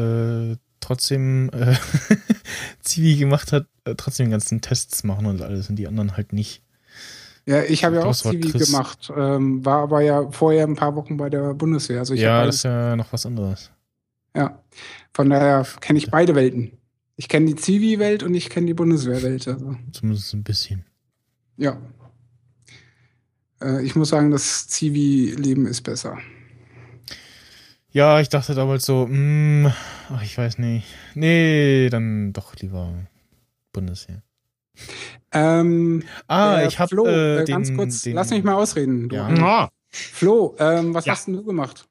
[0.53, 1.75] äh, trotzdem äh,
[2.81, 6.33] Zivi gemacht hat, äh, trotzdem die ganzen Tests machen und alles und die anderen halt
[6.33, 6.63] nicht.
[7.47, 8.71] Ja, ich habe ja auch Zivi Chris.
[8.71, 11.99] gemacht, ähm, war aber ja vorher ein paar Wochen bei der Bundeswehr.
[11.99, 13.71] Also ja, das ist ja noch was anderes.
[14.35, 14.59] Ja,
[15.15, 16.73] von daher kenne ich beide Welten.
[17.17, 19.47] Ich kenne die Zivi-Welt und ich kenne die Bundeswehr-Welt.
[19.49, 20.85] Also, Zumindest ein bisschen.
[21.57, 21.81] ja.
[23.63, 26.19] Äh, ich muss sagen, das Zivi-Leben ist besser.
[27.91, 29.73] Ja, ich dachte damals so, mh,
[30.11, 30.85] ach, ich weiß nicht.
[31.15, 32.93] Nee, dann doch lieber
[33.73, 34.23] Bundesheer.
[35.31, 38.55] Ähm, Ah, äh, ich habe Flo, äh, äh, den, ganz kurz, den, lass mich mal
[38.55, 39.09] ausreden.
[39.09, 39.15] Du.
[39.15, 39.29] Ja.
[39.29, 41.13] Ah, Flo, ähm, was Ja.
[41.13, 41.87] hast denn du gemacht?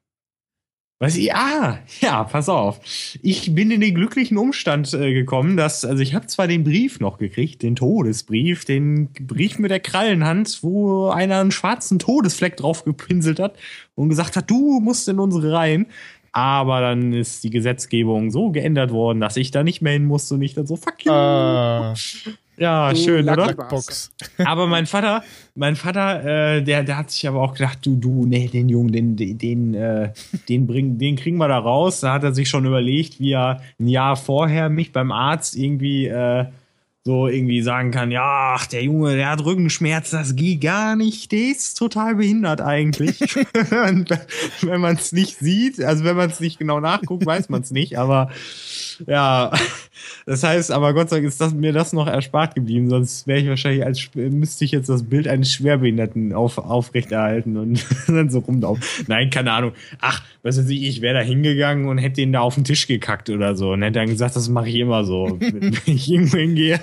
[1.00, 2.80] Was ich, ah, ja, pass auf.
[3.22, 7.00] Ich bin in den glücklichen Umstand äh, gekommen, dass, also ich habe zwar den Brief
[7.00, 12.84] noch gekriegt, den Todesbrief, den Brief mit der Krallenhand, wo einer einen schwarzen Todesfleck drauf
[12.84, 13.56] gepinselt hat
[13.96, 15.86] und gesagt hat, du musst in unsere Reihen.
[16.32, 20.34] Aber dann ist die Gesetzgebung so geändert worden, dass ich da nicht mehr hin musste
[20.34, 21.12] und ich dann so, fuck you.
[21.12, 21.94] Ah,
[22.56, 23.54] ja, Du schön, oder?
[23.54, 24.12] Box.
[24.44, 25.22] aber mein Vater,
[25.54, 28.92] mein Vater, äh, der, der hat sich aber auch gedacht, du, du, nee, den Jungen,
[28.92, 30.12] den, den, den, äh,
[30.48, 32.00] den bringen, den kriegen wir da raus.
[32.00, 36.06] Da hat er sich schon überlegt, wie er ein Jahr vorher mich beim Arzt irgendwie
[36.06, 36.46] äh,
[37.06, 41.32] so irgendwie sagen kann, ja, ach, der Junge, der hat Rückenschmerz, das geht gar nicht,
[41.32, 43.20] der ist total behindert eigentlich.
[44.62, 47.70] Wenn man es nicht sieht, also wenn man es nicht genau nachguckt, weiß man es
[47.72, 48.30] nicht, aber
[49.06, 49.52] ja,
[50.26, 53.40] das heißt, aber Gott sei Dank ist das, mir das noch erspart geblieben, sonst wäre
[53.40, 58.40] ich wahrscheinlich als müsste ich jetzt das Bild eines Schwerbehinderten auf, aufrechterhalten und dann so
[58.40, 58.82] rumlaufen.
[59.06, 59.72] Nein, keine Ahnung.
[60.00, 62.86] Ach, was weiß ich, ich wäre da hingegangen und hätte den da auf den Tisch
[62.86, 66.38] gekackt oder so und hätte dann gesagt, das mache ich immer so, wenn ich irgendwo
[66.38, 66.80] hingehe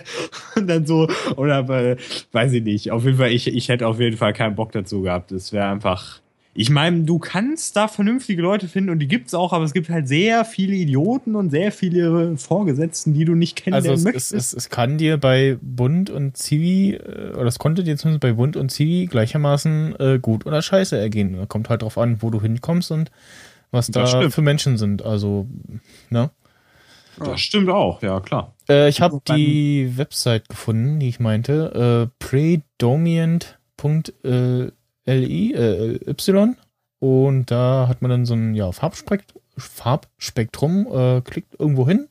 [0.56, 1.98] und dann so, oder äh,
[2.32, 2.92] weiß ich nicht.
[2.92, 5.32] Auf jeden Fall, ich, ich hätte auf jeden Fall keinen Bock dazu gehabt.
[5.32, 6.22] Es wäre einfach.
[6.54, 9.90] Ich meine, du kannst da vernünftige Leute finden und die gibt's auch, aber es gibt
[9.90, 14.04] halt sehr viele Idioten und sehr viele Vorgesetzten, die du nicht Also kennenlernen es, es,
[14.04, 14.34] möchtest.
[14.34, 18.34] es, es kann dir bei Bund und Zivi, äh, oder es konnte dir zumindest bei
[18.34, 21.38] Bund und Zivi gleichermaßen äh, gut oder scheiße ergehen.
[21.38, 23.12] Da Kommt halt drauf an, wo du hinkommst und
[23.72, 24.34] was da Das stimmt.
[24.34, 25.06] für Menschen sind.
[25.06, 25.48] Also,
[26.10, 26.32] ne?
[27.18, 28.54] das stimmt auch, ja klar.
[28.68, 32.10] Äh, ich habe die Website gefunden, die ich meinte.
[34.26, 34.72] Äh,
[35.06, 36.56] predominant.li, äh, y.
[37.00, 42.08] Und da hat man dann so ein ja, Farbspekt Farbspektrum, äh, klickt irgendwo hin.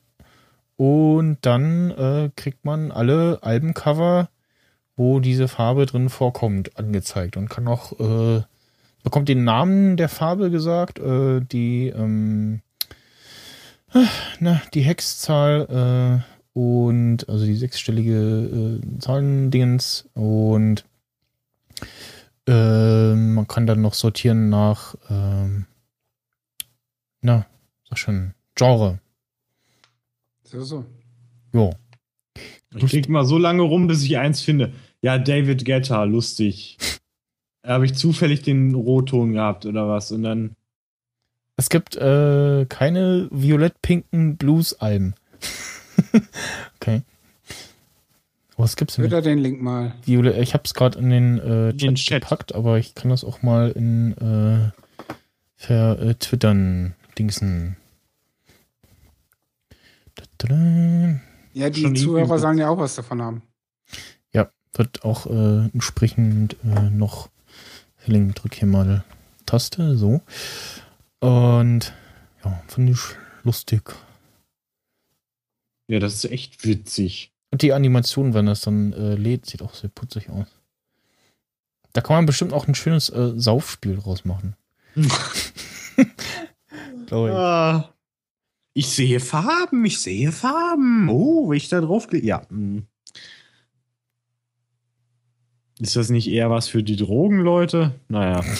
[0.76, 4.28] Und dann äh, kriegt man alle Albencover,
[4.96, 7.36] wo diese Farbe drin vorkommt, angezeigt.
[7.36, 8.42] Und kann auch äh,
[9.02, 12.62] bekommt den Namen der Farbe gesagt, äh, die, ähm,
[13.94, 14.04] äh,
[14.40, 16.22] na, die Hexzahl
[16.54, 20.08] äh, und also die sechsstellige äh, Zahlendingens.
[20.14, 20.84] Und
[22.48, 25.66] äh, man kann dann noch sortieren nach, ähm,
[27.20, 27.46] na,
[27.88, 28.98] sag schon, Genre.
[30.44, 30.84] So, so.
[31.52, 31.72] Jo.
[32.74, 34.72] Ich krieg mal so lange rum, bis ich eins finde.
[35.02, 36.78] Ja, David Guetta, lustig.
[37.62, 40.56] Da habe ich zufällig den Rotton gehabt oder was und dann.
[41.56, 45.14] Es gibt äh, keine violett-pinken Blues-Alben.
[46.76, 47.02] okay.
[48.60, 49.04] Was gibt's denn?
[49.04, 49.94] Twitter den Link mal.
[50.04, 52.22] Violett, ich hab's gerade in den äh, den Chat, Chat.
[52.22, 54.70] gepackt, aber ich kann das auch mal in äh,
[55.56, 57.76] vertwittern, Dingsen.
[60.14, 61.20] Da, da, da.
[61.52, 63.42] Ja, die Schon Zuhörer sollen ja auch was davon haben.
[64.74, 67.28] Wird auch äh, entsprechend äh, noch
[67.96, 68.42] verlinkt.
[68.42, 69.04] Drück hier mal
[69.46, 70.20] Taste, so.
[71.18, 71.92] Und
[72.44, 73.00] ja, finde ich
[73.42, 73.94] lustig.
[75.88, 77.32] Ja, das ist echt witzig.
[77.50, 80.46] Und die Animation, wenn das dann äh, lädt, sieht auch sehr putzig aus.
[81.92, 84.54] Da kann man bestimmt auch ein schönes äh, Saufspiel draus machen.
[87.06, 87.34] Glaube ich.
[87.34, 87.94] Ah.
[88.72, 91.08] Ich sehe Farben, ich sehe Farben.
[91.08, 92.26] Oh, wenn ich da drauf klicke.
[92.26, 92.42] Ja.
[92.48, 92.86] hm.
[95.80, 97.94] Ist das nicht eher was für die Drogenleute?
[98.08, 98.44] Naja.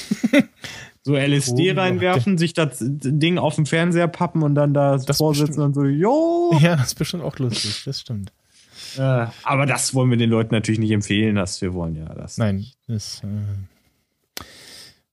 [1.03, 1.81] So LSD Drogenleute.
[1.81, 5.85] reinwerfen, sich das Ding auf den Fernseher pappen und dann da Das vorsitzen und so,
[5.85, 6.55] jo.
[6.61, 8.35] Ja, das ist bestimmt auch lustig, das stimmt.
[8.99, 12.39] Äh, aber das wollen wir den Leuten natürlich nicht empfehlen, dass wir wollen ja das.
[12.39, 13.23] Nein, das.
[13.23, 13.27] Äh,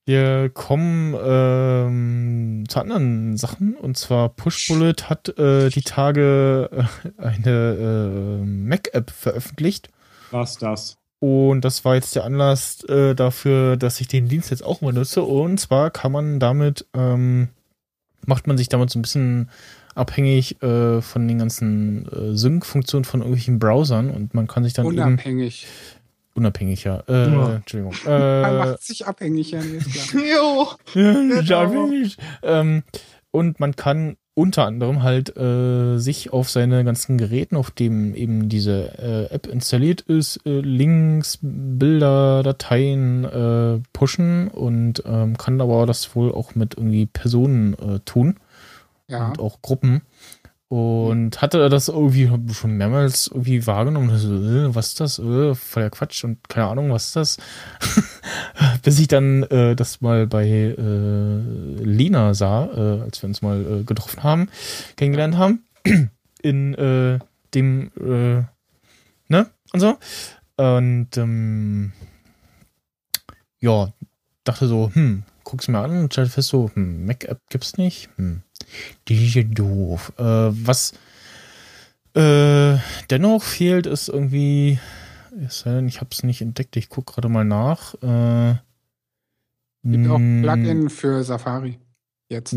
[0.07, 3.75] wir kommen ähm, zu anderen Sachen.
[3.75, 9.89] Und zwar Pushbullet hat äh, die Tage äh, eine äh, Mac-App veröffentlicht.
[10.31, 10.97] Was das?
[11.19, 14.93] Und das war jetzt der Anlass äh, dafür, dass ich den Dienst jetzt auch mal
[14.93, 15.23] nutze.
[15.23, 17.49] Und zwar kann man damit, ähm,
[18.25, 19.49] macht man sich damit so ein bisschen
[19.97, 24.85] abhängig äh, von den ganzen äh, Sync-Funktionen von irgendwelchen Browsern und man kann sich dann
[24.85, 25.67] eben Unabhängig.
[26.35, 27.03] unabhängig, ja.
[27.07, 27.55] Äh, Ja.
[27.55, 27.93] Entschuldigung.
[28.05, 30.23] Man Äh, macht sich abhängig, ja, nee, ist klar.
[30.95, 31.01] Jo.
[31.01, 32.17] ja, darf ich.
[32.43, 32.83] ähm,
[33.31, 38.49] und man kann unter anderem halt äh, sich auf seine ganzen Geräten, auf dem eben
[38.49, 45.87] diese äh, App installiert ist, äh, Links, Bilder, Dateien äh, pushen und ähm, kann aber
[45.87, 48.35] das wohl auch mit irgendwie Personen äh, tun
[49.09, 49.29] Ja.
[49.29, 50.01] und auch Gruppen.
[50.69, 54.09] Und hatte das irgendwie schon mehrmals irgendwie wahrgenommen.
[54.09, 55.17] Also, äh, was ist das?
[55.17, 57.37] Äh, voll Quatsch und keine Ahnung, was ist das?
[58.83, 61.37] Bis ich dann äh, das mal bei äh,
[61.83, 64.49] Lina sah, äh, als wir uns mal äh, getroffen haben,
[64.97, 65.63] kennengelernt haben.
[66.43, 67.19] In
[67.53, 67.91] dem,
[69.27, 69.49] ne?
[69.73, 69.97] Und so.
[70.57, 71.93] Und ähm,
[73.59, 73.91] ja,
[74.43, 78.09] dachte so, hm, guck's mir an und stellte fest so, hm, Mac-App gibt's nicht.
[78.17, 78.43] Hm.
[79.07, 80.13] Die ja doof.
[80.17, 80.93] Äh, was
[82.13, 82.77] äh,
[83.09, 84.79] dennoch fehlt, ist irgendwie,
[85.39, 87.93] ich habe es nicht entdeckt, ich gucke gerade mal nach.
[88.01, 88.55] Äh,
[89.83, 91.79] Gibt auch Plugin für Safari.
[92.29, 92.55] Jetzt.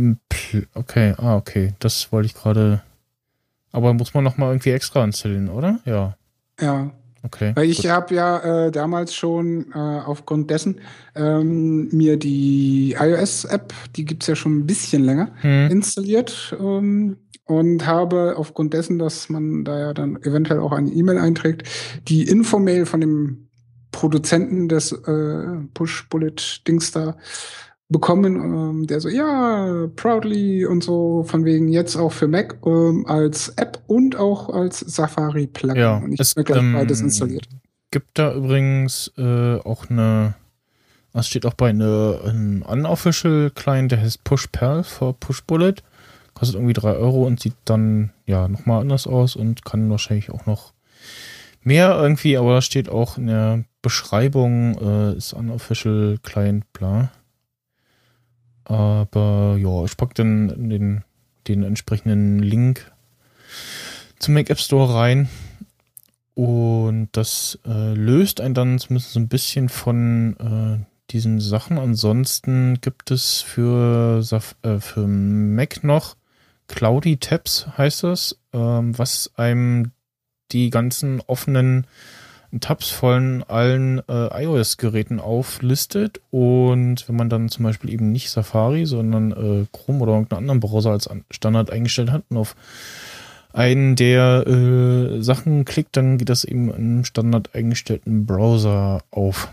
[0.74, 2.82] Okay, ah, okay, das wollte ich gerade.
[3.70, 5.78] Aber muss man noch mal irgendwie extra installieren, oder?
[5.84, 6.16] Ja,
[6.60, 6.90] Ja.
[7.22, 7.52] Okay.
[7.54, 10.80] Weil ich habe ja äh, damals schon äh, aufgrund dessen
[11.14, 17.86] ähm, mir die iOS-App, die gibt's ja schon ein bisschen länger, Hm, installiert ähm, und
[17.86, 21.68] habe aufgrund dessen, dass man da ja dann eventuell auch eine E-Mail einträgt,
[22.08, 23.48] die Infomail von dem
[23.92, 25.44] Produzenten des äh,
[25.74, 27.16] Push-Bullet-Dings da
[27.90, 33.04] bekommen, ähm, der so, ja, proudly und so, von wegen jetzt auch für Mac ähm,
[33.06, 35.76] als App und auch als Safari-Plugin.
[35.76, 37.48] Ja, und ich habe gleich ähm, beides installiert.
[37.90, 40.34] gibt da übrigens äh, auch eine,
[41.12, 45.82] das steht auch bei eine, einem unofficial Client, der heißt PushPerl für PushBullet.
[46.34, 50.46] Kostet irgendwie 3 Euro und sieht dann ja nochmal anders aus und kann wahrscheinlich auch
[50.46, 50.72] noch
[51.62, 57.10] mehr irgendwie, aber da steht auch in der Beschreibung, äh, ist unofficial Client, bla.
[58.70, 61.02] Aber ja, ich pack dann den,
[61.48, 62.92] den entsprechenden Link
[64.20, 65.28] zum Mac App Store rein.
[66.34, 71.78] Und das äh, löst einen dann zumindest so ein bisschen von äh, diesen Sachen.
[71.78, 74.22] Ansonsten gibt es für,
[74.62, 76.16] äh, für Mac noch
[76.68, 79.90] Cloudy Tabs, heißt das, ähm, was einem
[80.52, 81.88] die ganzen offenen
[82.58, 86.20] Tabs von allen äh, iOS-Geräten auflistet.
[86.30, 90.60] Und wenn man dann zum Beispiel eben nicht Safari, sondern äh, Chrome oder irgendeinen anderen
[90.60, 92.56] Browser als An- Standard eingestellt hat und auf
[93.52, 99.52] einen der äh, Sachen klickt, dann geht das eben im standard eingestellten Browser auf.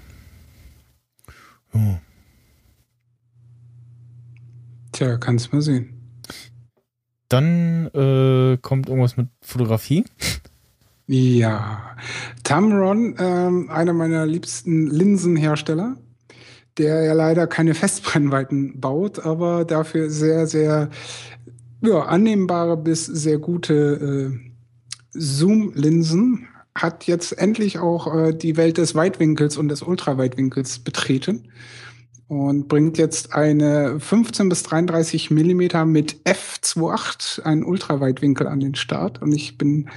[1.74, 2.00] Ja.
[4.92, 5.94] Tja, kannst mal sehen.
[7.30, 10.06] Dann äh, kommt irgendwas mit Fotografie.
[11.10, 11.96] Ja,
[12.44, 15.96] Tamron, ähm, einer meiner liebsten Linsenhersteller,
[16.78, 20.90] der ja leider keine Festbrennweiten baut, aber dafür sehr, sehr
[21.82, 24.50] ja, annehmbare bis sehr gute äh,
[25.12, 31.48] Zoom-Linsen, hat jetzt endlich auch äh, die Welt des Weitwinkels und des Ultraweitwinkels betreten
[32.28, 39.22] und bringt jetzt eine 15 bis 33 Millimeter mit f2.8, einen Ultraweitwinkel an den Start.
[39.22, 39.90] Und ich bin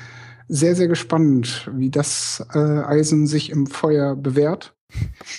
[0.51, 4.75] sehr, sehr gespannt, wie das äh, Eisen sich im Feuer bewährt.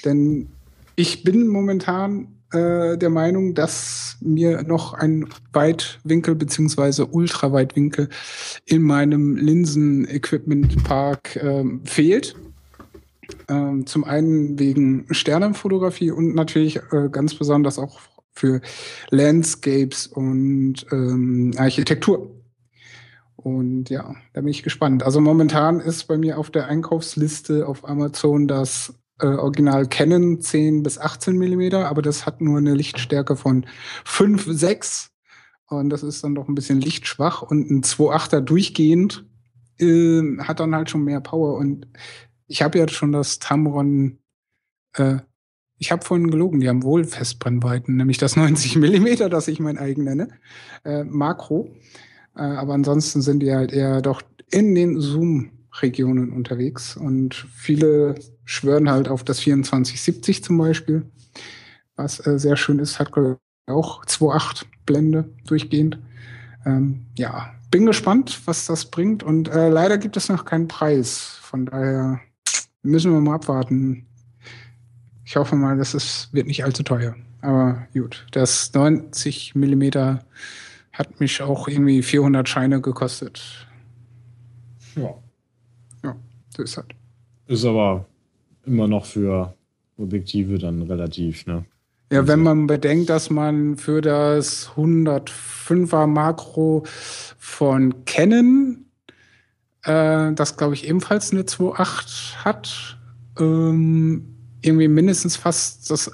[0.06, 0.48] Denn
[0.96, 8.08] ich bin momentan äh, der Meinung, dass mir noch ein Weitwinkel beziehungsweise Ultraweitwinkel
[8.66, 12.36] in meinem Linsen-Equipment-Park äh, fehlt.
[13.50, 18.00] Ähm, zum einen wegen Sternenfotografie und natürlich äh, ganz besonders auch
[18.34, 18.62] für
[19.10, 22.41] Landscapes und ähm, Architektur.
[23.44, 25.04] Und ja, da bin ich gespannt.
[25.04, 30.84] Also momentan ist bei mir auf der Einkaufsliste auf Amazon das äh, Original Canon 10
[30.84, 33.66] bis 18 Millimeter, aber das hat nur eine Lichtstärke von
[34.06, 35.12] 5, 6.
[35.70, 37.42] Und das ist dann doch ein bisschen lichtschwach.
[37.42, 39.26] Und ein 2.8er durchgehend
[39.80, 41.58] äh, hat dann halt schon mehr Power.
[41.58, 41.88] Und
[42.48, 44.20] ich habe ja schon das Tamron,
[44.94, 45.18] äh,
[45.78, 49.78] ich habe vorhin gelogen, die haben wohl Festbrennweiten, nämlich das 90 Millimeter, das ich mein
[49.78, 50.28] eigen nenne,
[50.84, 51.74] äh, Makro.
[52.36, 56.98] Äh, aber ansonsten sind die halt eher doch in den Zoom-Regionen unterwegs.
[56.98, 61.06] Und viele schwören halt auf das 2470 zum Beispiel,
[61.96, 63.12] was äh, sehr schön ist, hat
[63.68, 66.00] auch 2.8 Blende durchgehend.
[66.66, 69.24] Ähm, ja, bin gespannt, was das bringt.
[69.24, 71.38] Und äh, leider gibt es noch keinen Preis.
[71.42, 72.20] Von daher
[72.84, 74.06] müssen wir mal abwarten.
[75.24, 77.16] Ich hoffe mal, dass es wird nicht allzu teuer.
[77.42, 80.26] Aber gut, das 90 Millimeter
[80.94, 83.68] hat mich auch irgendwie 400 Scheine gekostet.
[84.96, 85.14] Ja.
[86.04, 86.16] Ja,
[86.56, 86.94] so ist halt.
[87.48, 88.06] Ist aber
[88.66, 89.54] immer noch für
[89.98, 91.66] Objektive dann relativ, ne?
[92.12, 96.84] Ja, wenn man bedenkt, dass man für das 105er Makro
[97.38, 98.86] von Canon,
[99.84, 102.98] äh, das glaube ich ebenfalls eine 2.8 hat,
[103.40, 104.26] ähm,
[104.62, 106.12] irgendwie mindestens fast das,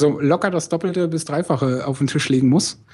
[0.00, 2.84] also locker das Doppelte bis Dreifache auf den Tisch legen muss,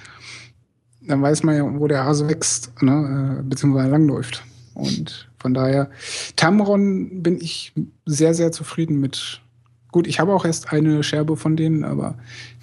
[1.06, 4.44] dann weiß man ja, wo der Hase wächst, ne, äh, beziehungsweise langläuft.
[4.74, 5.90] Und von daher,
[6.36, 7.72] Tamron bin ich
[8.04, 9.40] sehr, sehr zufrieden mit.
[9.90, 12.18] Gut, ich habe auch erst eine Scherbe von denen, aber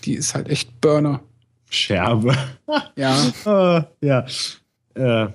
[0.06, 1.22] die ist halt echt Burner.
[1.70, 2.36] Scherbe.
[2.96, 3.16] Ja.
[3.46, 4.26] äh, ja.
[4.96, 5.30] Äh,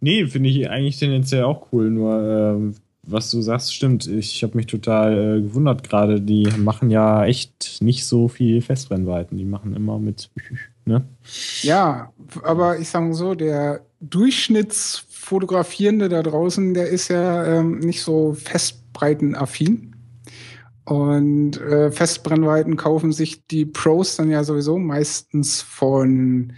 [0.00, 1.90] nee, finde ich eigentlich tendenziell auch cool.
[1.90, 4.06] Nur, äh, was du sagst, stimmt.
[4.06, 6.20] Ich habe mich total äh, gewundert gerade.
[6.20, 9.38] Die machen ja echt nicht so viel Festbrennweiten.
[9.38, 10.30] Die machen immer mit.
[10.84, 11.04] Ne?
[11.62, 18.34] Ja, aber ich sage so, der Durchschnittsfotografierende da draußen, der ist ja ähm, nicht so
[18.34, 19.94] festbreitenaffin.
[20.84, 26.54] Und äh, Festbrennweiten kaufen sich die Pros dann ja sowieso meistens von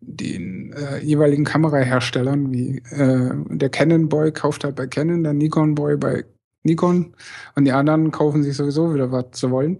[0.00, 5.76] den äh, jeweiligen Kameraherstellern, wie äh, der Canon Boy kauft halt bei Canon, der Nikon
[5.76, 6.24] Boy bei
[6.64, 7.14] Nikon
[7.54, 9.78] und die anderen kaufen sich sowieso wieder, was sie wollen.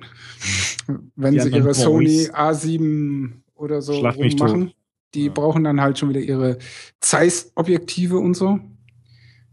[1.17, 1.83] Wenn Die sie ihre Boys.
[1.83, 4.73] Sony A7 oder so machen,
[5.15, 5.33] die Ja.
[5.33, 6.59] brauchen dann halt schon wieder ihre
[7.01, 8.59] Zeiss-Objektive und so.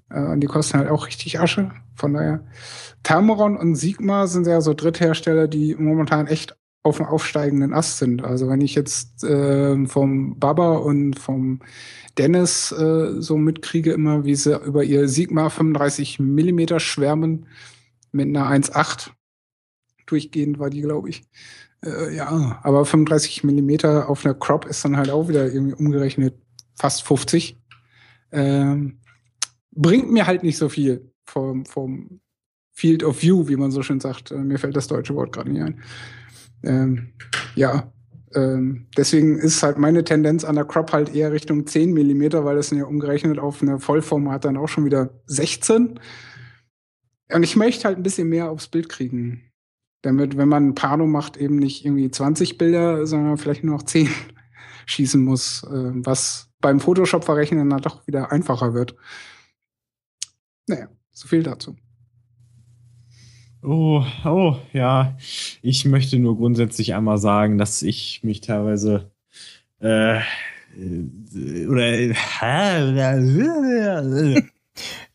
[0.10, 1.72] Äh, und die kosten halt auch richtig Asche.
[1.95, 2.45] Von daher,
[3.03, 8.23] Tamron und Sigma sind ja so Dritthersteller, die momentan echt auf dem aufsteigenden Ast sind.
[8.23, 11.61] Also wenn ich jetzt ähm, vom Baba und vom
[12.18, 17.48] Dennis äh, so mitkriege immer, wie sie über ihr Sigma 35 Millimeter schwärmen
[18.11, 19.10] mit einer 1.8.
[20.06, 21.23] Durchgehend war die, glaube ich.
[21.86, 26.36] Äh, ja, aber 35 Millimeter auf einer Crop ist dann halt auch wieder irgendwie umgerechnet
[26.76, 27.57] fast 50.
[28.32, 28.99] Ähm,
[29.72, 32.20] bringt mir halt nicht so viel vom, vom
[32.72, 34.32] Field of View, wie man so schön sagt.
[34.32, 35.82] Äh, mir fällt das deutsche Wort gerade nicht ein.
[36.64, 37.14] Ähm,
[37.56, 37.91] ja,
[38.34, 42.57] ähm, deswegen ist halt meine Tendenz an der Crop halt eher Richtung 10 Millimeter, weil
[42.57, 45.99] das sind ja umgerechnet auf eine Vollformat dann auch schon wieder 16.
[47.34, 49.52] Und ich möchte halt ein bisschen mehr aufs Bild kriegen.
[50.06, 53.84] Damit, wenn man ein Pano macht, eben nicht irgendwie 20 Bilder, sondern vielleicht nur noch
[53.84, 54.07] 10
[54.86, 58.95] schießen muss, äh, was beim Photoshop verrechnen dann doch wieder einfacher wird.
[60.68, 61.76] Naja, so viel dazu.
[63.64, 65.18] Oh, oh, ja.
[65.64, 69.11] Ich möchte nur grundsätzlich einmal sagen, dass ich mich teilweise
[69.82, 72.14] äh, äh, oder äh,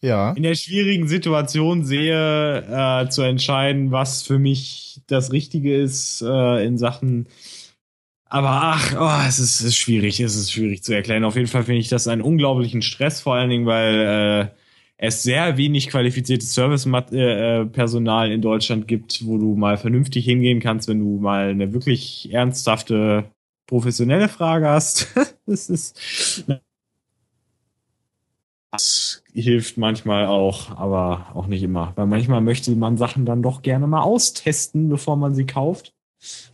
[0.02, 0.32] Ja.
[0.32, 6.64] in der schwierigen Situation sehe, äh, zu entscheiden, was für mich das Richtige ist äh,
[6.64, 7.26] in Sachen
[8.32, 11.24] Aber ach, oh, es, ist, es ist schwierig, es ist schwierig zu erklären.
[11.24, 14.56] Auf jeden Fall finde ich das einen unglaublichen Stress, vor allen Dingen, weil äh,
[14.98, 21.00] es sehr wenig qualifiziertes Servicepersonal in Deutschland gibt, wo du mal vernünftig hingehen kannst, wenn
[21.00, 23.30] du mal eine wirklich ernsthafte
[23.66, 25.08] professionelle Frage hast.
[25.46, 26.44] das ist
[28.72, 31.92] das hilft manchmal auch, aber auch nicht immer.
[31.96, 35.92] Weil manchmal möchte man Sachen dann doch gerne mal austesten, bevor man sie kauft.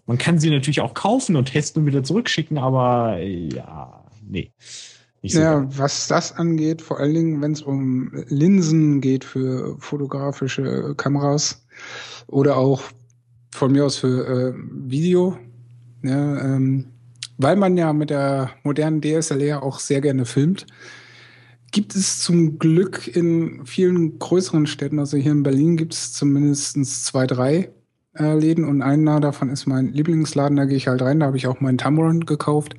[0.06, 4.52] Man kann sie natürlich auch kaufen und testen und wieder zurückschicken, aber ja, nee.
[5.24, 5.78] So ja, gut.
[5.78, 11.66] was das angeht, vor allen Dingen, wenn es um Linsen geht für fotografische Kameras
[12.28, 12.82] oder auch
[13.52, 15.36] von mir aus für äh, Video,
[16.02, 16.86] ja, ähm,
[17.38, 20.66] weil man ja mit der modernen DSLR auch sehr gerne filmt,
[21.76, 26.82] gibt es zum Glück in vielen größeren Städten, also hier in Berlin gibt es zumindest
[27.04, 27.68] zwei, drei
[28.18, 31.36] äh, Läden und einer davon ist mein Lieblingsladen, da gehe ich halt rein, da habe
[31.36, 32.76] ich auch meinen Tamron gekauft.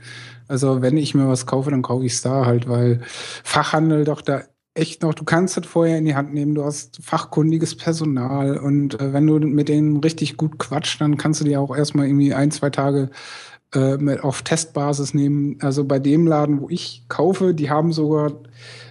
[0.48, 3.02] Also wenn ich mir was kaufe, dann kaufe ich es da halt, weil
[3.44, 4.42] Fachhandel doch da
[4.74, 9.00] echt noch, du kannst das vorher in die Hand nehmen, du hast fachkundiges Personal und
[9.00, 12.34] äh, wenn du mit denen richtig gut quatscht, dann kannst du dir auch erstmal irgendwie
[12.34, 13.12] ein, zwei Tage
[13.78, 15.58] äh, auf Testbasis nehmen.
[15.62, 18.32] Also bei dem Laden, wo ich kaufe, die haben sogar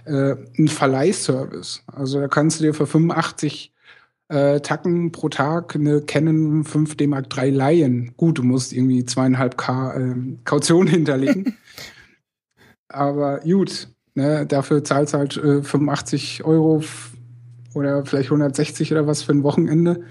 [0.05, 1.83] äh, einen Verleihservice.
[1.87, 3.73] Also da kannst du dir für 85
[4.29, 8.13] äh, Tacken pro Tag eine Canon 5D Mark III leihen.
[8.17, 11.57] Gut, du musst irgendwie zweieinhalb K äh, Kaution hinterlegen.
[12.89, 16.83] Aber gut, ne, dafür zahlst du halt äh, 85 Euro
[17.73, 20.03] oder vielleicht 160 oder was für ein Wochenende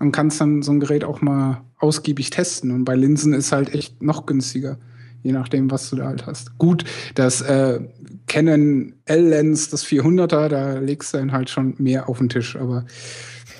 [0.00, 2.72] und kannst dann so ein Gerät auch mal ausgiebig testen.
[2.72, 4.78] Und bei Linsen ist halt echt noch günstiger,
[5.22, 6.58] je nachdem, was du da halt hast.
[6.58, 7.80] Gut, das äh,
[8.26, 12.56] Canon L-Lens, das 400er, da legst du dann halt schon mehr auf den Tisch.
[12.56, 12.86] Aber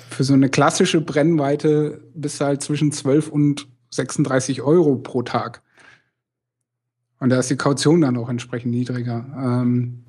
[0.09, 5.61] für so eine klassische Brennweite bist du halt zwischen 12 und 36 Euro pro Tag.
[7.19, 9.25] Und da ist die Kaution dann auch entsprechend niedriger.
[9.37, 10.03] Ähm,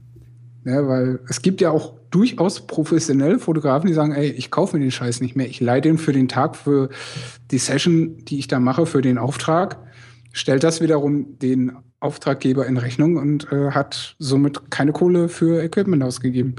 [0.64, 4.84] ja, weil es gibt ja auch durchaus professionelle Fotografen, die sagen, ey, ich kaufe mir
[4.84, 5.48] den Scheiß nicht mehr.
[5.48, 6.90] Ich leih den für den Tag, für
[7.50, 9.78] die Session, die ich da mache, für den Auftrag,
[10.32, 16.02] stellt das wiederum den Auftraggeber in Rechnung und äh, hat somit keine Kohle für Equipment
[16.02, 16.56] ausgegeben.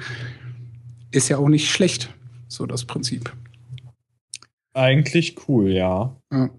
[1.12, 2.14] Ist ja auch nicht schlecht,
[2.48, 3.32] so das Prinzip.
[4.74, 6.16] Eigentlich cool, ja.
[6.32, 6.50] ja.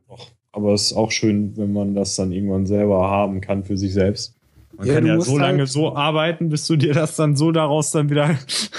[0.52, 3.92] Aber es ist auch schön, wenn man das dann irgendwann selber haben kann für sich
[3.92, 4.36] selbst.
[4.76, 7.52] Man ja, kann ja so lange halt so arbeiten, bis du dir das dann so
[7.52, 8.36] daraus dann wieder.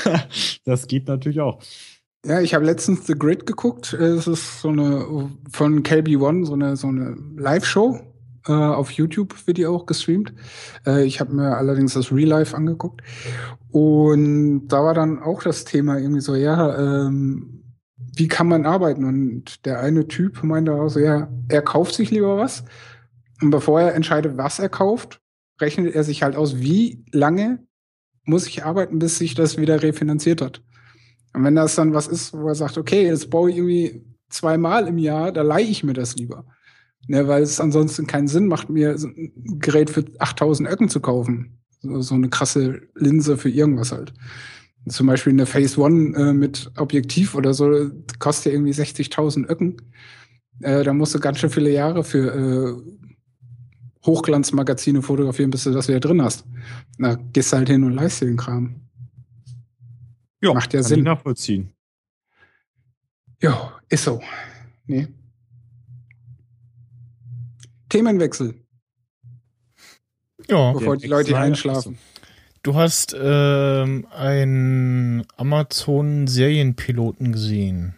[0.65, 1.61] das geht natürlich auch.
[2.25, 3.93] Ja, ich habe letztens The Grid geguckt.
[3.93, 7.99] Es ist so eine von KB One, so eine, so eine Live-Show.
[8.47, 10.33] Äh, auf YouTube wird die auch gestreamt.
[10.85, 13.01] Äh, ich habe mir allerdings das Real Life angeguckt.
[13.71, 17.63] Und da war dann auch das Thema irgendwie so, ja, ähm,
[18.15, 19.05] wie kann man arbeiten?
[19.05, 22.63] Und der eine Typ meinte auch so, ja, er kauft sich lieber was.
[23.41, 25.21] Und bevor er entscheidet, was er kauft,
[25.59, 27.65] rechnet er sich halt aus, wie lange
[28.23, 30.61] muss ich arbeiten, bis sich das wieder refinanziert hat.
[31.33, 34.87] Und wenn das dann was ist, wo er sagt, okay, jetzt baue ich irgendwie zweimal
[34.87, 36.45] im Jahr, da leihe ich mir das lieber.
[37.07, 40.99] Ne, weil es ansonsten keinen Sinn macht, mir so ein Gerät für 8000 Öcken zu
[41.01, 41.59] kaufen.
[41.81, 44.11] So, so, eine krasse Linse für irgendwas halt.
[44.87, 49.77] Zum Beispiel eine Phase One äh, mit Objektiv oder so, kostet ja irgendwie 60.000 Öcken.
[50.61, 53.14] Äh, da musst du ganz schön viele Jahre für äh,
[54.05, 56.45] Hochglanzmagazine fotografieren, bis du das wieder drin hast.
[56.97, 58.75] Na, gehst halt hin und leist dir den Kram.
[60.41, 61.03] Ja, Macht ja Sinn.
[61.03, 61.71] nachvollziehen.
[63.41, 64.21] Ja, ist so.
[64.85, 65.07] Nee.
[67.89, 68.55] Themenwechsel.
[70.49, 70.73] Ja.
[70.73, 71.97] Bevor die Leute einschlafen.
[72.61, 77.95] Du hast ähm, einen Amazon-Serienpiloten gesehen.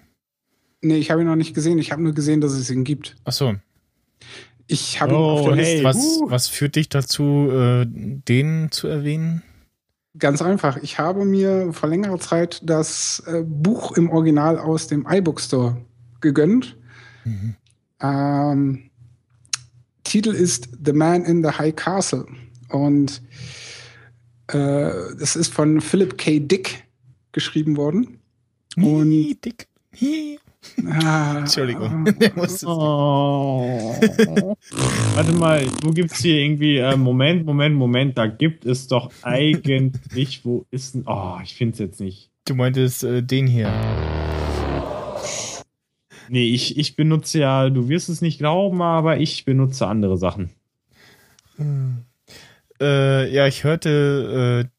[0.82, 1.80] Nee, ich habe ihn noch nicht gesehen.
[1.80, 3.16] Ich habe nur gesehen, dass es ihn gibt.
[3.24, 3.56] Ach so.
[4.68, 6.30] Ich habe oh, hey, was, uh.
[6.30, 9.42] was führt dich dazu, äh, den zu erwähnen?
[10.20, 10.78] Ganz einfach.
[10.78, 15.78] Ich habe mir vor längerer Zeit das äh, Buch im Original aus dem iBook Store
[16.22, 16.76] gegönnt.
[17.24, 17.56] Mhm.
[18.02, 18.90] Ähm,
[20.04, 22.26] Titel ist The Man in the High Castle.
[22.70, 23.22] Und
[24.48, 24.90] äh,
[25.20, 26.40] das ist von Philip K.
[26.40, 26.84] Dick
[27.32, 28.20] geschrieben worden.
[28.76, 29.68] Und Dick.
[30.86, 32.06] Ah, Entschuldigung.
[32.66, 33.96] oh.
[35.16, 40.46] Warte mal, wo gibt's hier irgendwie, äh, Moment, Moment, Moment, da gibt es doch eigentlich,
[40.46, 42.30] wo ist denn, oh, ich find's jetzt nicht.
[42.46, 43.72] Du meintest äh, den hier.
[46.30, 50.52] Nee, ich, ich benutze ja, du wirst es nicht glauben, aber ich benutze andere Sachen.
[51.58, 52.04] Hm.
[52.80, 54.77] Äh, ja, ich hörte äh,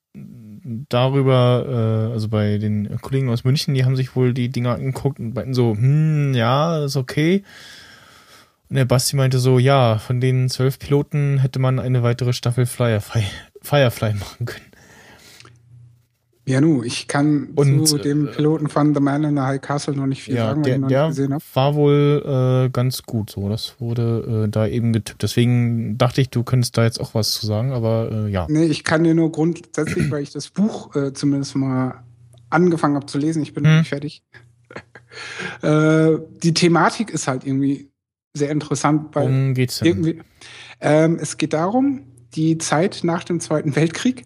[0.88, 5.18] darüber, äh, also bei den Kollegen aus München, die haben sich wohl die Dinger angeguckt
[5.18, 7.42] und meinten so, hm, ja, ist okay.
[8.68, 12.66] Und der Basti meinte so, ja, von den zwölf Piloten hätte man eine weitere Staffel
[12.66, 13.24] Firefly,
[13.62, 14.67] Firefly machen können.
[16.48, 19.60] Ja, nu, ich kann Und, zu dem äh, Piloten von The Man in the High
[19.60, 21.44] Castle noch nicht viel Ja, sagen, weil der, ich noch der nicht gesehen habe.
[21.52, 23.48] war wohl äh, ganz gut so.
[23.50, 25.22] Das wurde äh, da eben getippt.
[25.22, 28.46] Deswegen dachte ich, du könntest da jetzt auch was zu sagen, aber äh, ja.
[28.48, 32.02] Nee, ich kann dir nur grundsätzlich, weil ich das Buch äh, zumindest mal
[32.48, 33.78] angefangen habe zu lesen, ich bin noch Hm.
[33.80, 34.22] nicht fertig.
[35.62, 37.90] äh, die Thematik ist halt irgendwie
[38.34, 39.88] sehr interessant, weil Worum geht's denn?
[39.88, 40.20] irgendwie,
[40.80, 42.04] ähm, es geht darum,
[42.34, 44.24] die Zeit nach dem Zweiten Weltkrieg.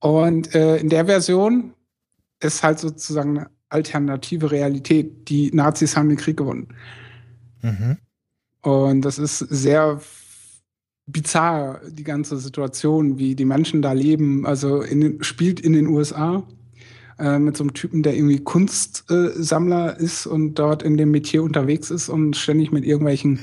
[0.00, 1.74] Und äh, in der Version
[2.40, 5.28] ist halt sozusagen eine alternative Realität.
[5.28, 6.68] Die Nazis haben den Krieg gewonnen.
[7.62, 7.98] Mhm.
[8.62, 10.00] Und das ist sehr
[11.06, 14.46] bizarr, die ganze Situation, wie die Menschen da leben.
[14.46, 16.42] Also in spielt in den USA
[17.18, 21.90] äh, mit so einem Typen, der irgendwie Kunstsammler ist und dort in dem Metier unterwegs
[21.90, 23.40] ist und ständig mit irgendwelchen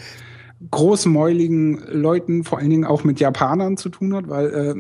[0.72, 4.76] großmäuligen Leuten, vor allen Dingen auch mit Japanern zu tun hat, weil äh,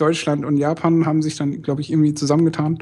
[0.00, 2.78] Deutschland und Japan haben sich dann, glaube ich, irgendwie zusammengetan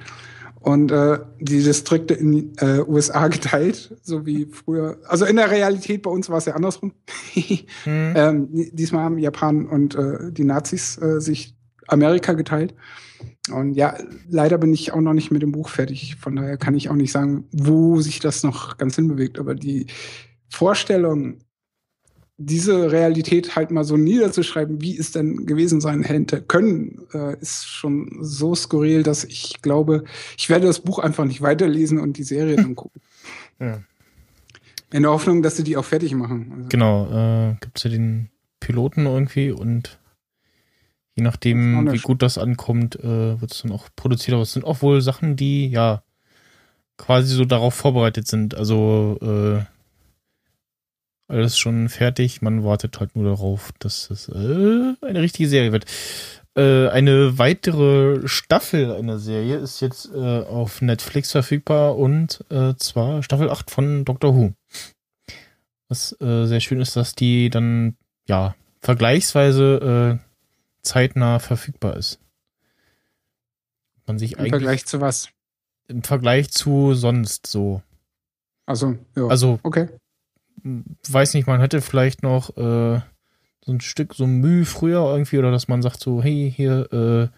[0.61, 4.99] und äh, die Distrikte in die äh, USA geteilt, so wie früher.
[5.07, 6.93] Also in der Realität bei uns war es ja andersrum.
[7.85, 8.15] Hm.
[8.17, 11.55] ähm, diesmal haben Japan und äh, die Nazis äh, sich
[11.87, 12.75] Amerika geteilt.
[13.51, 13.97] Und ja,
[14.29, 16.17] leider bin ich auch noch nicht mit dem Buch fertig.
[16.17, 19.39] Von daher kann ich auch nicht sagen, wo sich das noch ganz hinbewegt.
[19.39, 19.87] Aber die
[20.51, 21.39] Vorstellung,
[22.41, 27.67] diese Realität halt mal so niederzuschreiben, wie es denn gewesen sein hätte können, äh, ist
[27.67, 30.05] schon so skurril, dass ich glaube,
[30.37, 33.03] ich werde das Buch einfach nicht weiterlesen und die Serie dann gucken.
[33.59, 33.81] Ja.
[34.93, 36.53] In der Hoffnung, dass sie die auch fertig machen.
[36.55, 39.99] Also, Genau, äh, gibt's ja den Piloten irgendwie und
[41.17, 44.35] je nachdem, wie gut das ankommt, äh, wird es dann auch produziert.
[44.35, 46.05] Aber es sind auch wohl Sachen, die ja
[46.97, 48.55] quasi so darauf vorbereitet sind.
[48.55, 49.65] Also äh,
[51.29, 52.43] alles schon fertig.
[52.43, 55.85] Man wartet halt nur darauf, dass es äh, eine richtige Serie wird.
[56.57, 63.23] Äh, eine weitere Staffel einer Serie ist jetzt äh, auf Netflix verfügbar und äh, zwar
[63.23, 64.55] Staffel 8 von Doctor Who.
[65.89, 67.97] Was äh, sehr schön ist, dass die dann
[68.27, 70.21] ja vergleichsweise
[70.83, 72.21] zeitnah verfügbar ist.
[74.07, 75.29] Man sich Im eigentlich Vergleich zu was?
[75.89, 77.83] im Vergleich zu sonst so.
[78.67, 79.27] Also, ja.
[79.27, 79.89] Also okay.
[80.63, 83.01] Weiß nicht, man hätte vielleicht noch äh,
[83.65, 87.29] so ein Stück so Mühe früher irgendwie oder dass man sagt so, hey, hier äh,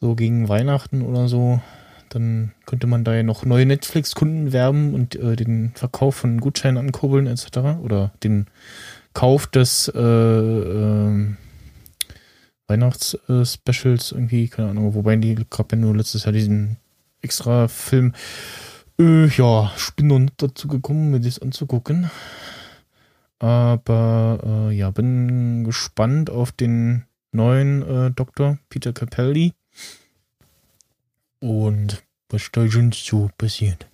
[0.00, 1.60] so gegen Weihnachten oder so,
[2.08, 6.78] dann könnte man da ja noch neue Netflix-Kunden werben und äh, den Verkauf von Gutscheinen
[6.78, 7.78] ankurbeln etc.
[7.82, 8.46] oder den
[9.14, 11.36] Kauf des äh, ähm,
[12.66, 16.78] Weihnachts-Specials irgendwie, keine Ahnung, wobei die ja nur letztes Jahr diesen
[17.20, 18.14] extra Film.
[18.98, 22.10] Äh, ja, ich bin noch nicht dazu gekommen, mir das anzugucken.
[23.38, 29.52] Aber äh, ja, bin gespannt auf den neuen äh, Doktor, Peter Capaldi.
[31.40, 33.86] Und was da sonst so passiert.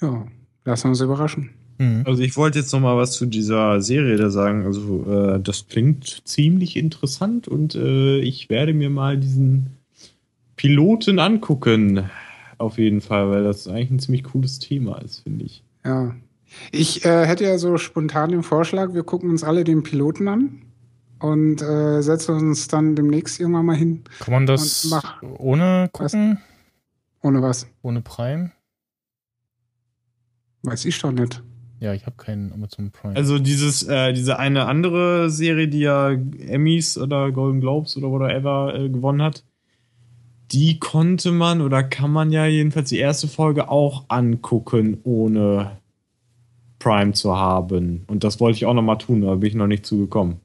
[0.00, 0.26] Ja,
[0.64, 1.50] lassen wir uns überraschen.
[1.78, 2.02] Mhm.
[2.04, 4.64] Also ich wollte jetzt noch mal was zu dieser Serie da sagen.
[4.64, 9.78] Also äh, das klingt ziemlich interessant und äh, ich werde mir mal diesen
[10.56, 12.10] Piloten angucken.
[12.58, 15.64] Auf jeden Fall, weil das eigentlich ein ziemlich cooles Thema ist, finde ich.
[15.84, 16.14] Ja.
[16.70, 20.62] Ich äh, hätte ja so spontan den Vorschlag, wir gucken uns alle den Piloten an
[21.18, 24.04] und äh, setzen uns dann demnächst irgendwann mal hin.
[24.20, 24.92] Kann man das
[25.38, 26.38] ohne gucken?
[27.22, 27.66] Ohne was?
[27.82, 28.52] Ohne Prime?
[30.62, 31.42] Weiß ich doch nicht.
[31.80, 33.16] Ja, ich habe keinen Amazon Prime.
[33.16, 38.74] Also dieses, äh, diese eine andere Serie, die ja Emmys oder Golden Globes oder whatever
[38.74, 39.44] äh, gewonnen hat,
[40.52, 45.78] die konnte man oder kann man ja jedenfalls die erste Folge auch angucken, ohne
[46.78, 48.04] Prime zu haben.
[48.06, 50.36] Und das wollte ich auch noch mal tun, aber bin ich noch nicht zugekommen.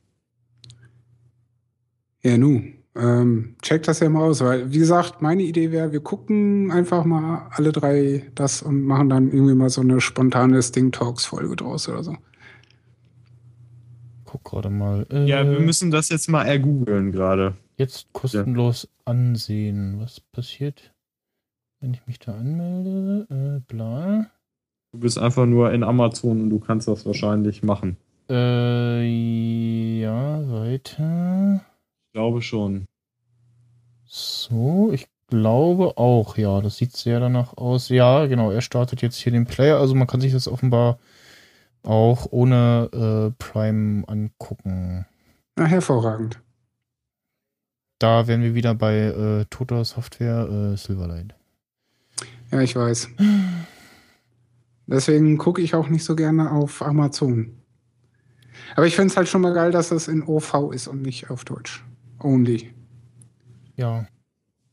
[2.23, 2.63] Ja, nu.
[2.95, 7.05] Ähm, check das ja mal aus, weil, wie gesagt, meine Idee wäre, wir gucken einfach
[7.05, 11.55] mal alle drei das und machen dann irgendwie mal so eine spontane Sting Talks Folge
[11.55, 12.15] draus oder so.
[14.25, 15.05] Guck gerade mal.
[15.11, 17.55] Äh, Ja, wir müssen das jetzt mal ergoogeln gerade.
[17.79, 19.99] Jetzt kostenlos ansehen.
[19.99, 20.93] Was passiert,
[21.79, 23.25] wenn ich mich da anmelde?
[23.29, 24.27] Äh, bla.
[24.91, 27.97] Du bist einfach nur in Amazon und du kannst das wahrscheinlich machen.
[28.29, 31.61] Äh, ja, weiter.
[32.05, 32.85] Ich glaube schon.
[34.05, 36.61] So, ich glaube auch, ja.
[36.61, 37.89] Das sieht sehr danach aus.
[37.89, 39.77] Ja, genau, er startet jetzt hier den Player.
[39.77, 40.99] Also man kann sich das offenbar
[41.83, 45.05] auch ohne äh, Prime angucken.
[45.55, 46.41] Na, hervorragend.
[47.99, 51.35] Da wären wir wieder bei äh, toter Software äh, Silverlight.
[52.51, 53.09] Ja, ich weiß.
[54.87, 57.57] Deswegen gucke ich auch nicht so gerne auf Amazon.
[58.75, 61.29] Aber ich finde es halt schon mal geil, dass es in OV ist und nicht
[61.29, 61.83] auf Deutsch.
[62.19, 62.73] Only.
[63.75, 64.07] Ja,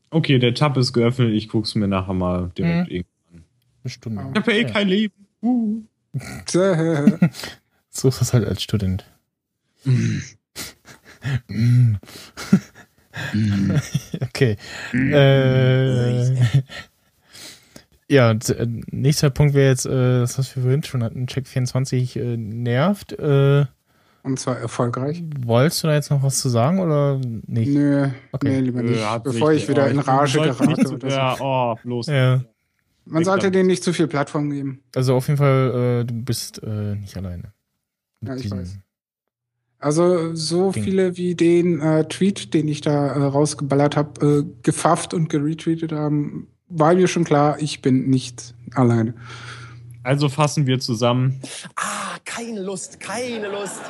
[0.09, 1.33] Okay, der Tab ist geöffnet.
[1.33, 2.95] Ich guck's mir nachher mal direkt Mhm.
[2.95, 3.43] irgendwann.
[3.83, 4.21] eine Stunde.
[4.21, 4.29] Ja.
[4.31, 4.69] Ich habe ja eh Ja.
[4.69, 5.27] kein Leben.
[5.43, 5.83] Uh.
[7.89, 9.05] So ist das halt als Student.
[11.49, 11.95] Mm.
[14.21, 14.57] okay.
[14.93, 16.35] Äh,
[18.09, 21.47] ja, und, äh, nächster Punkt wäre jetzt, äh, das, was wir vorhin schon hatten, Check
[21.47, 23.13] 24 äh, nervt.
[23.13, 23.65] Äh,
[24.23, 25.23] und zwar erfolgreich.
[25.39, 27.69] wolltest du da jetzt noch was zu sagen oder nicht?
[27.69, 28.49] Nö, Okay.
[28.49, 29.03] nee, lieber nicht.
[29.03, 31.07] Hat Bevor ich wieder oh, in Rage gerate oder so.
[31.07, 32.07] Ja, oh, bloß.
[32.07, 32.43] Ja.
[33.05, 34.83] Man sollte denen nicht zu viel Plattform geben.
[34.93, 37.53] Also auf jeden Fall, äh, du bist äh, nicht alleine.
[38.25, 38.79] Ja, ich weiß.
[39.79, 40.83] Also so Ding.
[40.83, 45.91] viele wie den äh, Tweet, den ich da äh, rausgeballert habe, äh, gefafft und geretweetet
[45.91, 49.13] haben, war mir schon klar, ich bin nicht alleine.
[50.03, 51.41] Also fassen wir zusammen.
[51.75, 53.81] Ah, keine Lust, keine Lust.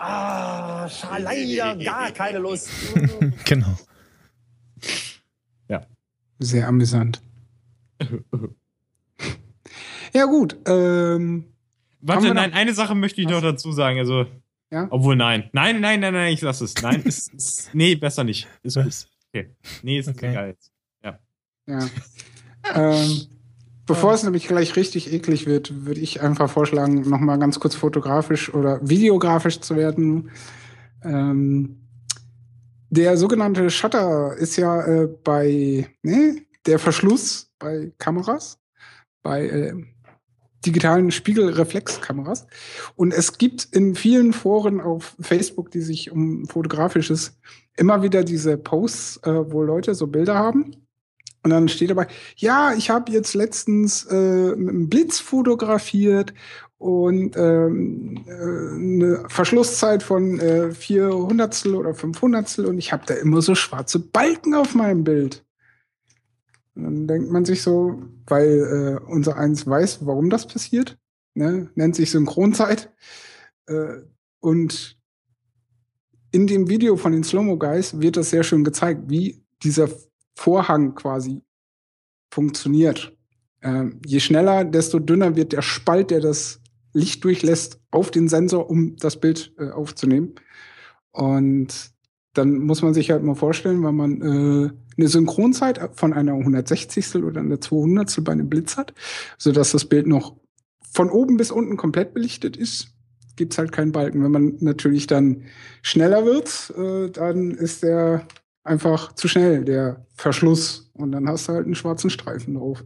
[0.00, 2.70] Ah, leider gar keine Lust.
[3.44, 3.76] Genau.
[6.38, 7.22] Sehr amüsant.
[10.12, 11.44] ja gut, ähm,
[12.00, 13.98] Warte, nein, eine Sache möchte ich noch dazu sagen.
[13.98, 14.26] Also,
[14.74, 14.88] Ja?
[14.90, 15.48] obwohl nein.
[15.52, 16.74] Nein, nein, nein, nein, ich lass es.
[16.82, 18.48] Nein, ist, ist, nee, besser nicht.
[18.64, 19.06] Ist gut.
[19.32, 19.50] Okay.
[19.82, 20.30] Nee, ist Okay.
[20.30, 20.72] egal jetzt.
[21.66, 21.78] ja.
[22.74, 23.26] ähm,
[23.86, 28.52] bevor es nämlich gleich richtig eklig wird, würde ich einfach vorschlagen, nochmal ganz kurz fotografisch
[28.52, 30.30] oder videografisch zu werden.
[31.04, 31.80] Ähm,
[32.90, 38.58] der sogenannte Shutter ist ja äh, bei, ne, der Verschluss bei Kameras,
[39.22, 39.74] bei äh,
[40.66, 42.46] digitalen Spiegelreflexkameras.
[42.96, 47.38] Und es gibt in vielen Foren auf Facebook, die sich um fotografisches,
[47.76, 50.76] immer wieder diese Posts, äh, wo Leute so Bilder haben.
[51.42, 56.32] Und dann steht dabei, ja, ich habe jetzt letztens äh, mit einem Blitz fotografiert
[56.78, 63.04] und ähm, äh, eine Verschlusszeit von äh, vier Hundertstel oder fünf Hundertstel und ich habe
[63.06, 65.43] da immer so schwarze Balken auf meinem Bild.
[66.74, 70.98] Dann denkt man sich so, weil äh, unser eins weiß, warum das passiert,
[71.34, 71.70] ne?
[71.74, 72.92] nennt sich Synchronzeit.
[73.66, 74.02] Äh,
[74.40, 74.98] und
[76.32, 79.88] in dem Video von den Slow-Mo Guys wird das sehr schön gezeigt, wie dieser
[80.34, 81.42] Vorhang quasi
[82.32, 83.16] funktioniert.
[83.62, 86.60] Ähm, je schneller, desto dünner wird der Spalt, der das
[86.92, 90.34] Licht durchlässt, auf den Sensor, um das Bild äh, aufzunehmen.
[91.12, 91.92] Und
[92.34, 97.16] dann muss man sich halt mal vorstellen, wenn man äh, eine Synchronzeit von einer 160.
[97.16, 98.22] oder einer 200.
[98.24, 98.94] bei einem Blitz hat,
[99.38, 100.36] sodass das Bild noch
[100.92, 102.88] von oben bis unten komplett belichtet ist,
[103.36, 104.22] gibt's halt keinen Balken.
[104.22, 105.42] Wenn man natürlich dann
[105.82, 108.26] schneller wird, äh, dann ist der
[108.62, 110.90] einfach zu schnell, der Verschluss.
[110.94, 112.84] Und dann hast du halt einen schwarzen Streifen drauf.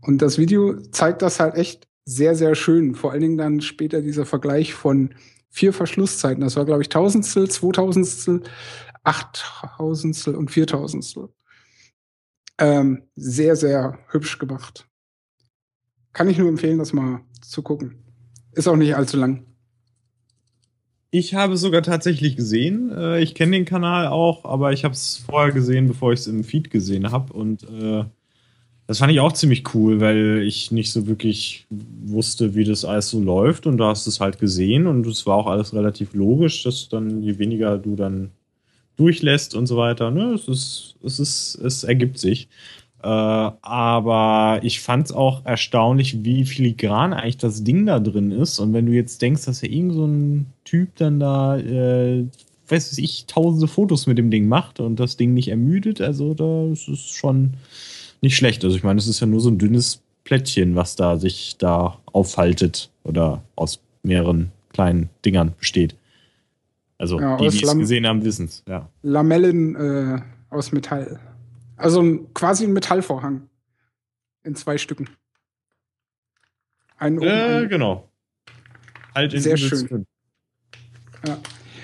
[0.00, 2.94] Und das Video zeigt das halt echt sehr, sehr schön.
[2.94, 5.14] Vor allen Dingen dann später dieser Vergleich von
[5.50, 6.42] vier Verschlusszeiten.
[6.42, 8.42] Das war, glaube ich, Tausendstel, Zweitausendstel,
[9.04, 11.28] Achttausendstel und Viertausendstel.
[12.58, 14.88] Ähm, sehr, sehr hübsch gemacht.
[16.12, 18.04] Kann ich nur empfehlen, das mal zu gucken.
[18.52, 19.44] Ist auch nicht allzu lang.
[21.10, 22.90] Ich habe es sogar tatsächlich gesehen.
[22.90, 26.26] Äh, Ich kenne den Kanal auch, aber ich habe es vorher gesehen, bevor ich es
[26.26, 27.32] im Feed gesehen habe.
[27.32, 28.04] Und äh,
[28.86, 33.10] das fand ich auch ziemlich cool, weil ich nicht so wirklich wusste, wie das alles
[33.10, 33.66] so läuft.
[33.66, 36.88] Und da hast du es halt gesehen und es war auch alles relativ logisch, dass
[36.88, 38.30] dann je weniger du dann
[38.96, 42.48] durchlässt und so weiter, ne, es ist, es ist, es ergibt sich.
[43.02, 48.58] Äh, aber ich fand es auch erstaunlich, wie filigran eigentlich das Ding da drin ist.
[48.58, 52.24] Und wenn du jetzt denkst, dass ja irgend so ein Typ dann da, äh,
[52.68, 56.72] weiß ich, tausende Fotos mit dem Ding macht und das Ding nicht ermüdet, also da
[56.72, 57.54] ist es schon
[58.22, 58.64] nicht schlecht.
[58.64, 61.98] Also ich meine, es ist ja nur so ein dünnes Plättchen, was da sich da
[62.06, 65.94] aufhaltet oder aus mehreren kleinen Dingern besteht.
[67.04, 68.88] Also Ja, die, die es gesehen haben, wissen es, ja.
[69.02, 71.20] Lamellen äh, aus Metall.
[71.76, 73.42] Also ein, quasi ein Metallvorhang.
[74.42, 75.10] In zwei Stücken.
[76.96, 78.08] Einen oben, Äh, einen genau.
[79.14, 80.06] Halt in Sehr schön.
[81.26, 81.36] Ja.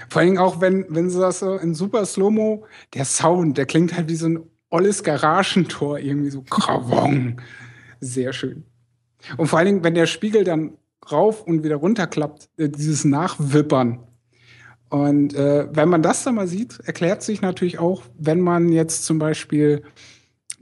[0.08, 2.64] Vor allem auch, wenn, wenn sie das so in super Slow-Mo,
[2.94, 4.40] der Sound, der klingt halt wie so ein
[4.70, 7.42] olles Garagentor, irgendwie so krawong.
[8.00, 8.64] Sehr schön.
[9.36, 10.78] Und vor allen Dingen, wenn der Spiegel dann
[11.12, 13.98] rauf und wieder runterklappt, äh, dieses Nachwippern.
[14.90, 19.04] Und äh, wenn man das dann mal sieht, erklärt sich natürlich auch, wenn man jetzt
[19.04, 19.82] zum Beispiel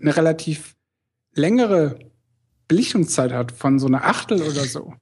[0.00, 0.76] eine relativ
[1.34, 1.98] längere
[2.68, 4.92] Belichtungszeit hat von so einer Achtel oder so.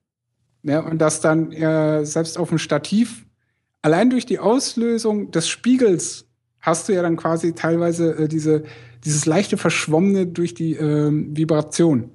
[0.63, 3.27] Ja, und das dann äh, selbst auf dem Stativ
[3.83, 6.27] allein durch die Auslösung des Spiegels
[6.61, 8.65] hast du ja dann quasi teilweise äh, diese,
[9.05, 12.11] dieses leichte Verschwommene durch die ähm, Vibration.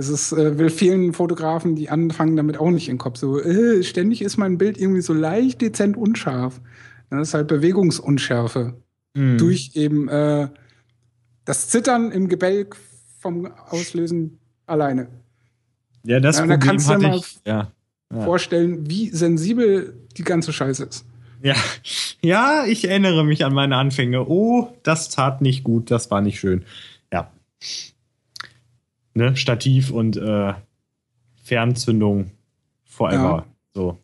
[0.00, 3.18] Das ist, äh, will vielen Fotografen, die anfangen damit auch nicht in den Kopf.
[3.18, 6.58] So, äh, ständig ist mein Bild irgendwie so leicht dezent unscharf.
[7.10, 8.76] Das ist halt Bewegungsunschärfe.
[9.12, 9.36] Mhm.
[9.36, 10.48] Durch eben äh,
[11.44, 12.78] das Zittern im Gebälk
[13.18, 15.08] vom Auslösen alleine.
[16.06, 17.38] Ja, das Ja, da kannst du hatte mal ich.
[17.44, 17.70] Ja.
[18.10, 18.20] Ja.
[18.22, 21.04] Vorstellen, wie sensibel die ganze Scheiße ist.
[21.42, 21.56] ja.
[22.22, 24.26] Ja, ich erinnere mich an meine Anfänge.
[24.26, 26.64] Oh, das tat nicht gut, das war nicht schön.
[27.12, 27.30] Ja.
[29.20, 30.54] Ne, Stativ und äh,
[31.42, 32.30] Fernzündung
[32.84, 33.44] forever.
[33.74, 33.98] So.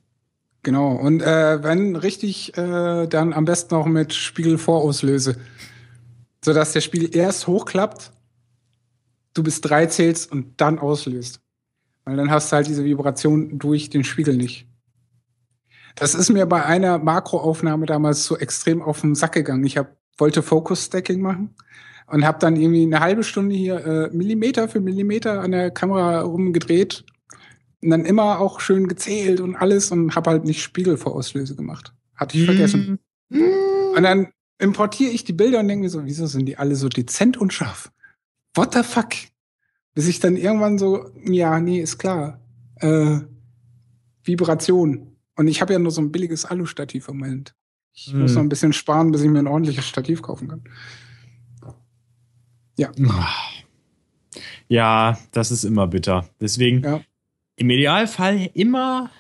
[0.63, 0.93] Genau.
[0.93, 5.39] Und äh, wenn richtig, äh, dann am besten auch mit Spiegelvorauslöse.
[6.45, 8.13] Sodass der Spiegel erst hochklappt,
[9.33, 11.41] du bis drei zählst und dann auslöst.
[12.05, 14.67] Weil dann hast du halt diese Vibration durch den Spiegel nicht.
[15.95, 19.65] Das ist mir bei einer Makroaufnahme damals so extrem auf den Sack gegangen.
[19.65, 21.55] Ich hab, wollte Focus-Stacking machen
[22.07, 26.21] und habe dann irgendwie eine halbe Stunde hier äh, Millimeter für Millimeter an der Kamera
[26.21, 27.05] rumgedreht
[27.83, 31.93] und dann immer auch schön gezählt und alles und habe halt nicht Spiegelvorauslöse gemacht.
[32.15, 32.99] Hatte ich vergessen.
[33.29, 34.29] Und dann
[34.59, 37.53] importiere ich die Bilder und denke mir so, wieso sind die alle so dezent und
[37.53, 37.91] scharf?
[38.55, 39.11] What the fuck?
[39.95, 42.41] Bis ich dann irgendwann so, ja, nee, ist klar.
[42.77, 43.21] Äh,
[44.23, 45.17] Vibration.
[45.37, 47.55] Und ich habe ja nur so ein billiges Alu-Stativ im Moment.
[47.93, 48.35] Ich muss Hm.
[48.35, 50.65] noch ein bisschen sparen, bis ich mir ein ordentliches Stativ kaufen kann.
[54.69, 56.29] Ja, das ist immer bitter.
[56.41, 57.01] Deswegen Ja.
[57.57, 59.11] im Idealfall immer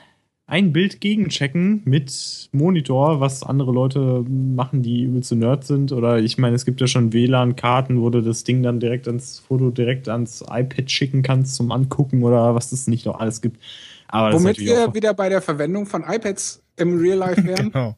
[0.49, 5.91] ein Bild gegenchecken mit Monitor, was andere Leute machen, die übelste Nerds sind.
[5.91, 9.41] Oder ich meine, es gibt ja schon WLAN-Karten, wo du das Ding dann direkt ans
[9.41, 13.61] Foto direkt ans iPad schicken kannst zum Angucken oder was es nicht noch alles gibt.
[14.07, 17.73] Aber das Womit wir wieder bei der Verwendung von iPads im Real Life wären.
[17.73, 17.97] Genau.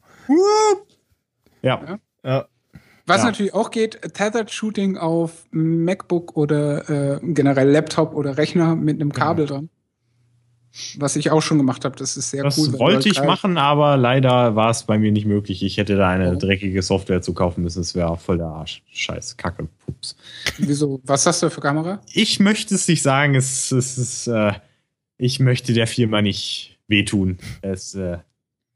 [1.61, 1.99] ja.
[2.23, 2.47] Ja.
[3.09, 3.25] Was Ja.
[3.25, 9.11] natürlich auch geht, Tethered Shooting auf MacBook oder äh, generell Laptop oder Rechner mit einem
[9.11, 9.69] Kabel dran.
[10.99, 12.71] Was ich auch schon gemacht habe, das ist sehr Das cool.
[12.73, 15.63] weil wollte ich halt- machen, aber leider war es bei mir nicht möglich.
[15.63, 16.37] Ich hätte da eine Oh.
[16.37, 17.79] dreckige Software zu kaufen müssen.
[17.79, 18.83] Das wäre voll der Arsch.
[18.91, 20.15] Scheiß, Kacke, Pups.
[20.59, 21.01] Wieso?
[21.03, 21.99] Was hast du für Kamera?
[22.13, 23.33] Ich möchte es nicht sagen.
[23.33, 24.53] Es, es ist, äh,
[25.17, 27.39] ich möchte der Firma nicht wehtun.
[27.63, 28.19] Es, äh,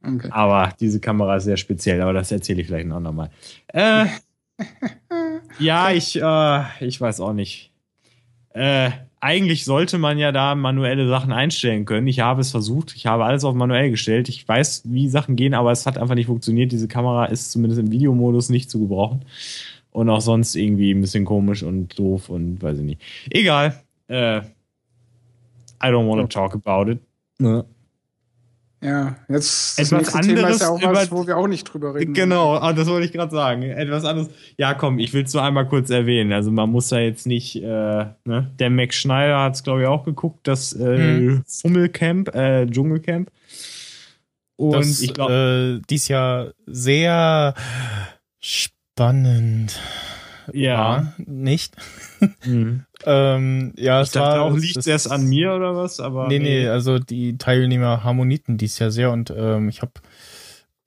[0.06, 0.28] Okay.
[0.32, 3.30] aber diese Kamera ist sehr speziell, aber das erzähle ich vielleicht ein andermal.
[3.68, 4.06] Äh,
[5.60, 7.72] ja, ich, äh, ich weiß auch nicht.
[8.50, 8.92] Äh,
[9.24, 12.08] eigentlich sollte man ja da manuelle Sachen einstellen können.
[12.08, 12.94] Ich habe es versucht.
[12.96, 14.28] Ich habe alles auf manuell gestellt.
[14.28, 16.74] Ich weiß, wie Sachen gehen, aber es hat einfach nicht funktioniert.
[16.74, 19.24] Diese Kamera ist zumindest im Videomodus nicht zu gebrauchen.
[19.92, 23.02] Und auch sonst irgendwie ein bisschen komisch und doof und weiß ich nicht.
[23.30, 23.82] Egal.
[24.08, 27.00] Äh, I don't want to talk about it.
[27.40, 27.64] Ne?
[28.84, 31.64] Ja, jetzt Etwas das nächste Thema anderes ist ja auch was, wo wir auch nicht
[31.64, 32.14] drüber reden.
[32.14, 33.64] Genau, ah, das wollte ich gerade sagen.
[33.64, 34.30] Etwas anderes.
[34.58, 36.34] Ja, komm, ich will es nur einmal kurz erwähnen.
[36.34, 38.52] Also man muss da jetzt nicht, äh, ne?
[38.60, 41.44] Der Max Schneider hat es, glaube ich, auch geguckt, das äh, Mhm.
[41.48, 43.32] Fummelcamp, äh, Dschungelcamp.
[44.58, 47.54] Und das, ich glaube, äh, dies Jahr sehr
[48.40, 49.80] spannend
[50.52, 50.78] ja.
[50.78, 51.76] war, nicht?
[52.46, 52.86] Mhm.
[53.06, 56.28] Ähm, ja, Ich es dachte war, auch, liegt es- erst an mir oder was, aber.
[56.28, 59.92] Nee, nee, also die Teilnehmer harmonierten dies ja sehr und ähm, ich habe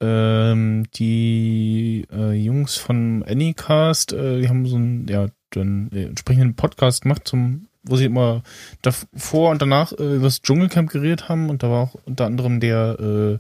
[0.00, 6.54] ähm, die äh, Jungs von Anycast, äh, die haben so einen, ja, den äh, entsprechenden
[6.54, 8.42] Podcast gemacht, zum, wo sie immer
[8.82, 12.60] davor und danach äh, über das Dschungelcamp geredet haben und da war auch unter anderem
[12.60, 13.38] der äh,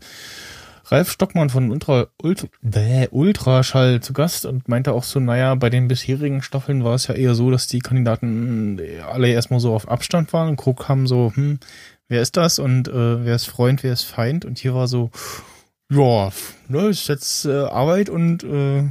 [0.88, 5.68] Ralf Stockmann von Ultra, Ultra, bäh, Ultraschall zu Gast und meinte auch so, naja, bei
[5.68, 9.74] den bisherigen Staffeln war es ja eher so, dass die Kandidaten äh, alle erstmal so
[9.74, 11.58] auf Abstand waren und guck haben so, hm,
[12.08, 15.10] wer ist das und äh, wer ist Freund, wer ist Feind und hier war so,
[15.90, 16.30] ja,
[16.68, 18.82] ne, ist jetzt äh, Arbeit und äh,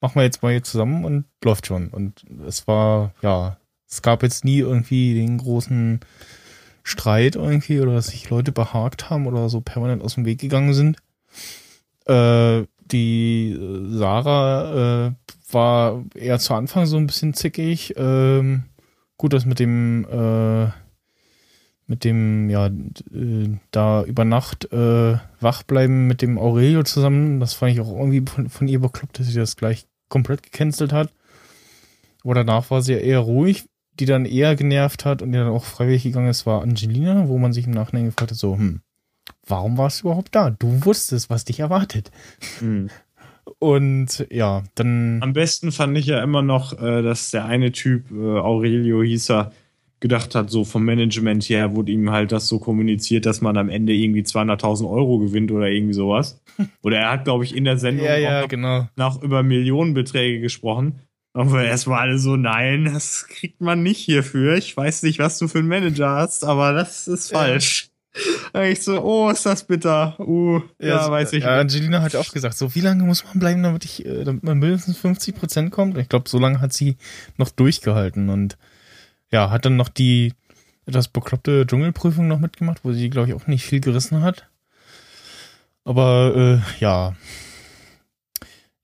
[0.00, 1.88] machen wir jetzt mal hier zusammen und läuft schon.
[1.88, 3.58] Und es war, ja,
[3.88, 6.00] es gab jetzt nie irgendwie den großen
[6.82, 10.74] Streit irgendwie oder dass sich Leute behagt haben oder so permanent aus dem Weg gegangen
[10.74, 10.98] sind.
[12.06, 15.12] Äh, die äh, Sarah äh,
[15.52, 17.94] war eher zu Anfang so ein bisschen zickig.
[17.96, 18.64] Ähm,
[19.16, 20.70] gut, das mit dem äh,
[21.86, 27.54] mit dem ja äh, da über Nacht äh, wach bleiben mit dem Aurelio zusammen, das
[27.54, 31.10] fand ich auch irgendwie von, von ihr bekloppt, dass sie das gleich komplett gecancelt hat.
[32.22, 33.64] Aber danach war sie ja eher ruhig,
[34.00, 37.38] die dann eher genervt hat und die dann auch freiwillig gegangen ist, war Angelina, wo
[37.38, 38.80] man sich im Nachhinein gefragt hat, so, hm,
[39.46, 40.50] warum warst du überhaupt da?
[40.50, 42.10] Du wusstest, was dich erwartet.
[42.60, 42.90] Mhm.
[43.58, 45.22] Und ja, dann.
[45.22, 49.30] Am besten fand ich ja immer noch, äh, dass der eine Typ, äh, Aurelio hieß
[49.30, 49.52] er,
[49.98, 53.68] gedacht hat, so vom Management her wurde ihm halt das so kommuniziert, dass man am
[53.68, 56.40] Ende irgendwie 200.000 Euro gewinnt oder irgendwie sowas.
[56.82, 58.88] Oder er hat, glaube ich, in der Sendung Ja, auch ja, noch genau.
[58.96, 61.00] nach über Millionenbeträge gesprochen.
[61.32, 64.56] Aber erstmal alle so, nein, das kriegt man nicht hierfür.
[64.56, 67.84] Ich weiß nicht, was du für einen Manager hast, aber das ist falsch.
[67.84, 67.90] Ja.
[68.64, 70.18] Ich so, oh, ist das bitter.
[70.18, 71.44] Uh, ja, ja weiß ich.
[71.44, 74.42] Ja, Angelina hat auch gesagt, so wie lange muss man bleiben, damit ich, äh, damit
[74.42, 75.96] man mindestens 50 Prozent kommt.
[75.96, 76.96] Ich glaube, so lange hat sie
[77.36, 78.58] noch durchgehalten und
[79.30, 80.34] ja, hat dann noch die
[80.86, 84.48] etwas bekloppte Dschungelprüfung noch mitgemacht, wo sie, glaube ich, auch nicht viel gerissen hat.
[85.84, 87.14] Aber äh, ja,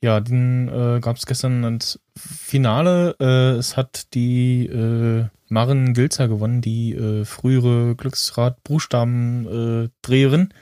[0.03, 3.17] ja, den äh, gab es gestern als Finale.
[3.21, 10.53] Äh, es hat die äh, Maren Gilzer gewonnen, die äh, frühere Glücksrad-Buchstaben-Dreherin.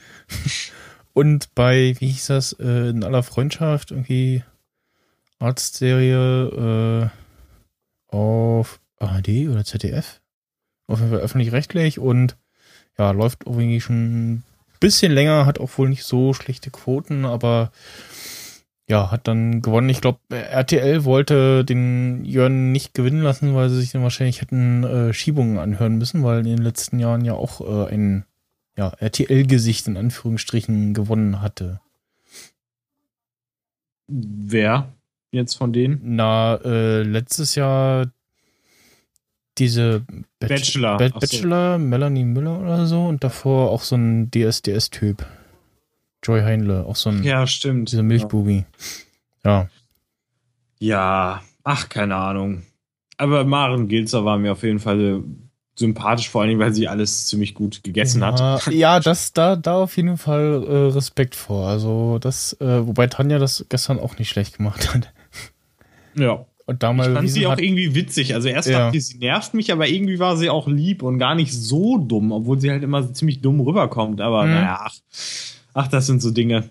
[1.12, 4.42] Und bei, wie hieß das, äh, in aller Freundschaft, irgendwie
[5.38, 7.10] Arztserie
[8.10, 10.20] äh, auf ARD oder ZDF.
[10.86, 12.36] Auf jeden Fall öffentlich-rechtlich und
[12.98, 14.44] ja, läuft irgendwie schon ein
[14.80, 17.72] bisschen länger, hat auch wohl nicht so schlechte Quoten, aber
[18.88, 19.88] ja, hat dann gewonnen.
[19.88, 24.84] Ich glaube, RTL wollte den Jörn nicht gewinnen lassen, weil sie sich dann wahrscheinlich hätten
[24.84, 28.24] äh, Schiebungen anhören müssen, weil in den letzten Jahren ja auch äh, ein
[28.76, 31.80] ja, RTL-Gesicht in Anführungsstrichen gewonnen hatte.
[34.06, 34.92] Wer
[35.30, 36.00] jetzt von denen?
[36.02, 38.10] Na, äh, letztes Jahr
[39.58, 40.00] diese
[40.40, 40.96] Bach Bachelor.
[40.98, 41.84] Ba Bachelor, so.
[41.84, 45.24] Melanie Müller oder so und davor auch so ein DSDS-Typ.
[46.24, 47.22] Joy Heinle, auch so ein.
[47.22, 47.92] Ja, stimmt.
[47.92, 48.64] Dieser Milchbubi.
[49.44, 49.68] Ja.
[50.78, 52.62] Ja, ach, keine Ahnung.
[53.16, 55.22] Aber Maren Gilzer war mir auf jeden Fall
[55.76, 58.66] sympathisch, vor allem, weil sie alles ziemlich gut gegessen ja, hat.
[58.72, 61.68] Ja, das, da, da auf jeden Fall äh, Respekt vor.
[61.68, 65.12] Also, das, äh, wobei Tanja das gestern auch nicht schlecht gemacht hat.
[66.16, 66.46] Ja.
[66.66, 68.34] Und damals ich fand sie auch irgendwie witzig.
[68.34, 68.86] Also erst ja.
[68.86, 71.98] dachte ich, sie nervt mich, aber irgendwie war sie auch lieb und gar nicht so
[71.98, 74.22] dumm, obwohl sie halt immer ziemlich dumm rüberkommt.
[74.22, 74.52] Aber mhm.
[74.54, 74.94] naja, ach,
[75.74, 76.70] ach, das sind so Dinge.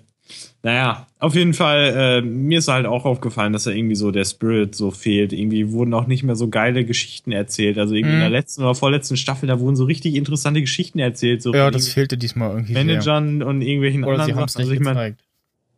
[0.64, 4.24] Naja, auf jeden Fall, äh, mir ist halt auch aufgefallen, dass da irgendwie so der
[4.24, 5.34] Spirit so fehlt.
[5.34, 7.78] Irgendwie wurden auch nicht mehr so geile Geschichten erzählt.
[7.78, 8.22] Also irgendwie mhm.
[8.22, 11.42] in der letzten oder vorletzten Staffel, da wurden so richtig interessante Geschichten erzählt.
[11.42, 12.74] So ja, das fehlte diesmal irgendwie.
[12.74, 13.48] Managern sehr.
[13.48, 14.62] und irgendwelchen oder anderen Sachen.
[14.62, 15.18] Also ich mein,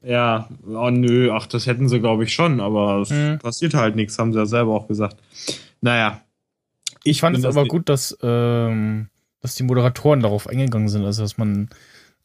[0.03, 3.39] ja, oh nö, ach, das hätten sie, glaube ich, schon, aber es mhm.
[3.39, 5.18] passiert halt nichts, haben sie ja selber auch gesagt.
[5.81, 6.22] Naja.
[7.03, 9.07] Ich, ich fand es aber gut, dass, ähm,
[9.41, 11.69] dass die Moderatoren darauf eingegangen sind, also dass man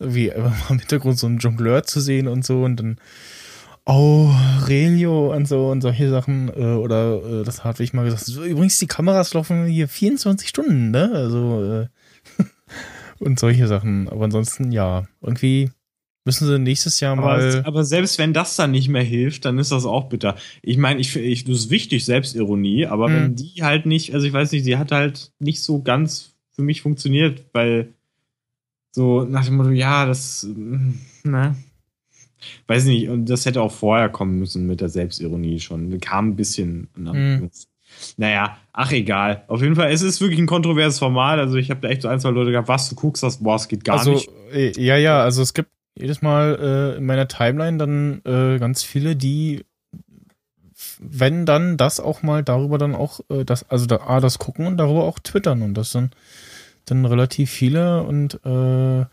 [0.01, 0.29] wie
[0.69, 2.97] im Hintergrund so einen Jongleur zu sehen und so und dann
[3.85, 8.29] Aurelio und so und solche Sachen äh, oder äh, das hat ich mal gesagt.
[8.29, 11.11] Übrigens, die Kameras laufen hier 24 Stunden, ne?
[11.13, 12.45] Also äh,
[13.19, 14.09] und solche Sachen.
[14.09, 15.71] Aber ansonsten, ja, irgendwie
[16.25, 17.57] müssen sie nächstes Jahr mal.
[17.57, 20.37] Aber, aber, selbst wenn das dann nicht mehr hilft, dann ist das auch bitter.
[20.63, 23.15] Ich meine, ich, ich, das ist wichtig, Selbstironie, aber hm.
[23.15, 26.63] wenn die halt nicht, also ich weiß nicht, sie hat halt nicht so ganz für
[26.63, 27.95] mich funktioniert, weil
[28.93, 30.47] so nach dem Motto, ja, das,
[31.23, 31.57] ne,
[32.67, 36.01] weiß nicht, und das hätte auch vorher kommen müssen mit der Selbstironie schon.
[36.01, 36.89] Kam ein bisschen.
[36.97, 37.51] Mhm.
[38.17, 39.45] Naja, ach egal.
[39.49, 41.39] Auf jeden Fall, es ist wirklich ein kontroverses Format.
[41.39, 43.57] Also ich habe da echt so ein, zwei Leute gehabt, was du guckst, das, boah,
[43.57, 44.31] es geht gar also, nicht.
[44.53, 46.59] Äh, ja, ja, also es gibt jedes Mal
[46.95, 49.65] äh, in meiner Timeline dann äh, ganz viele, die
[50.99, 54.67] wenn dann das auch mal darüber dann auch äh, das also da A, das gucken
[54.67, 56.11] und darüber auch twittern und das dann
[56.85, 59.05] dann relativ viele und äh,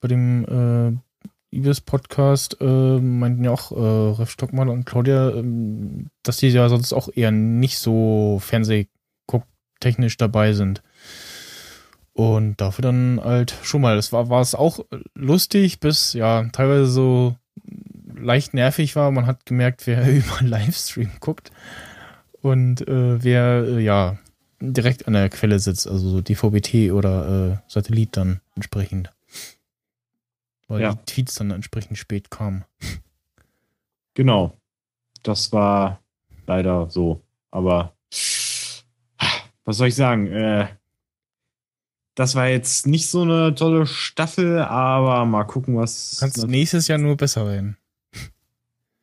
[0.00, 5.44] bei dem äh, Ibis Podcast äh, meinten ja auch äh, Ref Stockmann und Claudia, äh,
[6.22, 10.82] dass die ja sonst auch eher nicht so Fernsehgucktechnisch dabei sind.
[12.12, 14.80] Und dafür dann halt schon mal, das war, war es auch
[15.14, 17.36] lustig, bis ja teilweise so
[18.14, 19.10] leicht nervig war.
[19.10, 21.52] Man hat gemerkt, wer über Livestream guckt
[22.42, 24.18] und äh, wer äh, ja
[24.60, 29.12] direkt an der Quelle sitzt, also so DVB-T oder äh, Satellit dann entsprechend.
[30.68, 30.94] Weil ja.
[30.94, 32.64] die Tweets dann entsprechend spät kamen.
[34.14, 34.56] Genau.
[35.22, 36.00] Das war
[36.46, 37.20] leider so.
[37.50, 37.92] Aber
[39.64, 40.26] was soll ich sagen?
[40.28, 40.68] Äh,
[42.14, 46.16] das war jetzt nicht so eine tolle Staffel, aber mal gucken, was.
[46.18, 47.76] Kannst du nächstes Jahr nur besser werden.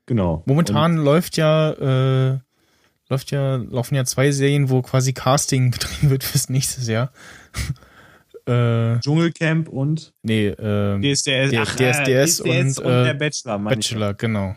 [0.07, 0.43] Genau.
[0.45, 2.39] Momentan Und läuft ja äh,
[3.13, 7.11] läuft ja, laufen ja zwei Serien, wo quasi Casting betrieben wird fürs nächste Jahr.
[8.47, 13.59] äh, Dschungelcamp und nee, äh, DSDS, ach, DSDS, und, und, und der Bachelor.
[13.59, 14.55] Bachelor, genau.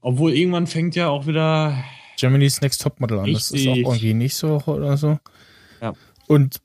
[0.00, 1.82] Obwohl irgendwann fängt ja auch wieder
[2.18, 3.32] Germany's Next Topmodel an.
[3.32, 5.18] Das ist auch irgendwie nächste Woche oder so.
[5.80, 5.92] Ja.
[6.28, 6.60] Und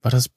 [0.00, 0.30] war das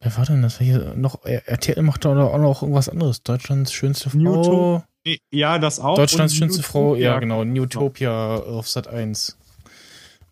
[0.00, 0.58] Wer war denn das?
[0.58, 3.24] Hier noch RTL macht da auch noch irgendwas anderes.
[3.24, 4.84] Deutschlands schönste Frau.
[5.30, 5.96] Ja, das auch.
[5.96, 7.44] Deutschlands schönste Frau, ja, genau.
[7.44, 9.36] Newtopia auf Sat 1.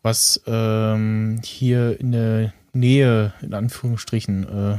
[0.03, 4.79] Was ähm, hier in der Nähe, in Anführungsstrichen, äh,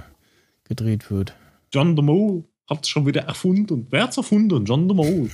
[0.67, 1.33] gedreht wird.
[1.73, 3.87] John the hat es schon wieder erfunden.
[3.89, 4.65] Wer hat's erfunden?
[4.65, 5.29] John the Mole.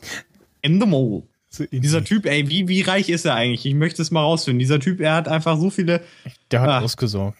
[0.62, 1.22] In the Mole.
[1.50, 1.64] So.
[1.70, 3.64] Dieser Typ, ey, wie, wie reich ist er eigentlich?
[3.64, 4.58] Ich möchte es mal rausfinden.
[4.58, 6.02] Dieser Typ, er hat einfach so viele.
[6.50, 6.80] Der hat Ah.
[6.80, 7.38] ausgesorgt.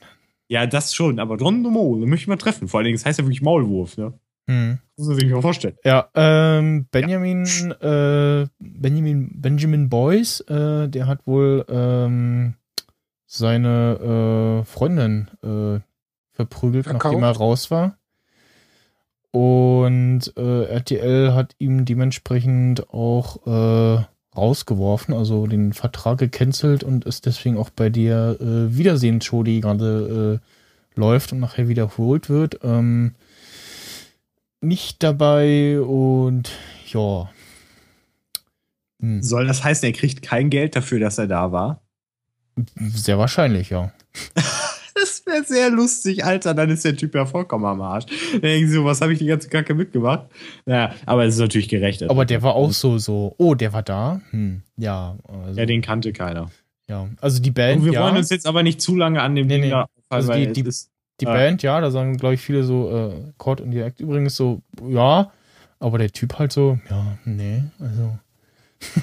[0.48, 2.68] Ja, das schon, aber Don Mo, den möchte ich mal treffen.
[2.68, 4.14] Vor allen Dingen, das heißt ja wirklich Maulwurf, ne?
[4.48, 4.78] Hm.
[4.96, 5.76] Muss man sich mal vorstellen.
[5.84, 7.44] Ja, ähm, Benjamin,
[7.80, 12.54] Äh, Benjamin, Benjamin Boyce, äh, der hat wohl ähm,
[13.26, 15.80] seine äh, Freundin äh,
[16.32, 17.04] verprügelt, Verkauft?
[17.12, 17.98] nachdem er raus war.
[19.30, 24.04] Und äh, RTL hat ihm dementsprechend auch äh,
[24.34, 30.40] rausgeworfen, also den Vertrag gecancelt und ist deswegen auch bei der äh, Wiedersehensshow, die gerade
[30.40, 33.14] äh, läuft und nachher wiederholt wird, ähm,
[34.60, 36.50] nicht dabei und
[36.92, 37.28] ja.
[39.00, 41.80] Hm, Soll das heißen, er kriegt kein Geld dafür, dass er da war?
[42.76, 43.92] sehr wahrscheinlich, ja.
[45.00, 46.54] Das wäre sehr lustig, Alter.
[46.54, 48.06] Dann ist der Typ ja vollkommen am Arsch.
[48.32, 50.26] Dann denken sie so, was habe ich die ganze Kacke mitgemacht?
[50.66, 52.02] Naja, aber es ist natürlich gerecht.
[52.02, 54.20] Aber der war auch so, so, oh, der war da?
[54.30, 55.16] Hm, ja.
[55.28, 56.50] Also, Ja, den kannte keiner.
[56.88, 57.08] ja.
[57.20, 58.02] also die Band, Und wir ja.
[58.02, 59.70] wollen uns jetzt aber nicht zu lange an dem Nee, Ding nee.
[59.70, 60.68] da Also die- die-
[61.20, 61.32] Die Ah.
[61.32, 65.32] Band, ja, da sagen, glaube ich, viele so, äh, Chord und Direkt übrigens so, ja,
[65.80, 68.16] aber der Typ halt so, ja, nee, also.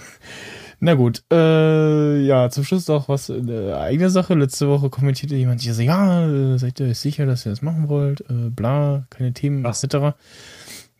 [0.79, 4.33] Na gut, äh, ja, zum Schluss noch was, äh, eigene Sache.
[4.33, 7.61] Letzte Woche kommentierte jemand hier so, ja, äh, seid ihr euch sicher, dass ihr das
[7.61, 8.21] machen wollt?
[8.29, 10.15] Äh, bla, keine Themen, etc.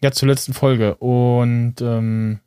[0.02, 0.96] Ja, zur letzten Folge.
[0.96, 2.40] Und ähm,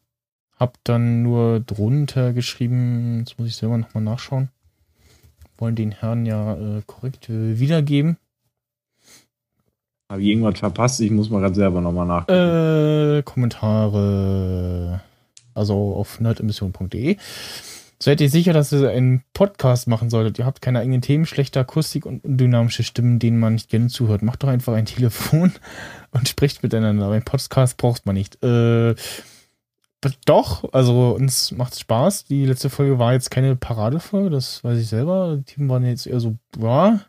[0.56, 4.48] hab dann nur drunter geschrieben, jetzt muss ich selber nochmal nachschauen.
[5.58, 8.16] Wollen den Herrn ja äh, korrekt äh, wiedergeben.
[10.08, 11.00] Habe ich irgendwas verpasst?
[11.00, 13.18] Ich muss mal gerade selber nochmal nachgucken.
[13.18, 15.00] Äh, Kommentare.
[15.54, 17.16] Also auf nerdemission.de.
[18.00, 20.38] Seid ihr sicher, dass ihr einen Podcast machen solltet?
[20.38, 24.22] Ihr habt keine eigenen Themen, schlechte Akustik und dynamische Stimmen, denen man nicht gerne zuhört.
[24.22, 25.52] Macht doch einfach ein Telefon
[26.12, 27.06] und spricht miteinander.
[27.06, 28.42] Aber einen Podcast braucht man nicht.
[28.42, 28.94] Äh,
[30.24, 32.24] doch, also uns macht's Spaß.
[32.26, 35.36] Die letzte Folge war jetzt keine Paradefolge, das weiß ich selber.
[35.36, 37.00] Die Themen waren jetzt eher so, ja.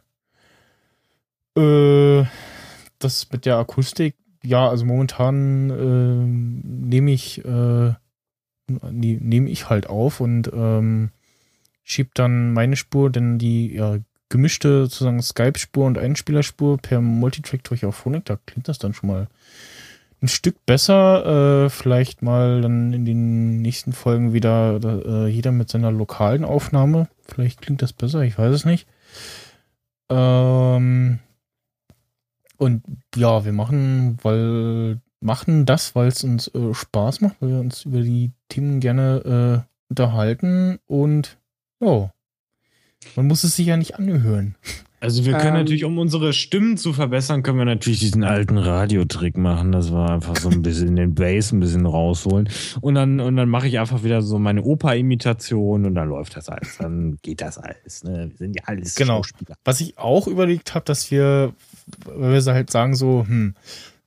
[1.55, 2.25] Äh,
[2.99, 7.95] das mit der Akustik, ja, also momentan ähm, nehme ich äh, ne-
[8.91, 11.09] nehme ich halt auf und ähm,
[11.83, 13.97] schieb dann meine Spur, denn die ja,
[14.29, 19.09] gemischte sozusagen Skype-Spur und Einspielerspur per Multitrack durch auf Phonik, da klingt das dann schon
[19.09, 19.27] mal
[20.21, 21.65] ein Stück besser.
[21.65, 27.07] Äh, vielleicht mal dann in den nächsten Folgen wieder äh, jeder mit seiner lokalen Aufnahme.
[27.27, 28.87] Vielleicht klingt das besser, ich weiß es nicht.
[30.09, 31.19] Ähm,
[32.59, 32.83] und
[33.15, 37.85] ja, wir machen, weil machen das, weil es uns äh, Spaß macht, weil wir uns
[37.85, 41.37] über die Themen gerne äh, unterhalten und
[41.81, 42.11] ja,
[43.15, 44.55] man muss es sich ja nicht anhören.
[45.01, 48.57] Also wir können Ähm, natürlich, um unsere Stimmen zu verbessern, können wir natürlich diesen alten
[48.57, 49.71] Radiotrick machen.
[49.71, 52.49] Das war einfach so ein bisschen den Bass ein bisschen rausholen.
[52.81, 56.49] Und dann, und dann mache ich einfach wieder so meine Opa-Imitation und dann läuft das
[56.49, 56.79] alles.
[56.79, 58.03] Dann geht das alles.
[58.03, 58.29] Ne?
[58.29, 59.23] Wir sind ja alles Genau.
[59.23, 59.55] Schauspieler.
[59.63, 61.53] Was ich auch überlegt habe, dass wir,
[62.05, 63.55] weil wir halt sagen so, hm,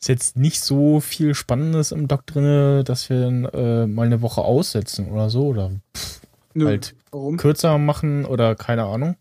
[0.00, 4.20] ist jetzt nicht so viel Spannendes im Doc drinne, dass wir dann, äh, mal eine
[4.22, 5.70] Woche aussetzen oder so oder
[6.54, 6.94] Nö, Halt.
[7.10, 7.36] warum?
[7.36, 9.16] kürzer machen oder keine Ahnung.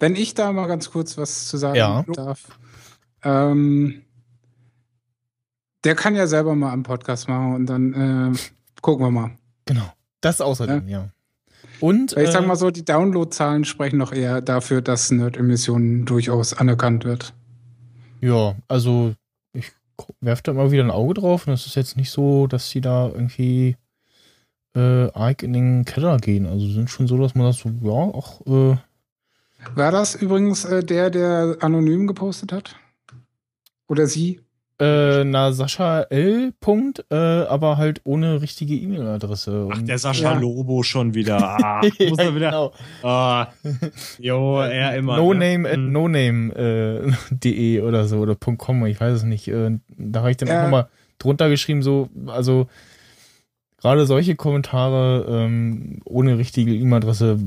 [0.00, 2.04] Wenn ich da mal ganz kurz was zu sagen Ja.
[2.14, 2.58] darf.
[3.22, 4.02] Ähm,
[5.84, 8.38] der kann ja selber mal einen Podcast machen und dann äh,
[8.80, 9.30] gucken wir mal.
[9.66, 9.92] Genau.
[10.20, 11.08] Das außerdem, ja.
[11.82, 16.04] Und Weil ich sag äh, mal so, die Downloadzahlen sprechen doch eher dafür, dass Nerd-Emissionen
[16.04, 17.34] durchaus anerkannt wird.
[18.20, 19.14] Ja, also
[19.52, 19.72] ich
[20.20, 22.80] werfe da immer wieder ein Auge drauf und es ist jetzt nicht so, dass sie
[22.80, 23.76] da irgendwie
[24.76, 26.46] äh, arg in den Keller gehen.
[26.46, 28.76] Also sind schon so, dass man das so, ja, auch, äh,
[29.74, 32.76] War das übrigens äh, der, der anonym gepostet hat?
[33.88, 34.40] Oder sie?
[34.82, 36.52] Äh, na, Sascha L.
[36.60, 39.68] Punkt, äh, aber halt ohne richtige E-Mail-Adresse.
[39.72, 40.38] Ach, der Sascha Ja.
[40.38, 41.38] Lobo schon wieder.
[41.62, 42.50] Ah, muss ja, er wieder.
[42.50, 42.72] genau.
[43.02, 43.46] Ah,
[44.18, 45.16] jo, er immer.
[45.16, 45.52] No ne?
[45.52, 45.92] name at Hm.
[45.92, 49.48] noname.de oder so oder .com, ich weiß es nicht.
[49.48, 50.62] Äh, da habe ich dann auch Ja.
[50.62, 50.88] nochmal
[51.18, 52.66] drunter geschrieben, so, also
[53.82, 57.38] gerade solche Kommentare ähm, ohne richtige E-Mail-Adresse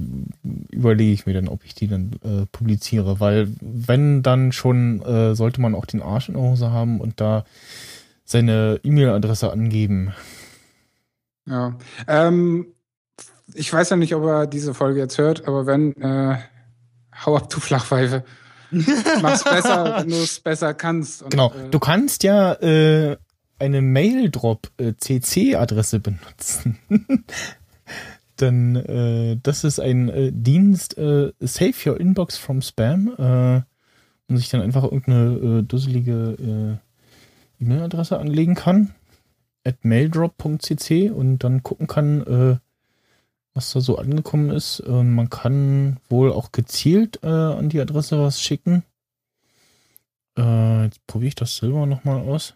[0.70, 5.34] überlege ich mir dann, ob ich die dann äh, publiziere, weil wenn dann schon, äh,
[5.34, 7.46] sollte man auch den Arsch in der Hose haben und da
[8.26, 10.14] seine E-Mail-Adresse angeben.
[11.46, 11.78] Ja.
[12.08, 12.68] Ähm,
[13.54, 16.38] ich weiß ja nicht, ob er diese Folge jetzt hört, aber wenn, äh,
[17.26, 18.26] hau ab, du Flachpfeife.
[19.22, 21.22] Mach's besser, wenn du es besser kannst.
[21.22, 23.16] Und, Genau, Äh, du kannst ja äh,
[23.60, 26.80] eine Mail-Drop-CC-Adresse benutzen.
[28.38, 33.62] Dann, äh, das ist ein äh, Dienst, äh, Save Your Inbox from Spam, äh,
[34.28, 36.80] und sich dann einfach irgendeine äh, dusselige
[37.60, 38.94] äh, E-Mail-Adresse anlegen kann.
[39.64, 42.58] at maildrop.cc und dann gucken kann, äh,
[43.54, 44.84] was da so angekommen ist.
[44.86, 48.84] Man kann wohl auch gezielt äh, an die Adresse was schicken.
[50.38, 52.56] Äh, jetzt probiere ich das selber nochmal aus.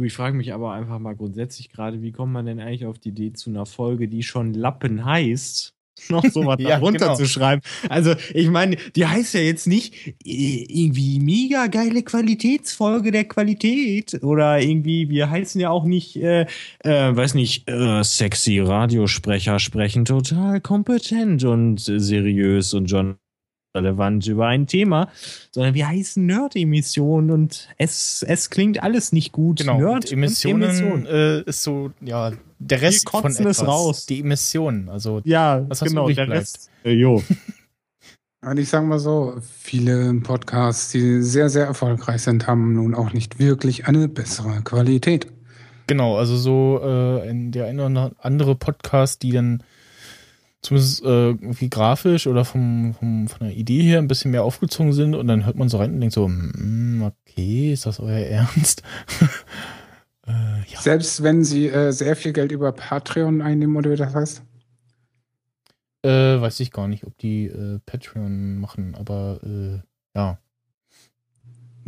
[0.00, 2.98] Du, Ich frage mich aber einfach mal grundsätzlich gerade, wie kommt man denn eigentlich auf
[2.98, 5.74] die Idee zu einer Folge, die schon Lappen heißt?
[6.08, 7.16] Noch sowas Ja, darunter genau.
[7.16, 7.60] zu schreiben.
[7.90, 9.94] Also, ich meine, die heißt ja jetzt nicht
[10.24, 16.46] äh, irgendwie mega geile Qualitätsfolge der Qualität oder irgendwie, wir heißen ja auch nicht, äh,
[16.78, 23.19] äh, weiß nicht, äh, sexy Radiosprecher sprechen total kompetent und seriös und schon
[23.74, 25.08] relevant über ein Thema,
[25.52, 29.60] sondern wir heißen Nerd-Emission und es, es klingt alles nicht gut.
[29.60, 31.06] Genau, Nerd und Emissionen und Emission.
[31.06, 33.66] äh, ist so, ja, der Rest von etwas.
[33.66, 34.06] raus.
[34.06, 36.40] Die Emissionen, also Ja, Was, genau, der bleibt.
[36.40, 36.70] Rest.
[36.84, 37.22] Äh, jo.
[38.42, 43.12] Und ich sage mal so, viele Podcasts, die sehr, sehr erfolgreich sind, haben nun auch
[43.12, 45.26] nicht wirklich eine bessere Qualität.
[45.86, 49.62] Genau, also so äh, in der eine oder andere Podcast, die dann
[50.62, 54.92] zumindest äh, irgendwie grafisch oder vom, vom, von der Idee her ein bisschen mehr aufgezogen
[54.92, 58.18] sind und dann hört man so rein und denkt so, hm, okay, ist das euer
[58.26, 58.82] Ernst?
[60.26, 60.80] äh, ja.
[60.80, 64.42] Selbst wenn sie äh, sehr viel Geld über Patreon einnehmen oder wie das heißt.
[66.02, 69.80] Äh, weiß ich gar nicht, ob die äh, Patreon machen, aber äh,
[70.14, 70.38] ja.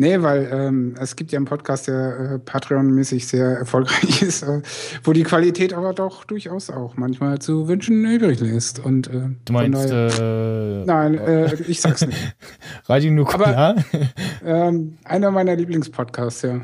[0.02, 4.60] Nee, weil ähm, es gibt ja einen Podcast, der äh, Patreon-mäßig sehr erfolgreich ist, äh,
[5.04, 8.80] wo die Qualität aber doch durchaus auch manchmal zu wünschen übrig lässt.
[8.80, 12.18] Und, äh, Du meinst, daher- äh, Nein, äh, ich sag's nicht.
[12.88, 13.76] Radio Nuklear?
[14.44, 16.60] ähm, einer meiner Lieblingspodcasts, ja.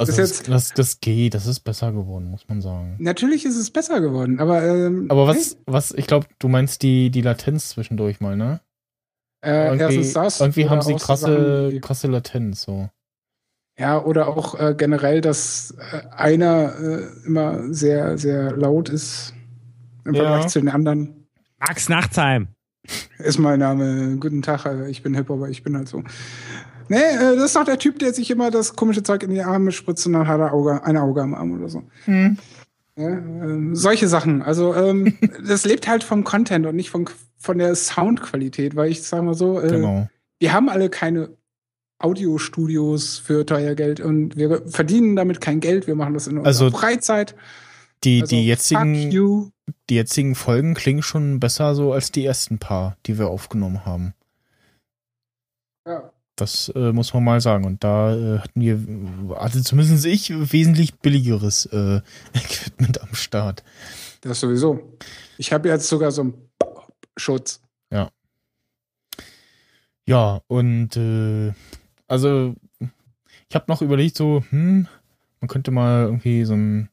[0.00, 2.94] Also das, jetzt- das, das geht, das ist besser geworden, muss man sagen.
[3.00, 4.62] Natürlich ist es besser geworden, aber.
[4.64, 8.60] Ähm, Aber was, was, ich glaube, du meinst die, die Latenz zwischendurch mal, ne?
[9.44, 10.40] Äh, erstens das.
[10.40, 12.88] irgendwie haben sie krasse, Sachen krasse Latenz, so.
[13.78, 19.32] Ja, oder auch äh, generell, dass äh, einer äh, immer sehr, sehr laut ist
[20.04, 20.24] im Ja.
[20.24, 21.28] Vergleich zu den anderen.
[21.60, 22.48] Max Nachtsheim.
[23.18, 24.16] Ist mein Name.
[24.18, 26.02] Guten Tag, äh, ich bin Hip, aber ich bin halt so.
[26.88, 29.42] Nee, äh, das ist doch der Typ, der sich immer das komische Zeug in die
[29.42, 31.84] Arme spritzt und dann hat er Auge, ein Auge am Arm oder so.
[32.98, 34.42] Ja, ähm, solche Sachen.
[34.42, 35.16] Also, ähm,
[35.46, 39.34] das lebt halt vom Content und nicht von, von der Soundqualität, weil ich sag mal
[39.34, 40.08] so, äh, Genau.
[40.40, 41.30] wir haben alle keine
[42.00, 45.86] Audiostudios für teuer Geld und wir verdienen damit kein Geld.
[45.86, 47.34] Wir machen das in unserer Also, Freizeit.
[48.04, 49.10] Die, Also, die, jetzigen,
[49.90, 54.14] die jetzigen Folgen klingen schon besser so als die ersten paar, die wir aufgenommen haben.
[56.38, 56.44] Ja.
[56.44, 57.64] Das äh, muss man mal sagen.
[57.64, 62.00] Und da äh, hatten wir, also zumindest ich, wesentlich billigeres äh,
[62.34, 63.62] Equipment am Start.
[64.20, 64.96] Das sowieso.
[65.36, 66.34] Ich habe jetzt sogar so einen
[67.16, 67.60] Schutz.
[70.08, 71.52] Ja, und äh,
[72.06, 72.54] also
[73.50, 74.88] ich habe noch überlegt, so, hm,
[75.40, 76.88] man könnte mal irgendwie so ein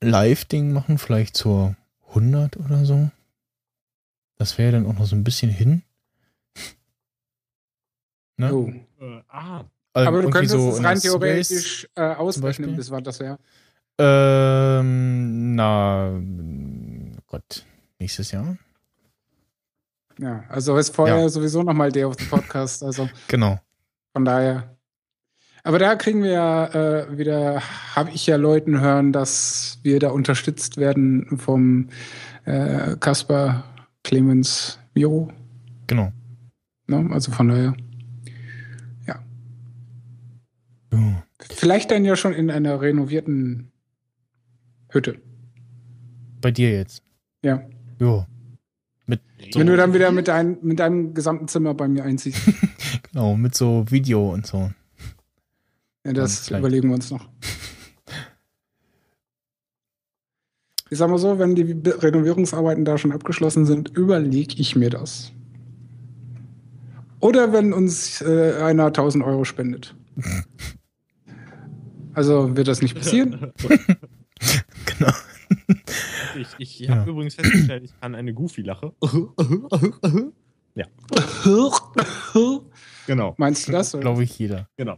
[0.00, 1.76] Live-Ding machen, vielleicht zur
[2.08, 3.08] 100 oder so.
[4.36, 5.82] Das wäre dann auch noch so ein bisschen hin.
[8.36, 8.52] Ne?
[8.54, 8.68] Oh.
[9.00, 9.64] Äh, ah.
[9.92, 13.38] Also Aber du könntest so es in rein theoretisch äh, ausrechnen, bis wann das wäre.
[13.98, 16.20] Ähm, na,
[17.26, 17.64] Gott,
[17.98, 18.58] nächstes Jahr?
[20.18, 21.28] Ja, also ist vorher Ja.
[21.28, 22.82] sowieso nochmal der auf dem Podcast.
[22.82, 23.58] Also Genau.
[24.12, 24.76] von daher.
[25.62, 27.60] Aber da kriegen wir ja äh, wieder,
[27.96, 31.88] habe ich ja Leuten hören, dass wir da unterstützt werden vom
[32.44, 33.64] äh, Kasper
[34.04, 35.32] Clemens Miro.
[35.86, 36.12] Genau.
[36.86, 37.08] Ne?
[37.12, 37.74] Also von daher.
[41.50, 43.70] Vielleicht dann ja schon in einer renovierten
[44.88, 45.18] Hütte.
[46.40, 47.02] Bei dir jetzt.
[47.42, 47.62] Ja.
[48.00, 48.26] Ja,
[49.06, 52.40] Wenn du dann wieder mit, dein, mit deinem gesamten Zimmer bei mir einziehst.
[53.12, 54.70] genau, mit so Video und so.
[56.04, 57.28] Ja, das überlegen wir uns noch.
[60.88, 64.88] Ich sag mal so, wenn die Be- Renovierungsarbeiten da schon abgeschlossen sind, überlege ich mir
[64.90, 65.32] das.
[67.18, 69.96] Oder wenn uns äh, einer 1000 Euro spendet.
[72.14, 73.52] Also wird das nicht passieren.
[74.98, 75.12] Genau.
[76.38, 76.48] Ich,
[76.80, 77.06] ich habe Ja.
[77.06, 78.92] übrigens festgestellt, ich kann eine Goofy-Lache.
[80.74, 80.86] ja,
[83.06, 83.34] genau.
[83.38, 83.92] Meinst du das?
[83.92, 84.68] Glaube ich jeder.
[84.76, 84.96] genau.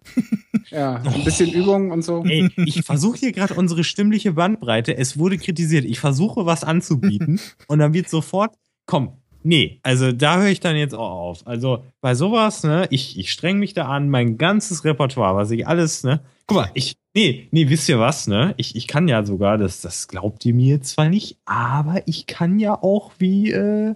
[0.71, 2.25] Ja, ein bisschen Übung und so.
[2.25, 4.97] Ey, ich versuche hier gerade unsere stimmliche Bandbreite.
[4.97, 5.85] Es wurde kritisiert.
[5.85, 8.55] Ich versuche was anzubieten und dann wird sofort,
[8.87, 11.47] komm, nee, also da höre ich dann jetzt auch auf.
[11.47, 15.67] Also bei sowas, ne, ich, ich streng mich da an, mein ganzes Repertoire, was ich
[15.67, 19.25] alles, ne, guck mal, ich, nee, nee, wisst ihr was, ne, ich, ich kann ja
[19.25, 23.95] sogar, das, das glaubt ihr mir zwar nicht, aber ich kann ja auch wie, äh,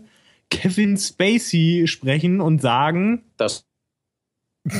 [0.53, 3.65] Kevin Spacey sprechen und sagen, Das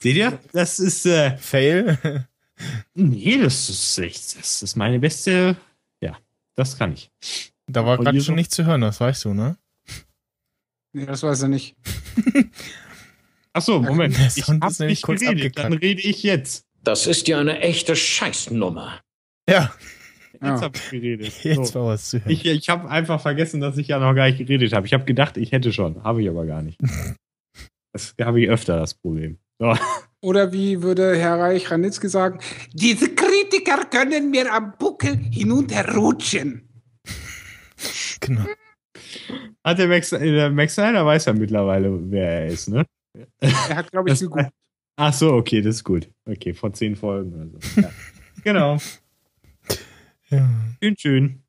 [0.00, 2.26] seht ihr, das ist, äh, Fail?
[2.94, 5.56] Nee, das ist echt, das ist meine beste,
[6.00, 6.18] ja,
[6.56, 7.12] das kann ich.
[7.68, 8.32] Da war gerade schon so?
[8.34, 9.56] nichts zu hören, das weißt du, ne?
[10.94, 11.76] Nee, das weiß er nicht.
[13.52, 14.16] Achso, Moment.
[14.16, 16.64] Der Ich Sound ist nämlich nicht kurz geredet, dann rede ich jetzt.
[16.82, 19.00] Das ist ja eine echte Scheißnummer.
[19.48, 19.72] Ja,
[20.32, 20.60] Jetzt Ja.
[20.60, 21.32] habe ich geredet.
[21.44, 21.80] jetzt So.
[21.80, 22.30] war was zu hören.
[22.30, 24.86] Ich, ich habe einfach vergessen, dass ich ja noch gar nicht geredet habe.
[24.86, 26.02] Ich habe gedacht, ich hätte schon.
[26.04, 26.78] Habe ich aber gar nicht.
[27.94, 29.38] Das habe ich öfter, das Problem.
[29.58, 29.74] So.
[30.20, 32.38] Oder wie würde Herr Reich Ranitzky sagen,
[32.72, 36.67] diese Kritiker können mir am Buckel hinunterrutschen.
[38.20, 38.44] Genau.
[39.64, 42.84] Hat der Max, der Max Snyder weiß ja mittlerweile, wer er ist, ne?
[43.40, 44.50] Er hat, glaube ich, gegoogelt.
[44.96, 46.10] Ach so, okay, das ist gut.
[46.24, 47.80] Okay, vor zehn Folgen oder so.
[47.80, 47.90] Ja.
[48.42, 48.78] genau.
[50.30, 50.48] Ja.
[50.82, 51.42] Schön, schön.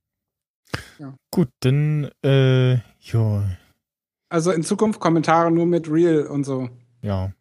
[1.32, 3.58] Gut, dann, äh, ja,
[4.30, 6.70] Also in Zukunft Kommentare nur mit Real und so.
[7.02, 7.32] ja.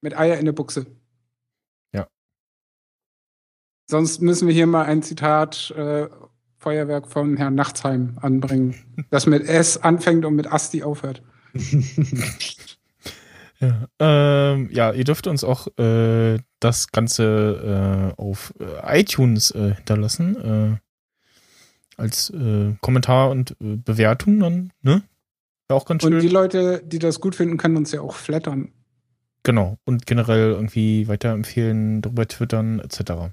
[0.00, 0.86] Mit Eier in der Buchse.
[1.92, 2.06] Ja.
[3.90, 6.08] Sonst müssen wir hier mal ein Zitat äh,
[6.58, 8.74] Feuerwerk von Herrn Nachtsheim anbringen,
[9.10, 11.22] das mit S anfängt und mit Asti aufhört.
[13.60, 19.74] Ja, ähm, ja, ihr dürft uns auch äh, das Ganze äh, auf äh, iTunes äh,
[19.74, 20.36] hinterlassen.
[20.36, 20.76] Äh,
[21.98, 25.02] als äh, Kommentar und äh, Bewertung dann, ne?
[25.66, 26.30] Wäre auch ganz Und die schön.
[26.30, 28.70] Leute, die das gut finden, können uns ja auch flattern.
[29.42, 29.76] Genau.
[29.84, 33.32] Und generell irgendwie weiterempfehlen, darüber twittern, etc.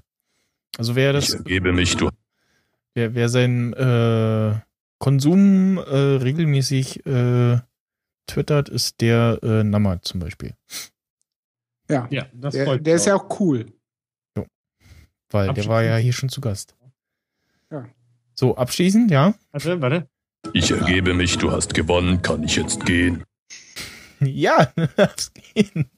[0.76, 2.10] Also wer Ich das, ergebe mich, du
[2.96, 4.58] wer, wer seinen äh,
[4.98, 7.58] Konsum äh, regelmäßig äh,
[8.26, 10.54] twittert, ist der äh, Nammer zum Beispiel.
[11.88, 13.38] Ja, Ja, das der, freut der ist ja auch.
[13.38, 13.66] cool.
[15.30, 16.76] Weil der war ja hier schon zu Gast.
[17.70, 17.84] Ja.
[18.34, 19.34] So, abschließend, ja.
[19.50, 20.08] Warte, warte.
[20.52, 23.22] Ich ergebe mich, du hast gewonnen, kann ich jetzt gehen?
[24.20, 25.90] Ja, darf's gehen.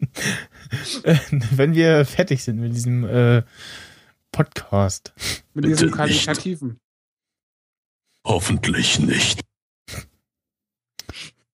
[1.53, 3.45] Wenn wir fertig sind mit diesem äh,
[4.33, 5.13] Podcast.
[5.55, 5.95] Mit Bitte diesem nicht.
[5.95, 6.81] Qualitativen.
[8.29, 9.41] Hoffentlich nicht.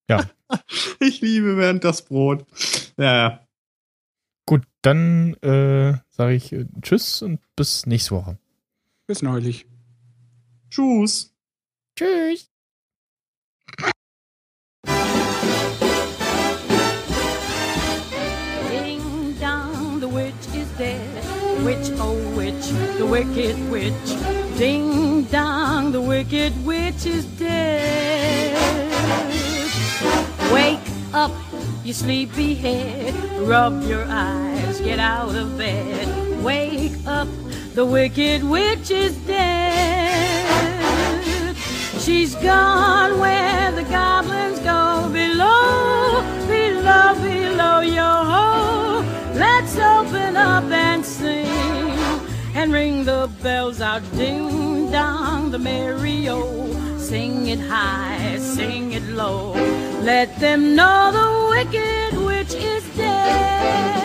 [1.00, 2.46] Ich liebe während das Brot.
[2.96, 3.48] Ja, ja.
[4.46, 8.38] Gut, dann äh, sage ich äh, Tschüss und bis nächste Woche.
[9.06, 9.66] Bis neulich.
[10.70, 11.34] Tschüss.
[11.96, 12.53] Tschüss.
[22.98, 24.58] The wicked witch.
[24.58, 28.54] Ding dong, the wicked witch is dead.
[30.52, 30.78] Wake
[31.12, 31.32] up,
[31.84, 33.14] you sleepy head.
[33.40, 36.42] Rub your eyes, get out of bed.
[36.42, 37.28] Wake up,
[37.74, 40.54] the wicked witch is dead.
[41.98, 49.02] She's gone where the goblins go below, below, below your hole.
[49.34, 52.03] Let's open up and sing
[52.64, 56.40] and ring the bells out, ding dong, the merry o.
[56.96, 59.52] Sing it high, sing it low.
[60.00, 64.03] Let them know the wicked witch is dead.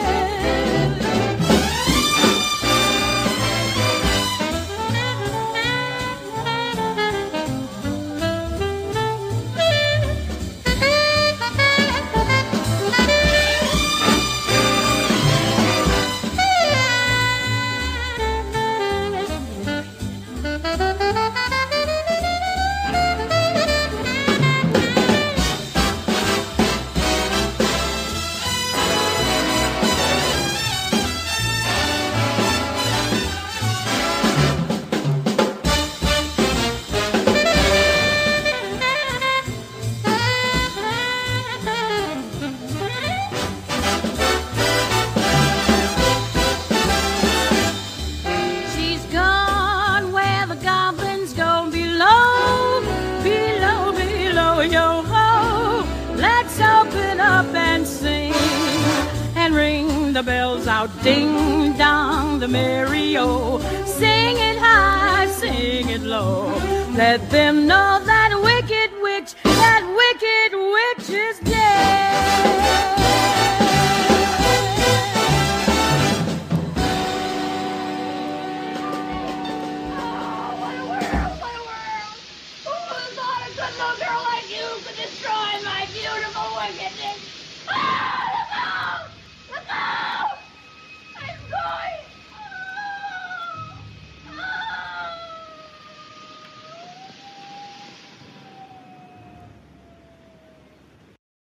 [61.03, 63.59] Ding dong, the merry o.
[63.85, 66.47] Sing it high, sing it low.
[66.95, 72.98] Let them know that wicked witch, that wicked witch is dead.